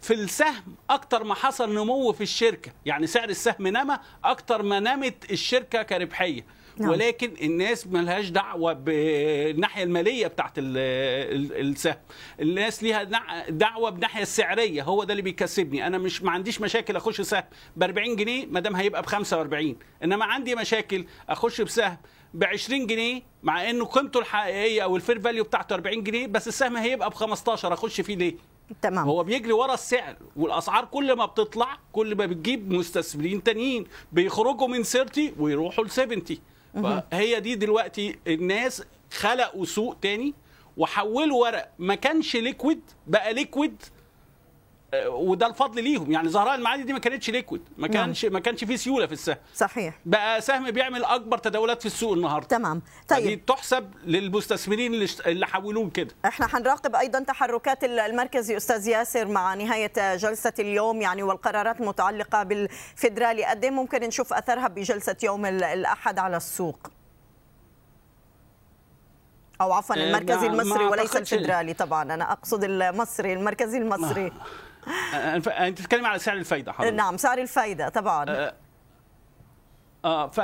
في 0.00 0.14
السهم 0.14 0.76
أكتر 0.90 1.24
ما 1.24 1.34
حصل 1.34 1.74
نمو 1.74 2.12
في 2.12 2.20
الشركة. 2.20 2.72
يعني 2.86 3.06
سعر 3.06 3.28
السهم 3.28 3.66
نما 3.66 4.00
أكتر 4.24 4.62
ما 4.62 4.80
نمت 4.80 5.30
الشركة 5.30 5.82
كربحية. 5.82 6.44
نعم. 6.78 6.90
ولكن 6.90 7.32
الناس 7.42 7.86
ملهاش 7.86 8.28
دعوة 8.28 8.72
بالناحيه 8.72 9.82
المالية 9.82 10.26
بتاعت 10.26 10.52
السهم. 10.58 11.96
الناس 12.40 12.82
ليها 12.82 13.02
دعوة 13.48 13.90
بالناحيه 13.90 14.22
السعرية 14.22 14.82
هو 14.82 15.04
ده 15.04 15.12
اللي 15.12 15.22
بيكسبني. 15.22 15.86
أنا 15.86 15.98
مش 15.98 16.22
ما 16.22 16.30
عنديش 16.30 16.60
مشاكل 16.60 16.96
أخش 16.96 17.20
سهم 17.20 17.42
ب 17.76 17.82
40 17.82 18.16
جنيه 18.16 18.46
ما 18.46 18.60
دام 18.60 18.76
هيبقى 18.76 19.02
ب 19.02 19.06
45 19.06 19.76
إنما 20.04 20.24
عندي 20.24 20.54
مشاكل 20.54 21.04
أخش 21.28 21.60
بسهم 21.60 21.96
ب 22.34 22.44
20 22.44 22.86
جنيه 22.86 23.22
مع 23.42 23.70
إنه 23.70 23.84
قيمته 23.84 24.20
الحقيقية 24.20 24.82
أو 24.82 24.96
ال 24.96 25.01
fair 25.01 25.20
value 25.20 25.44
بتاعته 25.44 25.74
40 25.74 26.02
جنيه 26.02 26.26
بس 26.26 26.48
السهم 26.48 26.76
هيبقى 26.76 27.10
ب 27.10 27.14
15 27.14 27.72
أخش 27.72 28.00
فيه 28.00 28.16
ليه؟ 28.16 28.34
تمام. 28.82 29.08
هو 29.08 29.24
بيجري 29.24 29.52
ورا 29.52 29.74
السعر 29.74 30.16
والأسعار 30.36 30.84
كل 30.84 31.12
ما 31.12 31.26
بتطلع 31.26 31.78
كل 31.92 32.16
ما 32.16 32.26
بتجيب 32.26 32.72
مستثمرين 32.72 33.42
تانيين 33.42 33.84
بيخرجوا 34.12 34.68
من 34.68 34.82
30 34.82 35.32
ويروحوا 35.38 35.84
ل 35.84 35.90
70 35.90 36.24
فهي 36.82 37.40
دي 37.40 37.54
دلوقتي 37.54 38.16
الناس 38.26 38.82
خلقوا 39.12 39.64
سوق 39.64 39.96
تاني 40.02 40.34
وحولوا 40.76 41.40
ورق. 41.42 41.68
ما 41.78 41.94
كانش 41.94 42.36
liquid 42.36 42.80
بقى 43.06 43.34
liquid 43.34 43.82
وده 45.06 45.46
الفضل 45.46 45.84
ليهم. 45.84 46.12
يعني 46.12 46.28
زهراء 46.28 46.54
المعادي 46.54 46.82
دي 46.82 46.92
ما 46.92 46.98
كانتش 46.98 47.30
liquid 47.30 47.62
ما 47.76 47.88
كانش 47.88 48.24
ما 48.24 48.40
كانش 48.40 48.64
فيه 48.64 48.76
سيولة 48.76 49.06
في 49.06 49.12
السهم. 49.12 49.36
صحيح. 49.54 49.98
بقى 50.04 50.40
سهم 50.40 50.70
بيعمل 50.70 51.04
أكبر 51.04 51.38
تداولات 51.38 51.80
في 51.80 51.86
السوق 51.86 52.12
النهارده. 52.12 52.48
تمام. 52.48 52.82
طيب. 53.08 53.22
دي 53.22 53.36
تحسب 53.36 53.90
للمستثمرين 54.04 54.94
اللي 54.94 55.08
اللي 55.26 55.46
حولوه 55.46 55.90
كده. 55.90 56.14
إحنا 56.24 56.48
هنراقب 56.52 56.96
أيضا 56.96 57.20
تحركات 57.20 57.84
المركزي 57.84 58.56
أستاذ 58.56 58.88
ياسر 58.88 59.28
مع 59.28 59.54
نهاية 59.54 60.16
جلسة 60.16 60.52
اليوم 60.58 61.02
يعني 61.02 61.22
والقرارات 61.22 61.80
المتعلقه 61.80 62.42
بالفدرالي 62.42 63.44
قد 63.44 63.66
ممكن 63.66 64.00
نشوف 64.00 64.32
أثرها 64.32 64.68
بجلسة 64.68 65.16
يوم 65.22 65.46
الأحد 65.46 66.18
على 66.18 66.36
السوق. 66.36 66.90
أو 69.60 69.72
عفوا 69.72 69.96
المركزي 69.96 70.46
المصري 70.46 70.84
وليس 70.84 71.16
الفدرالي 71.16 71.74
طبعا. 71.74 72.02
أنا 72.02 72.32
أقصد 72.32 72.64
المصري 72.64 73.32
المركزي 73.32 73.78
المصري. 73.78 74.32
انت 75.14 75.80
بتتكلم 75.80 76.06
على 76.06 76.18
سعر 76.18 76.36
الفايدة 76.36 76.72
حضرتك. 76.72 76.94
نعم 76.94 77.16
سعر 77.16 77.38
الفايدة 77.38 77.88
طبعا. 77.88 78.24
أه, 78.28 78.54
آه 80.04 80.26
ف 80.26 80.38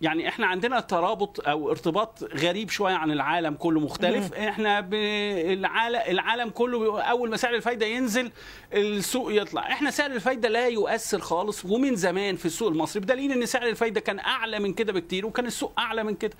يعني 0.00 0.28
إحنا 0.28 0.46
عندنا 0.46 0.80
ترابط 0.80 1.48
أو 1.48 1.70
ارتباط 1.70 2.24
غريب 2.24 2.70
شوية 2.70 2.94
عن 2.94 3.10
العالم 3.10 3.54
كله 3.54 3.80
مختلف. 3.80 4.34
إحنا 4.34 4.88
العالم 4.92 6.00
العالم 6.08 6.50
كله 6.50 7.02
أول 7.02 7.30
ما 7.30 7.36
سعر 7.36 7.54
الفايدة 7.54 7.86
ينزل 7.86 8.32
السوق 8.72 9.32
يطلع. 9.32 9.72
إحنا 9.72 9.90
سعر 9.90 10.10
الفايدة 10.10 10.48
لا 10.48 10.68
يؤثر 10.68 11.20
خالص 11.20 11.64
ومن 11.64 11.96
زمان 11.96 12.36
في 12.36 12.46
السوق 12.46 12.68
المصري 12.68 13.00
بدليل 13.00 13.32
إن 13.32 13.46
سعر 13.46 13.68
الفايدة 13.68 14.00
كان 14.00 14.18
أعلى 14.18 14.58
من 14.58 14.72
كده 14.74 14.92
بكتير 14.92 15.26
وكان 15.26 15.46
السوق 15.46 15.72
أعلى 15.78 16.04
من 16.04 16.14
كده. 16.14 16.36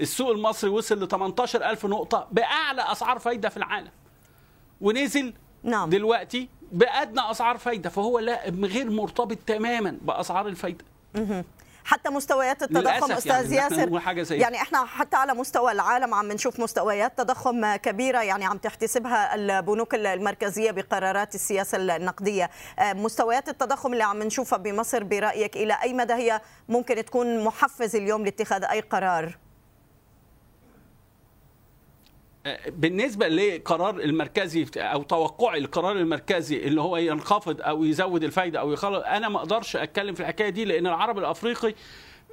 السوق 0.00 0.30
المصري 0.30 0.70
وصل 0.70 1.04
ل 1.04 1.08
18000 1.08 1.86
نقطة 1.86 2.28
بأعلى 2.32 2.92
أسعار 2.92 3.18
فايدة 3.18 3.48
في 3.48 3.56
العالم. 3.56 3.90
ونزل 4.80 5.34
نعم. 5.68 5.90
دلوقتي 5.90 6.48
بأدنى 6.72 7.30
أسعار 7.30 7.58
فايدة 7.58 7.90
فهو 7.90 8.18
لا 8.18 8.40
غير 8.48 8.90
مرتبط 8.90 9.38
تماما 9.46 9.98
بأسعار 10.02 10.46
الفايدة. 10.46 10.84
حتى 11.84 12.10
مستويات 12.10 12.62
التضخم 12.62 13.12
أستاذ 13.12 13.52
يعني 13.52 13.76
ياسر. 13.76 14.00
حاجة 14.00 14.22
زي 14.22 14.38
يعني 14.38 14.56
إحنا 14.56 14.84
حتى 14.84 15.16
على 15.16 15.34
مستوى 15.34 15.72
العالم 15.72 16.14
عم 16.14 16.32
نشوف 16.32 16.60
مستويات 16.60 17.18
تضخم 17.18 17.76
كبيرة 17.76 18.22
يعني 18.22 18.44
عم 18.44 18.58
تحتسبها 18.58 19.34
البنوك 19.34 19.94
المركزية 19.94 20.70
بقرارات 20.70 21.34
السياسة 21.34 21.78
النقدية. 21.78 22.50
مستويات 22.82 23.48
التضخم 23.48 23.92
اللي 23.92 24.04
عم 24.04 24.22
نشوفها 24.22 24.58
بمصر 24.58 25.04
برأيك 25.04 25.56
إلى 25.56 25.78
أي 25.82 25.94
مدى 25.94 26.12
هي 26.12 26.40
ممكن 26.68 27.04
تكون 27.04 27.44
محفز 27.44 27.96
اليوم 27.96 28.24
لاتخاذ 28.24 28.64
أي 28.64 28.80
قرار؟ 28.80 29.38
بالنسبة 32.68 33.28
لقرار 33.28 34.00
المركزي 34.00 34.66
أو 34.76 35.02
توقعي 35.02 35.58
القرار 35.58 35.96
المركزي 35.96 36.56
اللي 36.56 36.80
هو 36.80 36.96
ينخفض 36.96 37.60
أو 37.60 37.84
يزود 37.84 38.24
الفايدة 38.24 38.60
أو 38.60 38.72
يخلص 38.72 39.02
أنا 39.06 39.28
ما 39.28 39.38
أقدرش 39.38 39.76
أتكلم 39.76 40.14
في 40.14 40.20
الحكاية 40.20 40.48
دي 40.48 40.64
لأن 40.64 40.86
العرب 40.86 41.18
الأفريقي 41.18 41.74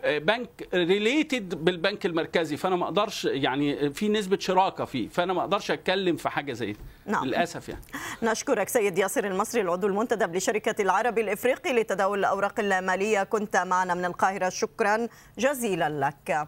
بنك 0.06 0.68
related 0.74 1.66
بالبنك 1.66 2.06
المركزي 2.06 2.58
فأنا 2.58 2.76
ما 2.76 2.86
أقدرش 2.86 3.26
يعني 3.26 3.94
في 3.94 4.10
نسبة 4.10 4.38
شراكة 4.40 4.86
فيه 4.86 5.10
فأنا 5.10 5.34
ما 5.34 5.42
أقدرش 5.42 5.72
أتكلم 5.72 6.16
في 6.16 6.30
حاجة 6.30 6.54
زي 6.54 6.72
دي. 6.72 6.80
نعم. 7.06 7.26
للأسف 7.26 7.70
يعني. 7.70 7.82
نشكرك 8.24 8.70
سيد 8.70 8.98
ياسر 8.98 9.28
المصري 9.28 9.62
العضو 9.62 9.88
المنتدب 9.88 10.36
لشركة 10.36 10.82
العربي 10.82 11.22
الإفريقي 11.22 11.74
لتداول 11.74 12.20
الأوراق 12.20 12.60
المالية. 12.60 13.24
كنت 13.24 13.58
معنا 13.58 13.94
من 13.94 14.06
القاهرة 14.06 14.50
شكرا 14.50 15.08
جزيلا 15.40 15.90
لك. 15.90 16.48